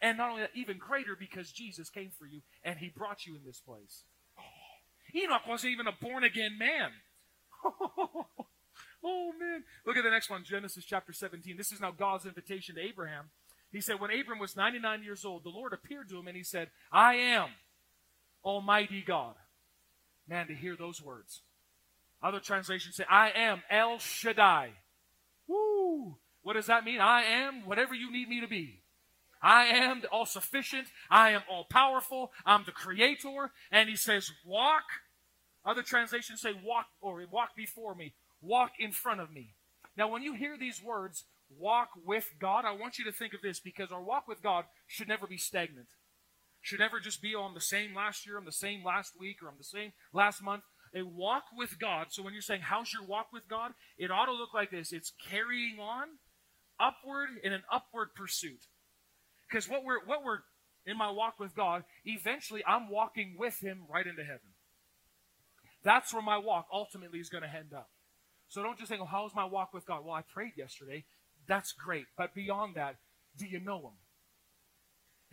And 0.00 0.18
not 0.18 0.30
only 0.30 0.42
that, 0.42 0.50
even 0.54 0.78
greater 0.78 1.16
because 1.18 1.50
Jesus 1.50 1.88
came 1.88 2.10
for 2.16 2.26
you 2.26 2.42
and 2.62 2.78
he 2.78 2.88
brought 2.88 3.26
you 3.26 3.34
in 3.34 3.44
this 3.44 3.60
place. 3.60 4.04
Enoch 5.14 5.46
wasn't 5.48 5.72
even 5.72 5.86
a 5.86 5.92
born 5.92 6.24
again 6.24 6.58
man. 6.58 6.90
oh, 9.04 9.32
man. 9.38 9.64
Look 9.86 9.96
at 9.96 10.04
the 10.04 10.10
next 10.10 10.30
one, 10.30 10.44
Genesis 10.44 10.84
chapter 10.84 11.12
17. 11.12 11.56
This 11.56 11.72
is 11.72 11.80
now 11.80 11.90
God's 11.90 12.26
invitation 12.26 12.74
to 12.74 12.82
Abraham. 12.82 13.30
He 13.74 13.80
said, 13.80 13.98
When 13.98 14.12
Abram 14.12 14.38
was 14.38 14.56
99 14.56 15.02
years 15.02 15.24
old, 15.24 15.42
the 15.42 15.50
Lord 15.50 15.72
appeared 15.72 16.08
to 16.10 16.18
him 16.18 16.28
and 16.28 16.36
he 16.36 16.44
said, 16.44 16.70
I 16.92 17.14
am 17.14 17.48
Almighty 18.44 19.02
God. 19.04 19.34
Man, 20.28 20.46
to 20.46 20.54
hear 20.54 20.76
those 20.76 21.02
words. 21.02 21.42
Other 22.22 22.38
translations 22.38 22.94
say, 22.94 23.04
I 23.10 23.30
am 23.30 23.62
El 23.68 23.98
Shaddai. 23.98 24.70
Woo! 25.48 26.16
What 26.42 26.52
does 26.52 26.66
that 26.66 26.84
mean? 26.84 27.00
I 27.00 27.22
am 27.22 27.66
whatever 27.66 27.94
you 27.94 28.12
need 28.12 28.28
me 28.28 28.40
to 28.40 28.46
be. 28.46 28.80
I 29.42 29.64
am 29.64 30.02
all 30.12 30.24
sufficient. 30.24 30.86
I 31.10 31.30
am 31.30 31.42
all 31.50 31.64
powerful. 31.64 32.30
I'm 32.46 32.62
the 32.64 32.72
creator. 32.72 33.50
And 33.72 33.88
he 33.88 33.96
says, 33.96 34.30
walk. 34.46 34.84
Other 35.66 35.82
translations 35.82 36.40
say, 36.40 36.52
walk 36.64 36.86
or 37.00 37.24
walk 37.28 37.56
before 37.56 37.96
me. 37.96 38.14
Walk 38.40 38.72
in 38.78 38.92
front 38.92 39.20
of 39.20 39.32
me. 39.32 39.54
Now, 39.96 40.08
when 40.08 40.22
you 40.22 40.34
hear 40.34 40.56
these 40.56 40.80
words, 40.82 41.24
walk 41.58 41.90
with 42.04 42.34
God, 42.40 42.64
I 42.64 42.72
want 42.72 42.98
you 42.98 43.04
to 43.04 43.12
think 43.12 43.34
of 43.34 43.42
this 43.42 43.60
because 43.60 43.90
our 43.92 44.02
walk 44.02 44.28
with 44.28 44.42
God 44.42 44.64
should 44.86 45.08
never 45.08 45.26
be 45.26 45.38
stagnant. 45.38 45.88
Should 46.60 46.80
never 46.80 46.98
just 46.98 47.20
be 47.20 47.34
on 47.34 47.54
the 47.54 47.60
same 47.60 47.94
last 47.94 48.26
year, 48.26 48.38
on 48.38 48.46
the 48.46 48.52
same 48.52 48.82
last 48.84 49.12
week, 49.18 49.42
or 49.42 49.48
on 49.48 49.54
the 49.58 49.64
same 49.64 49.92
last 50.12 50.42
month. 50.42 50.62
A 50.94 51.02
walk 51.02 51.44
with 51.56 51.78
God. 51.78 52.06
So 52.10 52.22
when 52.22 52.32
you're 52.32 52.42
saying, 52.42 52.62
how's 52.62 52.92
your 52.92 53.04
walk 53.04 53.28
with 53.32 53.48
God? 53.48 53.72
It 53.98 54.10
ought 54.10 54.26
to 54.26 54.32
look 54.32 54.54
like 54.54 54.70
this. 54.70 54.92
It's 54.92 55.12
carrying 55.28 55.78
on 55.78 56.06
upward 56.80 57.30
in 57.42 57.52
an 57.52 57.62
upward 57.70 58.14
pursuit. 58.14 58.66
Because 59.48 59.68
what 59.68 59.84
we're 59.84 60.04
what 60.06 60.24
we're 60.24 60.38
in 60.86 60.96
my 60.96 61.10
walk 61.10 61.38
with 61.38 61.54
God, 61.54 61.84
eventually 62.04 62.62
I'm 62.66 62.88
walking 62.88 63.36
with 63.38 63.58
Him 63.60 63.82
right 63.92 64.06
into 64.06 64.22
heaven. 64.22 64.54
That's 65.82 66.14
where 66.14 66.22
my 66.22 66.38
walk 66.38 66.66
ultimately 66.72 67.18
is 67.18 67.28
going 67.28 67.42
to 67.42 67.54
end 67.54 67.74
up. 67.74 67.90
So 68.48 68.62
don't 68.62 68.78
just 68.78 68.88
think, 68.88 69.02
oh, 69.02 69.06
how's 69.06 69.34
my 69.34 69.44
walk 69.44 69.74
with 69.74 69.86
God? 69.86 70.04
Well, 70.04 70.14
I 70.14 70.22
prayed 70.22 70.52
yesterday. 70.56 71.04
That's 71.46 71.72
great. 71.72 72.06
But 72.16 72.34
beyond 72.34 72.76
that, 72.76 72.96
do 73.36 73.46
you 73.46 73.60
know 73.60 73.78
Him? 73.78 73.94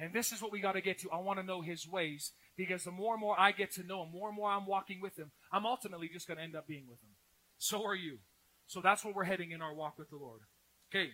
And 0.01 0.13
this 0.13 0.31
is 0.31 0.41
what 0.41 0.51
we 0.51 0.59
got 0.59 0.71
to 0.71 0.81
get 0.81 0.97
to. 0.99 1.11
I 1.11 1.17
want 1.17 1.37
to 1.37 1.45
know 1.45 1.61
his 1.61 1.87
ways 1.87 2.31
because 2.57 2.83
the 2.83 2.91
more 2.91 3.13
and 3.13 3.21
more 3.21 3.39
I 3.39 3.51
get 3.51 3.71
to 3.73 3.83
know 3.83 4.01
him, 4.03 4.11
more 4.11 4.29
and 4.29 4.35
more 4.35 4.49
I'm 4.49 4.65
walking 4.65 4.99
with 4.99 5.17
him, 5.17 5.31
I'm 5.53 5.67
ultimately 5.67 6.09
just 6.11 6.27
going 6.27 6.37
to 6.37 6.43
end 6.43 6.55
up 6.55 6.67
being 6.67 6.87
with 6.89 6.97
him. 7.03 7.11
So 7.59 7.85
are 7.85 7.95
you. 7.95 8.17
So 8.65 8.81
that's 8.81 9.05
where 9.05 9.13
we're 9.13 9.25
heading 9.25 9.51
in 9.51 9.61
our 9.61 9.75
walk 9.75 9.99
with 9.99 10.09
the 10.09 10.15
Lord. 10.15 10.41
Okay. 10.89 11.11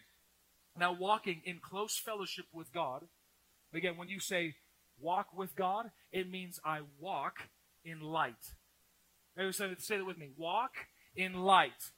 Now, 0.77 0.93
walking 0.93 1.41
in 1.43 1.59
close 1.59 1.97
fellowship 1.97 2.45
with 2.53 2.71
God. 2.73 3.03
Again, 3.73 3.97
when 3.97 4.07
you 4.07 4.21
say 4.21 4.55
walk 4.99 5.35
with 5.35 5.55
God, 5.55 5.87
it 6.13 6.29
means 6.29 6.57
I 6.63 6.79
walk 6.97 7.49
in 7.83 7.99
light. 7.99 8.53
Everybody 9.37 9.75
say 9.79 9.97
that 9.97 10.05
with 10.05 10.17
me. 10.17 10.29
Walk 10.37 10.71
in 11.13 11.33
light. 11.33 11.91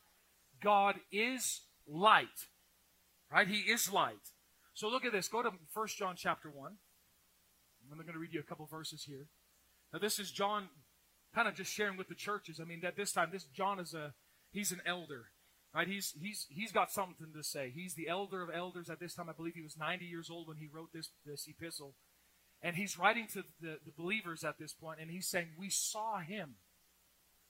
God 0.64 0.96
is 1.12 1.62
light. 1.88 2.48
Right? 3.32 3.48
He 3.48 3.60
is 3.72 3.92
light. 3.92 4.34
So 4.74 4.90
look 4.90 5.06
at 5.06 5.12
this. 5.12 5.28
Go 5.28 5.44
to 5.44 5.52
1 5.74 5.88
John 5.98 6.16
chapter 6.18 6.50
1. 6.50 6.72
I'm 7.92 7.98
going 7.98 8.14
to 8.14 8.20
read 8.20 8.34
you 8.34 8.40
a 8.40 8.44
couple 8.44 8.66
verses 8.66 9.04
here. 9.04 9.28
Now 9.92 10.00
this 10.00 10.20
is 10.20 10.32
John 10.32 10.70
kind 11.34 11.48
of 11.48 11.56
just 11.56 11.72
sharing 11.72 11.98
with 11.98 12.08
the 12.08 12.16
churches. 12.16 12.60
I 12.60 12.64
mean, 12.64 12.84
at 12.86 12.96
this 12.96 13.12
time, 13.12 13.30
this 13.32 13.46
John 13.46 13.80
is 13.80 13.94
a 13.94 14.14
he's 14.52 14.72
an 14.72 14.82
elder. 14.86 15.26
Right? 15.74 15.88
He's 15.88 16.14
he's 16.20 16.48
he's 16.50 16.72
got 16.72 16.92
something 16.92 17.28
to 17.36 17.44
say. 17.44 17.72
He's 17.74 17.94
the 17.96 18.08
elder 18.08 18.42
of 18.42 18.50
elders 18.54 18.90
at 18.90 19.00
this 19.00 19.14
time. 19.14 19.30
I 19.30 19.34
believe 19.34 19.54
he 19.56 19.62
was 19.62 19.78
90 19.78 20.06
years 20.06 20.30
old 20.30 20.48
when 20.48 20.58
he 20.58 20.68
wrote 20.72 20.90
this 20.94 21.10
this 21.26 21.48
epistle. 21.48 21.96
And 22.62 22.76
he's 22.76 23.00
writing 23.00 23.28
to 23.34 23.44
the, 23.62 23.78
the 23.86 23.92
believers 23.98 24.44
at 24.44 24.58
this 24.60 24.74
point, 24.74 25.00
and 25.00 25.10
he's 25.10 25.28
saying, 25.28 25.50
We 25.58 25.70
saw 25.70 26.20
him. 26.20 26.56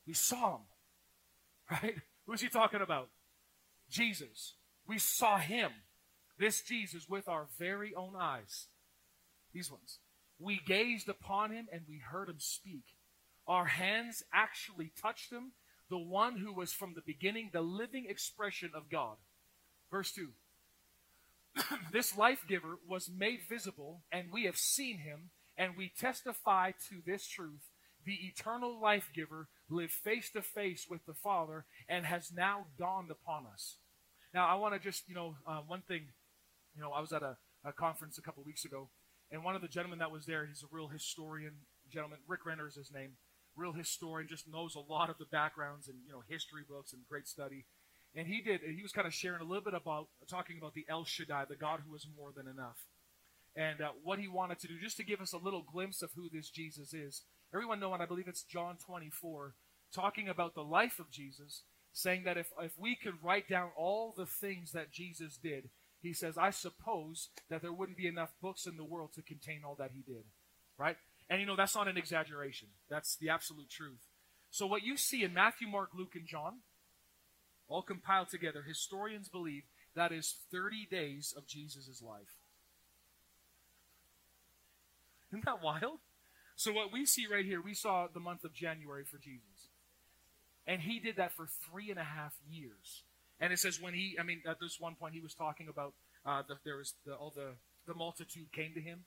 We 0.05 0.13
saw 0.13 0.55
him. 0.55 0.61
Right? 1.71 1.97
Who's 2.25 2.41
he 2.41 2.49
talking 2.49 2.81
about? 2.81 3.09
Jesus. 3.91 4.55
We 4.89 4.97
saw 4.97 5.37
him. 5.37 5.71
This 6.39 6.61
Jesus 6.61 7.07
with 7.07 7.27
our 7.27 7.45
very 7.59 7.93
own 7.93 8.15
eyes. 8.19 8.69
These 9.53 9.69
ones. 9.69 9.99
We 10.39 10.59
gazed 10.65 11.07
upon 11.07 11.51
him 11.51 11.67
and 11.71 11.81
we 11.87 11.99
heard 11.99 12.27
him 12.27 12.39
speak. 12.39 12.95
Our 13.47 13.65
hands 13.65 14.23
actually 14.33 14.91
touched 14.99 15.31
him, 15.31 15.51
the 15.91 15.99
one 15.99 16.37
who 16.37 16.51
was 16.51 16.73
from 16.73 16.95
the 16.95 17.03
beginning 17.05 17.51
the 17.53 17.61
living 17.61 18.07
expression 18.09 18.71
of 18.73 18.89
God. 18.89 19.17
Verse 19.91 20.11
2. 20.11 20.29
this 21.91 22.17
life 22.17 22.45
giver 22.47 22.79
was 22.87 23.11
made 23.15 23.41
visible, 23.47 24.01
and 24.11 24.31
we 24.31 24.45
have 24.45 24.57
seen 24.57 24.99
him, 24.99 25.29
and 25.55 25.77
we 25.77 25.91
testify 25.99 26.71
to 26.89 27.01
this 27.05 27.27
truth 27.27 27.69
the 28.05 28.27
eternal 28.27 28.79
life 28.81 29.09
giver, 29.13 29.49
lived 29.69 29.91
face 29.91 30.31
to 30.31 30.41
face 30.41 30.87
with 30.89 31.05
the 31.05 31.13
Father 31.13 31.65
and 31.87 32.05
has 32.05 32.31
now 32.31 32.65
dawned 32.77 33.11
upon 33.11 33.45
us. 33.45 33.75
Now, 34.33 34.47
I 34.47 34.55
want 34.55 34.75
to 34.75 34.79
just, 34.79 35.09
you 35.09 35.15
know, 35.15 35.35
uh, 35.47 35.61
one 35.65 35.81
thing, 35.81 36.03
you 36.75 36.81
know, 36.81 36.91
I 36.91 37.01
was 37.01 37.11
at 37.11 37.23
a, 37.23 37.37
a 37.65 37.73
conference 37.73 38.17
a 38.17 38.21
couple 38.21 38.43
weeks 38.43 38.63
ago, 38.63 38.89
and 39.31 39.43
one 39.43 39.55
of 39.55 39.61
the 39.61 39.67
gentlemen 39.67 39.99
that 39.99 40.11
was 40.11 40.25
there, 40.25 40.45
he's 40.45 40.63
a 40.63 40.67
real 40.71 40.87
historian 40.87 41.53
gentleman. 41.89 42.19
Rick 42.27 42.45
Renner 42.45 42.67
is 42.67 42.75
his 42.75 42.91
name. 42.91 43.13
Real 43.55 43.73
historian, 43.73 44.27
just 44.29 44.47
knows 44.47 44.75
a 44.75 44.79
lot 44.79 45.09
of 45.09 45.17
the 45.17 45.25
backgrounds 45.25 45.87
and, 45.87 45.97
you 46.05 46.11
know, 46.11 46.23
history 46.27 46.61
books 46.67 46.93
and 46.93 47.01
great 47.09 47.27
study. 47.27 47.65
And 48.15 48.27
he 48.27 48.41
did, 48.41 48.61
he 48.61 48.81
was 48.81 48.91
kind 48.91 49.07
of 49.07 49.13
sharing 49.13 49.41
a 49.41 49.45
little 49.45 49.63
bit 49.63 49.73
about, 49.73 50.07
talking 50.29 50.57
about 50.57 50.73
the 50.73 50.85
El 50.89 51.05
Shaddai, 51.05 51.45
the 51.45 51.55
God 51.55 51.81
who 51.87 51.95
is 51.95 52.07
more 52.15 52.31
than 52.35 52.47
enough. 52.47 52.77
And 53.55 53.81
uh, 53.81 53.89
what 54.03 54.19
he 54.19 54.27
wanted 54.27 54.59
to 54.59 54.67
do, 54.67 54.79
just 54.79 54.97
to 54.97 55.03
give 55.03 55.21
us 55.21 55.33
a 55.33 55.37
little 55.37 55.63
glimpse 55.63 56.01
of 56.01 56.11
who 56.15 56.29
this 56.31 56.49
Jesus 56.49 56.93
is. 56.93 57.23
Everyone 57.53 57.79
know, 57.79 57.93
and 57.93 58.01
I 58.01 58.05
believe 58.05 58.27
it's 58.27 58.43
John 58.43 58.77
24, 58.77 59.55
talking 59.93 60.29
about 60.29 60.53
the 60.53 60.63
life 60.63 60.99
of 60.99 61.09
Jesus, 61.11 61.63
saying 61.91 62.23
that 62.23 62.37
if, 62.37 62.47
if 62.61 62.77
we 62.77 62.95
could 62.95 63.23
write 63.23 63.47
down 63.47 63.69
all 63.75 64.13
the 64.15 64.25
things 64.25 64.71
that 64.71 64.91
Jesus 64.91 65.37
did, 65.37 65.69
he 66.01 66.13
says, 66.13 66.37
I 66.37 66.51
suppose 66.51 67.29
that 67.49 67.61
there 67.61 67.73
wouldn't 67.73 67.97
be 67.97 68.07
enough 68.07 68.33
books 68.41 68.65
in 68.65 68.77
the 68.77 68.83
world 68.83 69.13
to 69.15 69.21
contain 69.21 69.61
all 69.65 69.75
that 69.75 69.91
he 69.93 70.01
did. 70.01 70.23
Right? 70.77 70.97
And 71.29 71.39
you 71.39 71.45
know, 71.45 71.55
that's 71.55 71.75
not 71.75 71.87
an 71.87 71.97
exaggeration. 71.97 72.69
That's 72.89 73.15
the 73.15 73.29
absolute 73.29 73.69
truth. 73.69 74.07
So 74.49 74.65
what 74.65 74.83
you 74.83 74.97
see 74.97 75.23
in 75.23 75.33
Matthew, 75.33 75.67
Mark, 75.67 75.89
Luke, 75.93 76.15
and 76.15 76.25
John, 76.25 76.59
all 77.67 77.81
compiled 77.81 78.29
together, 78.29 78.63
historians 78.67 79.29
believe 79.29 79.63
that 79.95 80.11
is 80.11 80.35
30 80.51 80.87
days 80.89 81.33
of 81.35 81.45
Jesus' 81.45 82.01
life. 82.01 82.37
Isn't 85.31 85.45
that 85.45 85.61
wild? 85.61 85.99
So 86.55 86.71
what 86.71 86.91
we 86.91 87.05
see 87.05 87.27
right 87.31 87.45
here, 87.45 87.61
we 87.61 87.73
saw 87.73 88.07
the 88.11 88.19
month 88.19 88.43
of 88.43 88.53
January 88.53 89.03
for 89.05 89.17
Jesus. 89.17 89.68
And 90.69 90.79
he 90.79 90.99
did 90.99 91.15
that 91.15 91.31
for 91.31 91.47
three 91.67 91.89
and 91.89 91.99
a 91.99 92.03
half 92.03 92.35
years. 92.47 93.01
And 93.41 93.51
it 93.51 93.57
says 93.57 93.81
when 93.81 93.95
he, 93.95 94.15
I 94.19 94.23
mean, 94.23 94.43
at 94.47 94.59
this 94.59 94.79
one 94.79 94.93
point 94.93 95.15
he 95.15 95.19
was 95.19 95.33
talking 95.33 95.67
about 95.67 95.93
uh, 96.23 96.43
the, 96.47 96.57
there 96.63 96.77
was 96.77 96.93
the, 97.07 97.15
all 97.15 97.33
the 97.35 97.53
the 97.87 97.95
multitude 97.95 98.51
came 98.51 98.73
to 98.75 98.79
him, 98.79 98.99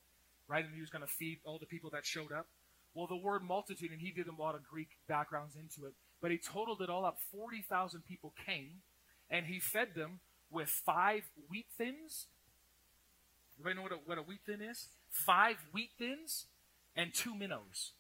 right, 0.49 0.65
and 0.65 0.75
he 0.75 0.81
was 0.81 0.91
going 0.91 1.07
to 1.07 1.09
feed 1.09 1.39
all 1.45 1.59
the 1.61 1.67
people 1.67 1.91
that 1.91 2.05
showed 2.05 2.33
up. 2.33 2.49
Well, 2.95 3.07
the 3.07 3.17
word 3.17 3.45
multitude, 3.45 3.93
and 3.93 4.01
he 4.01 4.11
did 4.11 4.27
a 4.27 4.35
lot 4.35 4.57
of 4.57 4.67
Greek 4.67 4.89
backgrounds 5.07 5.55
into 5.55 5.87
it, 5.87 5.95
but 6.21 6.33
he 6.33 6.39
totaled 6.39 6.83
it 6.83 6.91
all 6.91 7.05
up. 7.05 7.19
Forty 7.31 7.63
thousand 7.63 8.03
people 8.09 8.35
came, 8.45 8.83
and 9.31 9.47
he 9.47 9.61
fed 9.61 9.95
them 9.95 10.19
with 10.51 10.69
five 10.69 11.23
wheat 11.49 11.67
thins. 11.79 12.27
Everybody 13.61 13.77
know 13.77 13.83
what 13.83 13.93
a, 13.93 14.01
what 14.05 14.19
a 14.19 14.23
wheat 14.23 14.41
thin 14.45 14.61
is? 14.61 14.89
Five 15.11 15.59
wheat 15.73 15.91
thins 15.97 16.47
and 16.97 17.15
two 17.15 17.37
minnows. 17.37 17.93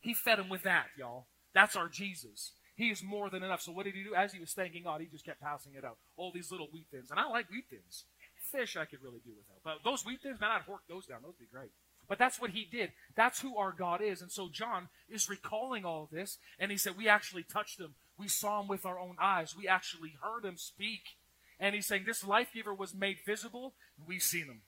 He 0.00 0.14
fed 0.14 0.38
them 0.38 0.48
with 0.48 0.64
that, 0.64 0.86
y'all. 0.98 1.26
That's 1.54 1.76
our 1.76 1.88
Jesus. 1.88 2.52
He 2.76 2.90
is 2.90 3.02
more 3.02 3.28
than 3.28 3.42
enough. 3.42 3.60
So 3.60 3.72
what 3.72 3.84
did 3.84 3.94
he 3.94 4.02
do? 4.02 4.14
As 4.14 4.32
he 4.32 4.40
was 4.40 4.52
thanking 4.52 4.84
God, 4.84 5.00
he 5.00 5.06
just 5.06 5.24
kept 5.24 5.40
passing 5.40 5.74
it 5.76 5.84
out. 5.84 5.98
All 6.16 6.32
these 6.32 6.50
little 6.50 6.68
wheat 6.72 6.86
thins. 6.90 7.10
And 7.10 7.20
I 7.20 7.28
like 7.28 7.50
wheat 7.50 7.66
thins. 7.68 8.04
Fish 8.50 8.76
I 8.76 8.86
could 8.86 9.02
really 9.02 9.20
do 9.24 9.32
without. 9.36 9.60
But 9.62 9.84
those 9.84 10.04
wheat 10.04 10.22
thins, 10.22 10.40
man, 10.40 10.50
I'd 10.50 10.66
hork 10.66 10.88
those 10.88 11.06
down. 11.06 11.18
Those 11.22 11.34
would 11.38 11.50
be 11.50 11.54
great. 11.54 11.70
But 12.08 12.18
that's 12.18 12.40
what 12.40 12.50
he 12.50 12.64
did. 12.64 12.90
That's 13.14 13.40
who 13.40 13.56
our 13.56 13.70
God 13.70 14.00
is. 14.02 14.22
And 14.22 14.32
so 14.32 14.48
John 14.50 14.88
is 15.08 15.28
recalling 15.28 15.84
all 15.84 16.04
of 16.04 16.10
this. 16.10 16.38
And 16.58 16.70
he 16.70 16.76
said, 16.76 16.96
We 16.96 17.08
actually 17.08 17.44
touched 17.44 17.78
him. 17.78 17.94
We 18.18 18.28
saw 18.28 18.60
him 18.60 18.66
with 18.66 18.84
our 18.84 18.98
own 18.98 19.16
eyes. 19.20 19.54
We 19.56 19.68
actually 19.68 20.14
heard 20.22 20.44
him 20.44 20.56
speak. 20.56 21.02
And 21.60 21.74
he's 21.74 21.86
saying, 21.86 22.04
This 22.06 22.26
life 22.26 22.48
giver 22.52 22.74
was 22.74 22.94
made 22.94 23.18
visible. 23.24 23.74
We've 24.04 24.22
seen 24.22 24.46
him. 24.46 24.62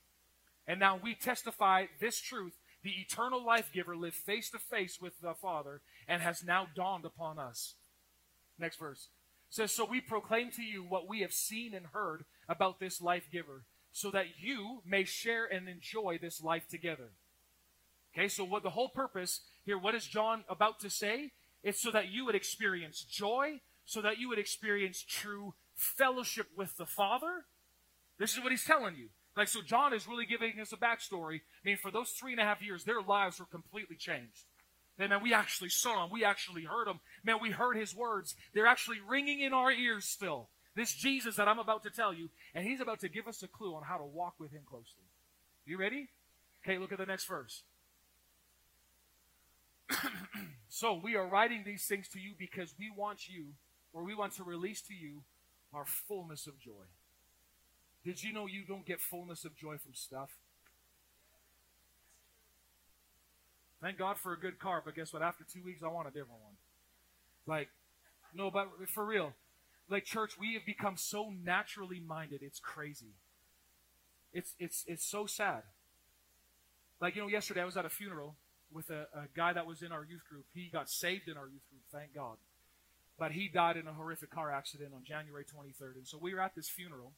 And 0.68 0.79
now 0.79 1.01
we 1.03 1.14
testify 1.14 1.87
this 2.01 2.21
truth 2.21 2.59
the 2.83 2.90
eternal 3.01 3.45
life 3.45 3.71
giver, 3.73 3.97
lived 3.97 4.16
face 4.16 4.51
to 4.51 4.59
face 4.59 5.01
with 5.01 5.21
the 5.21 5.35
Father 5.35 5.81
and 6.09 6.23
has 6.23 6.45
now 6.45 6.66
dawned 6.75 7.05
upon 7.05 7.38
us. 7.38 7.75
Next 8.59 8.79
verse 8.79 9.09
says, 9.51 9.73
So 9.73 9.85
we 9.85 10.01
proclaim 10.01 10.51
to 10.53 10.62
you 10.62 10.83
what 10.83 11.09
we 11.09 11.21
have 11.21 11.33
seen 11.33 11.75
and 11.75 11.87
heard 11.92 12.25
about 12.49 12.81
this 12.81 13.01
life 13.01 13.29
giver, 13.31 13.64
so 13.92 14.11
that 14.11 14.38
you 14.40 14.83
may 14.87 15.05
share 15.05 15.45
and 15.45 15.68
enjoy 15.68 16.18
this 16.21 16.42
life 16.42 16.66
together. 16.68 17.11
Okay, 18.14 18.29
so 18.29 18.45
what 18.45 18.62
the 18.62 18.71
whole 18.71 18.88
purpose 18.88 19.40
here, 19.64 19.79
what 19.79 19.95
is 19.95 20.07
John 20.07 20.45
about 20.49 20.81
to 20.81 20.90
say? 20.90 21.33
It's 21.62 21.81
so 21.81 21.90
that 21.92 22.11
you 22.11 22.25
would 22.25 22.35
experience 22.35 23.03
joy, 23.03 23.61
so 23.85 24.03
that 24.03 24.18
you 24.18 24.29
would 24.29 24.38
experience 24.38 25.05
true 25.07 25.55
fellowship 25.75 26.49
with 26.57 26.77
the 26.77 26.87
Father. 26.87 27.45
This 28.18 28.35
is 28.35 28.42
what 28.42 28.51
he's 28.51 28.64
telling 28.64 28.97
you. 28.97 29.09
Like, 29.37 29.49
so 29.49 29.62
John 29.62 29.95
is 29.95 30.07
really 30.07 30.27
giving 30.27 30.61
us 30.61 30.73
a 30.73 30.77
backstory. 30.77 31.37
I 31.37 31.64
mean, 31.64 31.77
for 31.79 31.90
those 31.90 32.11
three 32.11 32.33
and 32.33 32.40
a 32.40 32.45
half 32.45 32.62
years, 32.62 32.85
their 32.85 33.01
lives 33.01 33.40
were 33.40 33.47
completely 33.47 33.97
changed. 33.97 34.45
And 34.99 35.11
man, 35.11 35.23
we 35.23 35.33
actually 35.33 35.71
saw 35.71 36.05
him. 36.05 36.11
We 36.12 36.25
actually 36.25 36.64
heard 36.64 36.87
him. 36.87 37.01
Man, 37.25 37.38
we 37.40 37.51
heard 37.51 37.77
his 37.77 37.95
words. 37.95 38.37
They're 38.53 38.66
actually 38.66 38.99
ringing 39.01 39.40
in 39.40 39.55
our 39.55 39.73
ears 39.73 40.05
still. 40.05 40.49
This 40.75 40.92
Jesus 40.92 41.37
that 41.37 41.49
I'm 41.49 41.59
about 41.59 41.83
to 41.85 41.90
tell 41.90 42.12
you, 42.12 42.31
and 42.55 42.66
he's 42.66 42.81
about 42.81 43.01
to 43.01 43.09
give 43.09 43.27
us 43.27 43.42
a 43.42 43.49
clue 43.49 43.75
on 43.75 43.83
how 43.83 43.97
to 43.97 44.05
walk 44.05 44.35
with 44.38 44.53
him 44.53 44.62
closely. 44.66 45.05
You 45.66 45.79
ready? 45.79 46.09
Okay, 46.62 46.79
look 46.79 46.92
at 46.92 46.99
the 46.99 47.07
next 47.07 47.25
verse. 47.25 47.62
so 50.68 51.01
we 51.03 51.16
are 51.16 51.27
writing 51.27 51.62
these 51.64 51.85
things 51.87 52.09
to 52.09 52.21
you 52.21 52.33
because 52.38 52.75
we 52.79 52.90
want 52.97 53.29
you, 53.29 53.49
or 53.92 54.05
we 54.05 54.14
want 54.14 54.35
to 54.35 54.45
release 54.45 54.81
to 54.83 54.95
you, 54.95 55.23
our 55.75 55.85
fullness 55.85 56.47
of 56.47 56.59
joy. 56.59 56.85
Did 58.05 58.23
you 58.23 58.33
know 58.33 58.47
you 58.47 58.65
don't 58.67 58.85
get 58.85 59.01
fullness 59.01 59.45
of 59.45 59.57
joy 59.57 59.77
from 59.79 59.95
stuff? 59.95 60.31
Thank 63.81 63.98
God 63.98 64.17
for 64.17 64.33
a 64.33 64.38
good 64.38 64.59
car, 64.59 64.83
but 64.85 64.94
guess 64.94 65.13
what? 65.13 65.23
After 65.23 65.44
two 65.44 65.63
weeks, 65.65 65.83
I 65.83 65.88
want 65.88 66.07
a 66.07 66.11
different 66.11 66.40
one. 66.42 66.55
Like, 67.46 67.69
no, 68.35 68.50
but 68.50 68.69
for 68.88 69.05
real, 69.05 69.33
like 69.88 70.05
church, 70.05 70.38
we 70.38 70.55
have 70.55 70.65
become 70.65 70.96
so 70.96 71.33
naturally 71.44 72.00
minded. 72.00 72.42
It's 72.42 72.61
crazy. 72.61 73.15
It's 74.33 74.55
it's 74.59 74.85
it's 74.87 75.05
so 75.05 75.27
sad. 75.27 75.63
Like 77.00 77.17
you 77.17 77.23
know, 77.23 77.29
yesterday 77.29 77.61
I 77.61 77.65
was 77.65 77.77
at 77.77 77.85
a 77.85 77.90
funeral 77.90 78.37
with 78.73 78.88
a, 78.90 79.07
a 79.15 79.27
guy 79.37 79.53
that 79.53 79.67
was 79.67 79.83
in 79.83 79.92
our 79.92 80.05
youth 80.05 80.23
group. 80.31 80.46
He 80.55 80.71
got 80.73 80.88
saved 80.88 81.29
in 81.29 81.37
our 81.37 81.46
youth 81.46 81.69
group, 81.69 81.83
thank 81.92 82.15
God. 82.15 82.37
But 83.19 83.33
he 83.33 83.48
died 83.48 83.77
in 83.77 83.87
a 83.87 83.92
horrific 83.92 84.31
car 84.31 84.50
accident 84.50 84.92
on 84.94 85.05
January 85.05 85.44
23rd, 85.44 85.96
and 85.96 86.07
so 86.07 86.19
we 86.21 86.33
were 86.33 86.40
at 86.40 86.55
this 86.55 86.69
funeral 86.69 87.13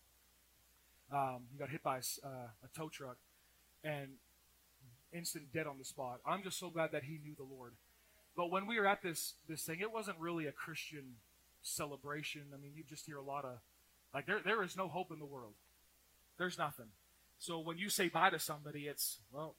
um, 1.15 1.43
he 1.53 1.59
got 1.59 1.71
hit 1.71 1.83
by 1.83 1.97
a, 1.97 2.27
uh, 2.27 2.49
a 2.65 2.77
tow 2.77 2.89
truck 2.89 3.17
and 3.83 4.09
instant 5.13 5.53
dead 5.53 5.67
on 5.67 5.79
the 5.79 5.85
spot. 5.85 6.21
I'm 6.27 6.43
just 6.43 6.59
so 6.59 6.71
glad 6.71 6.93
that 6.93 7.05
he 7.05 7.21
knew 7.23 7.35
the 7.37 7.45
Lord. 7.45 7.75
But 8.37 8.51
when 8.51 8.67
we 8.67 8.81
were 8.81 8.87
at 8.87 9.03
this 9.03 9.35
this 9.49 9.63
thing, 9.63 9.81
it 9.81 9.93
wasn't 9.93 10.19
really 10.19 10.47
a 10.47 10.53
Christian 10.53 11.17
celebration. 11.63 12.43
I 12.53 12.57
mean, 12.57 12.73
you 12.75 12.83
just 12.89 13.07
hear 13.07 13.17
a 13.17 13.23
lot 13.23 13.45
of 13.45 13.59
like 14.13 14.27
there 14.27 14.41
there 14.45 14.63
is 14.63 14.77
no 14.77 14.89
hope 14.89 15.13
in 15.13 15.21
the 15.21 15.25
world. 15.25 15.55
There's 16.37 16.59
nothing. 16.59 16.89
So 17.39 17.59
when 17.59 17.79
you 17.79 17.89
say 17.89 18.09
bye 18.09 18.31
to 18.31 18.39
somebody, 18.39 18.87
it's, 18.87 19.19
well, 19.31 19.57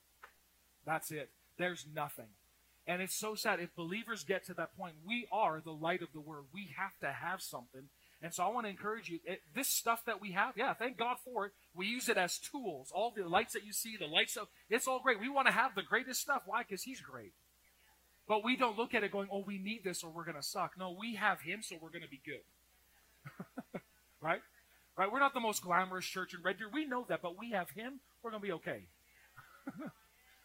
that's 0.86 1.12
it. 1.12 1.30
There's 1.58 1.86
nothing. 1.94 2.30
And 2.88 3.02
it's 3.02 3.16
so 3.16 3.36
sad. 3.36 3.60
If 3.60 3.76
believers 3.76 4.24
get 4.24 4.46
to 4.46 4.54
that 4.56 4.78
point, 4.78 4.96
we 5.06 5.28
are 5.32 5.62
the 5.64 5.72
light 5.72 6.02
of 6.02 6.10
the 6.14 6.20
world. 6.20 6.46
We 6.54 6.74
have 6.78 6.98
to 7.02 7.12
have 7.12 7.42
something. 7.42 7.90
And 8.22 8.34
so 8.34 8.44
I 8.44 8.48
want 8.48 8.66
to 8.66 8.70
encourage 8.70 9.10
you. 9.10 9.20
It, 9.26 9.42
this 9.54 9.68
stuff 9.68 10.04
that 10.06 10.22
we 10.22 10.32
have, 10.32 10.54
yeah, 10.58 10.74
thank 10.74 10.98
God 10.98 11.18
for 11.24 11.46
it. 11.48 11.52
We 11.76 11.86
use 11.88 12.10
it 12.10 12.18
as 12.18 12.40
tools. 12.40 12.92
All 12.94 13.14
the 13.16 13.28
lights 13.28 13.54
that 13.54 13.66
you 13.66 13.74
see, 13.74 13.98
the 13.98 14.08
lights 14.08 14.38
of, 14.38 14.48
it's 14.70 14.88
all 14.88 15.00
great. 15.00 15.20
We 15.20 15.30
want 15.30 15.48
to 15.48 15.54
have 15.54 15.76
the 15.76 15.84
greatest 15.84 16.22
stuff. 16.22 16.44
Why? 16.46 16.64
Because 16.64 16.84
He's 16.84 17.02
great. 17.02 17.34
But 18.28 18.44
we 18.44 18.56
don't 18.56 18.78
look 18.78 18.96
at 18.96 19.04
it 19.04 19.12
going, 19.12 19.28
oh, 19.32 19.44
we 19.46 19.60
need 19.60 19.84
this 19.84 20.04
or 20.04 20.10
we're 20.10 20.24
going 20.24 20.38
to 20.38 20.44
suck. 20.44 20.72
No, 20.78 20.96
we 20.98 21.16
have 21.16 21.42
Him, 21.42 21.62
so 21.62 21.76
we're 21.80 21.90
going 21.90 22.04
to 22.04 22.10
be 22.10 22.22
good. 22.26 23.82
right? 24.22 24.42
Right? 24.98 25.12
We're 25.12 25.20
not 25.20 25.34
the 25.34 25.40
most 25.40 25.62
glamorous 25.62 26.06
church 26.06 26.34
in 26.34 26.42
Red 26.42 26.58
Deer. 26.58 26.70
We 26.74 26.86
know 26.86 27.06
that, 27.10 27.22
but 27.22 27.38
we 27.38 27.52
have 27.52 27.70
Him. 27.72 28.00
We're 28.24 28.32
going 28.32 28.42
to 28.42 28.48
be 28.48 28.54
okay. 28.54 28.86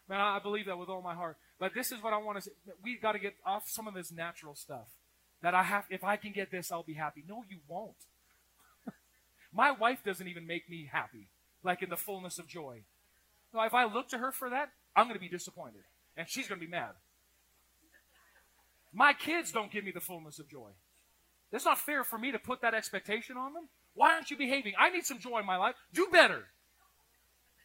Man, 0.09 0.19
I 0.19 0.39
believe 0.39 0.65
that 0.65 0.77
with 0.77 0.89
all 0.89 1.01
my 1.01 1.15
heart. 1.15 1.37
But 1.59 1.73
this 1.73 1.91
is 1.91 2.03
what 2.03 2.13
I 2.13 2.17
want 2.17 2.37
to 2.37 2.41
say. 2.43 2.51
We've 2.83 3.01
got 3.01 3.13
to 3.13 3.19
get 3.19 3.35
off 3.45 3.69
some 3.69 3.87
of 3.87 3.93
this 3.93 4.11
natural 4.11 4.55
stuff. 4.55 4.87
That 5.41 5.55
I 5.55 5.63
have, 5.63 5.85
if 5.89 6.03
I 6.03 6.17
can 6.17 6.31
get 6.31 6.51
this, 6.51 6.71
I'll 6.71 6.83
be 6.83 6.93
happy. 6.93 7.23
No, 7.27 7.43
you 7.49 7.59
won't. 7.67 7.95
my 9.53 9.71
wife 9.71 10.03
doesn't 10.03 10.27
even 10.27 10.45
make 10.45 10.69
me 10.69 10.89
happy, 10.91 11.29
like 11.63 11.81
in 11.81 11.89
the 11.89 11.97
fullness 11.97 12.37
of 12.37 12.47
joy. 12.47 12.83
No, 13.53 13.61
if 13.63 13.73
I 13.73 13.85
look 13.85 14.09
to 14.09 14.17
her 14.17 14.31
for 14.31 14.49
that, 14.49 14.69
I'm 14.95 15.05
going 15.05 15.15
to 15.15 15.19
be 15.19 15.27
disappointed. 15.27 15.81
And 16.15 16.29
she's 16.29 16.47
going 16.47 16.59
to 16.59 16.65
be 16.65 16.71
mad. 16.71 16.91
My 18.93 19.13
kids 19.13 19.51
don't 19.51 19.71
give 19.71 19.83
me 19.83 19.91
the 19.91 20.01
fullness 20.01 20.39
of 20.39 20.49
joy. 20.49 20.71
It's 21.51 21.65
not 21.65 21.79
fair 21.79 22.03
for 22.03 22.17
me 22.17 22.31
to 22.31 22.39
put 22.39 22.61
that 22.61 22.73
expectation 22.73 23.37
on 23.37 23.53
them. 23.53 23.67
Why 23.93 24.13
aren't 24.13 24.31
you 24.31 24.37
behaving? 24.37 24.73
I 24.79 24.89
need 24.89 25.05
some 25.05 25.19
joy 25.19 25.39
in 25.39 25.45
my 25.45 25.57
life. 25.57 25.75
Do 25.93 26.07
better. 26.11 26.47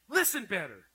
Listen 0.09 0.45
better. 0.45 0.87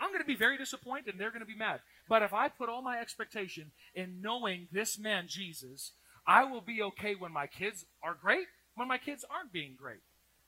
I'm 0.00 0.10
going 0.10 0.20
to 0.20 0.26
be 0.26 0.36
very 0.36 0.58
disappointed 0.58 1.14
and 1.14 1.20
they're 1.20 1.30
going 1.30 1.40
to 1.40 1.46
be 1.46 1.56
mad. 1.56 1.80
But 2.08 2.22
if 2.22 2.32
I 2.32 2.48
put 2.48 2.68
all 2.68 2.82
my 2.82 2.98
expectation 2.98 3.72
in 3.94 4.20
knowing 4.20 4.68
this 4.72 4.98
man, 4.98 5.26
Jesus, 5.28 5.92
I 6.26 6.44
will 6.44 6.60
be 6.60 6.82
okay 6.82 7.14
when 7.14 7.32
my 7.32 7.46
kids 7.46 7.86
are 8.02 8.16
great, 8.20 8.46
when 8.74 8.88
my 8.88 8.98
kids 8.98 9.24
aren't 9.30 9.52
being 9.52 9.74
great. 9.78 10.00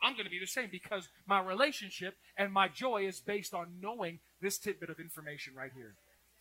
I'm 0.02 0.12
going 0.12 0.24
to 0.24 0.30
be 0.30 0.38
the 0.38 0.46
same 0.46 0.68
because 0.70 1.08
my 1.26 1.40
relationship 1.40 2.16
and 2.36 2.52
my 2.52 2.68
joy 2.68 3.06
is 3.06 3.20
based 3.20 3.54
on 3.54 3.80
knowing 3.80 4.20
this 4.40 4.58
tidbit 4.58 4.90
of 4.90 5.00
information 5.00 5.54
right 5.56 5.72
here. 5.74 5.94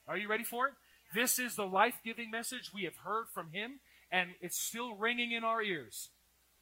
Are 0.08 0.18
you 0.18 0.28
ready 0.28 0.44
for 0.44 0.68
it? 0.68 0.74
This 1.14 1.40
is 1.40 1.56
the 1.56 1.66
life 1.66 2.00
giving 2.04 2.30
message 2.30 2.72
we 2.74 2.84
have 2.84 2.98
heard 2.98 3.26
from 3.34 3.52
him, 3.52 3.80
and 4.12 4.32
it's 4.42 4.60
still 4.60 4.96
ringing 4.96 5.32
in 5.32 5.44
our 5.44 5.62
ears. 5.62 6.10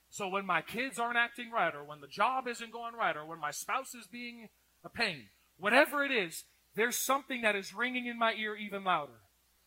So 0.10 0.28
when 0.28 0.46
my 0.46 0.62
kids 0.62 1.00
aren't 1.00 1.18
acting 1.18 1.52
right, 1.52 1.76
or 1.76 1.84
when 1.84 2.00
the 2.00 2.08
job 2.08 2.48
isn't 2.48 2.72
going 2.72 2.96
right, 2.96 3.18
or 3.18 3.26
when 3.26 3.40
my 3.40 3.52
spouse 3.52 3.94
is 3.94 4.08
being 4.08 4.50
a 4.84 4.90
pain, 4.90 5.26
whatever 5.58 6.04
it 6.04 6.12
is, 6.12 6.44
there's 6.76 6.98
something 6.98 7.42
that 7.42 7.56
is 7.56 7.74
ringing 7.74 8.06
in 8.06 8.20
my 8.20 8.34
ear 8.34 8.56
even 8.56 8.84
louder. 8.84 9.20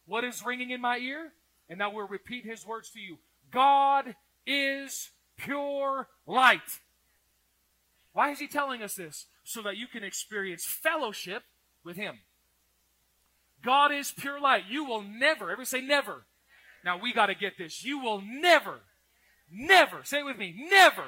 What 0.07 0.25
is 0.25 0.45
ringing 0.45 0.71
in 0.71 0.81
my 0.81 0.99
ear? 0.99 1.33
And 1.69 1.79
now 1.79 1.93
we'll 1.93 2.09
repeat 2.09 2.45
his 2.45 2.67
words 2.67 2.91
to 2.91 3.01
you 3.01 3.19
God 3.51 4.15
is 4.47 5.11
pure 5.37 6.09
light. 6.27 6.81
Why 8.13 8.31
is 8.31 8.39
he 8.39 8.49
telling 8.49 8.83
us 8.83 8.95
this? 8.95 9.27
So 9.45 9.63
that 9.63 9.77
you 9.77 9.87
can 9.87 10.03
experience 10.03 10.65
fellowship 10.65 11.45
with 11.85 11.97
him. 11.97 12.19
God 13.65 13.93
is 13.93 14.13
pure 14.13 14.41
light. 14.41 14.65
You 14.69 14.85
will 14.85 15.03
never, 15.03 15.51
ever 15.51 15.65
say 15.65 15.81
never. 15.81 16.27
Now 16.85 16.99
we 17.01 17.13
got 17.13 17.27
to 17.27 17.35
get 17.35 17.59
this. 17.59 17.85
You 17.85 17.99
will 17.99 18.21
never, 18.21 18.81
never, 19.51 20.01
say 20.05 20.21
it 20.21 20.25
with 20.25 20.39
me, 20.39 20.55
never. 20.71 21.05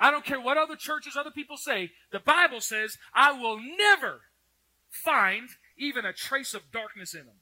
I 0.00 0.10
don't 0.10 0.24
care 0.24 0.40
what 0.40 0.56
other 0.56 0.76
churches, 0.76 1.16
other 1.16 1.30
people 1.30 1.56
say. 1.56 1.90
The 2.10 2.20
Bible 2.20 2.60
says, 2.60 2.98
I 3.14 3.32
will 3.32 3.58
never 3.58 4.22
find 4.88 5.48
even 5.76 6.04
a 6.04 6.12
trace 6.12 6.54
of 6.54 6.72
darkness 6.72 7.14
in 7.14 7.22
him. 7.22 7.40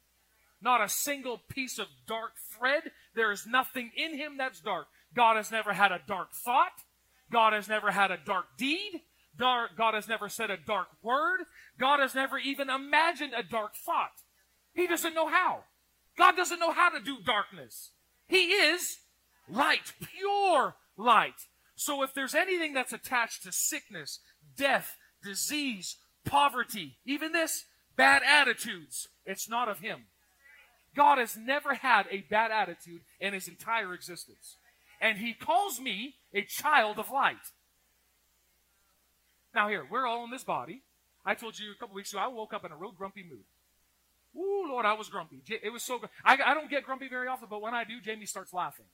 Not 0.63 0.83
a 0.83 0.89
single 0.89 1.39
piece 1.49 1.79
of 1.79 1.87
dark 2.07 2.33
thread. 2.51 2.93
There 3.15 3.33
is 3.33 3.47
nothing 3.47 3.91
in 3.97 4.17
him 4.17 4.37
that's 4.37 4.61
dark. 4.61 4.89
God 5.15 5.37
has 5.37 5.51
never 5.51 5.73
had 5.73 5.91
a 5.91 6.01
dark 6.07 6.33
thought. 6.33 6.85
God 7.33 7.53
has 7.53 7.69
never 7.69 7.91
had 7.91 8.11
a 8.11 8.19
dark 8.25 8.47
deed. 8.59 9.01
God 9.39 9.95
has 9.95 10.07
never 10.07 10.29
said 10.29 10.51
a 10.51 10.59
dark 10.59 10.89
word. 11.03 11.41
God 11.79 12.01
has 12.01 12.15
never 12.15 12.37
even 12.37 12.69
imagined 12.69 13.33
a 13.35 13.43
dark 13.43 13.75
thought. 13.75 14.13
He 14.75 14.87
doesn't 14.87 15.15
know 15.15 15.29
how. 15.29 15.65
God 16.19 16.37
doesn't 16.37 16.61
know 16.61 16.73
how 16.73 16.91
to 16.91 17.01
do 17.01 17.19
darkness. 17.25 17.93
He 18.29 18.49
is 18.53 18.99
light, 19.49 19.95
pure 20.03 20.75
light. 20.99 21.47
So 21.81 22.03
if 22.03 22.13
there's 22.13 22.35
anything 22.35 22.75
that's 22.75 22.93
attached 22.93 23.43
to 23.45 23.53
sickness, 23.53 24.21
death, 24.55 24.99
disease, 25.25 25.97
poverty, 26.27 26.99
even 27.07 27.33
this, 27.33 27.65
bad 27.97 28.21
attitudes, 28.23 29.09
it's 29.25 29.49
not 29.49 29.67
of 29.67 29.79
Him. 29.79 30.01
God 30.95 31.17
has 31.17 31.39
never 31.39 31.73
had 31.73 32.05
a 32.11 32.21
bad 32.29 32.51
attitude 32.51 33.01
in 33.19 33.33
His 33.33 33.49
entire 33.49 33.95
existence. 33.95 34.57
And 35.01 35.17
He 35.17 35.33
calls 35.33 35.81
me 35.81 36.17
a 36.35 36.43
child 36.43 36.99
of 36.99 37.11
light. 37.11 37.49
Now, 39.55 39.69
here, 39.69 39.87
we're 39.91 40.07
all 40.07 40.25
in 40.25 40.31
this 40.31 40.45
body. 40.45 40.83
I 41.25 41.35
told 41.35 41.59
you 41.59 41.73
a 41.73 41.77
couple 41.77 41.95
weeks 41.95 42.13
ago, 42.13 42.21
I 42.21 42.27
woke 42.27 42.53
up 42.53 42.67
in 42.67 42.73
a 42.73 42.77
real 42.77 42.93
grumpy 42.93 43.23
mood. 43.23 43.45
Ooh, 44.37 44.69
Lord, 44.69 44.85
I 44.85 44.93
was 44.93 45.09
grumpy. 45.09 45.41
It 45.49 45.73
was 45.73 45.83
so 45.83 45.99
good. 45.99 46.11
I, 46.27 46.37
I 46.45 46.53
don't 46.53 46.69
get 46.69 46.85
grumpy 46.85 47.09
very 47.09 47.27
often, 47.27 47.49
but 47.49 47.63
when 47.63 47.73
I 47.73 47.85
do, 47.85 48.03
Jamie 48.03 48.27
starts 48.27 48.53
laughing. 48.53 48.85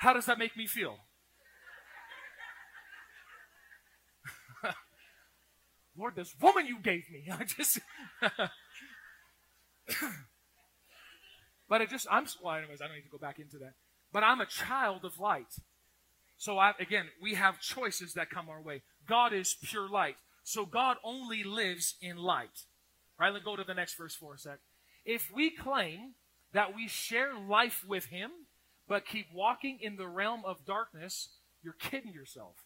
How 0.00 0.12
does 0.14 0.24
that 0.26 0.38
make 0.38 0.56
me 0.56 0.66
feel? 0.66 0.96
Lord, 5.96 6.16
this 6.16 6.34
woman 6.40 6.64
you 6.66 6.78
gave 6.78 7.02
me. 7.10 7.24
I 7.30 7.44
just. 7.44 7.80
but 11.68 11.82
I 11.82 11.84
just, 11.84 12.06
I'm, 12.10 12.24
well, 12.42 12.54
anyways, 12.54 12.80
I 12.80 12.86
don't 12.86 12.96
need 12.96 13.02
to 13.02 13.10
go 13.10 13.18
back 13.18 13.38
into 13.38 13.58
that. 13.58 13.74
But 14.10 14.24
I'm 14.24 14.40
a 14.40 14.46
child 14.46 15.04
of 15.04 15.20
light. 15.20 15.54
So 16.38 16.58
I, 16.58 16.72
again, 16.80 17.08
we 17.20 17.34
have 17.34 17.60
choices 17.60 18.14
that 18.14 18.30
come 18.30 18.48
our 18.48 18.62
way. 18.62 18.80
God 19.06 19.34
is 19.34 19.54
pure 19.62 19.86
light. 19.86 20.16
So 20.44 20.64
God 20.64 20.96
only 21.04 21.44
lives 21.44 21.96
in 22.00 22.16
light. 22.16 22.64
Right? 23.18 23.34
Let's 23.34 23.44
go 23.44 23.54
to 23.54 23.64
the 23.64 23.74
next 23.74 23.98
verse 23.98 24.14
for 24.14 24.32
a 24.32 24.38
sec. 24.38 24.60
If 25.04 25.30
we 25.30 25.50
claim 25.50 26.14
that 26.54 26.74
we 26.74 26.88
share 26.88 27.38
life 27.38 27.84
with 27.86 28.06
Him, 28.06 28.30
but 28.90 29.06
keep 29.06 29.28
walking 29.32 29.78
in 29.80 29.94
the 29.94 30.08
realm 30.08 30.42
of 30.44 30.66
darkness, 30.66 31.28
you're 31.62 31.76
kidding 31.78 32.12
yourself. 32.12 32.56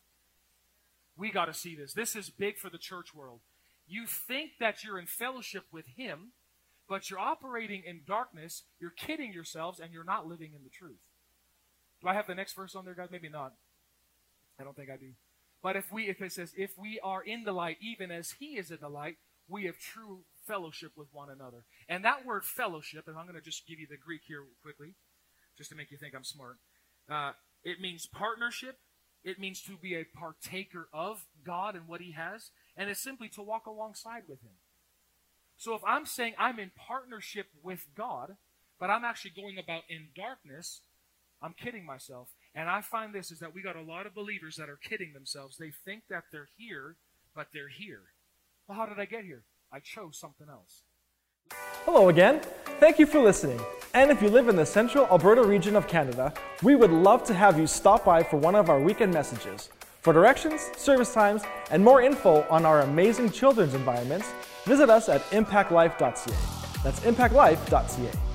We 1.18 1.31
got 1.31 1.45
to 1.45 1.55
see 1.55 1.77
this. 1.77 1.93
This 1.93 2.16
is 2.16 2.31
big 2.31 2.57
for 2.57 2.70
the 2.70 2.79
church 2.79 3.14
world. 3.14 3.41
You 3.87 4.07
think 4.07 4.53
that 4.59 4.83
you're 4.83 4.99
in 4.99 5.05
fellowship 5.05 5.64
with 5.70 5.85
Him, 5.99 6.33
but 6.89 7.11
you're 7.11 7.18
operating 7.18 7.83
in 7.85 8.01
darkness, 8.07 8.62
you're 8.81 8.89
kidding 8.89 9.35
yourselves, 9.35 9.79
and 9.79 9.93
you're 9.93 10.03
not 10.03 10.27
living 10.27 10.53
in 10.57 10.64
the 10.64 10.70
truth. 10.70 10.97
Do 12.01 12.09
I 12.09 12.14
have 12.14 12.27
the 12.27 12.35
next 12.35 12.55
verse 12.55 12.75
on 12.75 12.87
there, 12.87 12.95
guys? 12.95 13.11
Maybe 13.12 13.29
not. 13.29 13.53
I 14.59 14.64
don't 14.64 14.75
think 14.75 14.89
I 14.89 14.97
do. 14.97 15.11
But 15.62 15.77
if 15.77 15.93
we, 15.93 16.09
if 16.09 16.22
it 16.22 16.33
says, 16.33 16.55
if 16.57 16.70
we 16.79 16.99
are 17.01 17.22
in 17.22 17.45
the 17.45 17.53
light, 17.53 17.77
even 17.83 18.11
as 18.11 18.37
He 18.39 18.57
is 18.57 18.70
in 18.70 18.79
the 18.81 18.89
light, 18.89 19.18
we 19.47 19.64
have 19.64 19.77
true 19.77 20.20
fellowship 20.47 20.93
with 20.97 21.09
one 21.12 21.29
another. 21.29 21.64
And 21.87 22.03
that 22.03 22.25
word 22.25 22.47
fellowship, 22.47 23.09
and 23.09 23.18
I'm 23.18 23.27
going 23.27 23.39
to 23.39 23.45
just 23.45 23.66
give 23.66 23.79
you 23.79 23.87
the 23.87 23.99
Greek 23.99 24.22
here 24.27 24.45
quickly, 24.62 24.95
just 25.57 25.70
to 25.70 25.76
make 25.76 25.90
you 25.90 25.96
think 25.96 26.14
I'm 26.14 26.24
smart. 26.24 26.57
Uh, 27.11 27.32
it 27.62 27.80
means 27.80 28.07
partnership. 28.07 28.78
It 29.22 29.38
means 29.38 29.62
to 29.62 29.76
be 29.76 29.94
a 29.94 30.05
partaker 30.05 30.88
of 30.92 31.26
God 31.44 31.74
and 31.74 31.88
what 31.88 32.00
He 32.00 32.12
has. 32.12 32.50
And 32.76 32.90
it's 32.90 33.02
simply 33.02 33.28
to 33.30 33.42
walk 33.42 33.66
alongside 33.66 34.24
with 34.28 34.42
Him. 34.42 34.52
So 35.57 35.74
if 35.74 35.82
I'm 35.86 36.05
saying 36.05 36.34
I'm 36.38 36.59
in 36.59 36.72
partnership 36.76 37.46
with 37.62 37.86
God, 37.96 38.36
but 38.78 38.90
I'm 38.90 39.05
actually 39.05 39.30
going 39.30 39.59
about 39.59 39.82
in 39.88 40.09
darkness, 40.14 40.82
I'm 41.40 41.55
kidding 41.55 41.86
myself. 41.86 42.28
And 42.55 42.68
I 42.68 42.80
find 42.80 43.12
this 43.12 43.30
is 43.30 43.38
that 43.38 43.55
we 43.55 43.62
got 43.62 43.76
a 43.76 43.82
lot 43.82 44.07
of 44.07 44.14
believers 44.14 44.57
that 44.57 44.68
are 44.68 44.78
kidding 44.82 45.12
themselves. 45.12 45.57
They 45.57 45.70
think 45.70 46.05
that 46.11 46.24
they're 46.32 46.48
here, 46.57 46.96
but 47.34 47.48
they're 47.52 47.68
here. 47.68 48.02
Well, 48.66 48.78
how 48.78 48.86
did 48.86 48.98
I 48.98 49.05
get 49.05 49.24
here? 49.24 49.44
I 49.72 49.80
chose 49.80 50.18
something 50.18 50.48
else. 50.48 50.82
Hello 51.84 52.09
again. 52.09 52.40
Thank 52.80 52.99
you 52.99 53.05
for 53.05 53.20
listening. 53.20 53.61
And 53.92 54.11
if 54.11 54.22
you 54.22 54.30
live 54.30 54.49
in 54.49 54.57
the 54.57 54.64
central 54.64 55.07
Alberta 55.09 55.42
region 55.42 55.76
of 55.76 55.86
Canada, 55.86 56.32
we 56.62 56.74
would 56.74 56.90
love 56.90 57.24
to 57.24 57.34
have 57.34 57.59
you 57.59 57.66
stop 57.66 58.07
by 58.07 58.22
for 58.22 58.38
one 58.38 58.55
of 58.55 58.70
our 58.70 58.80
weekend 58.80 59.12
messages. 59.12 59.68
For 60.01 60.14
directions, 60.14 60.70
service 60.78 61.12
times, 61.12 61.42
and 61.70 61.84
more 61.84 62.01
info 62.01 62.47
on 62.49 62.64
our 62.64 62.80
amazing 62.80 63.30
children's 63.30 63.74
environments, 63.74 64.32
visit 64.64 64.88
us 64.88 65.11
at 65.11 65.20
impactlife.ca. 65.30 66.34
That's 66.82 67.01
impactlife.ca. 67.01 68.34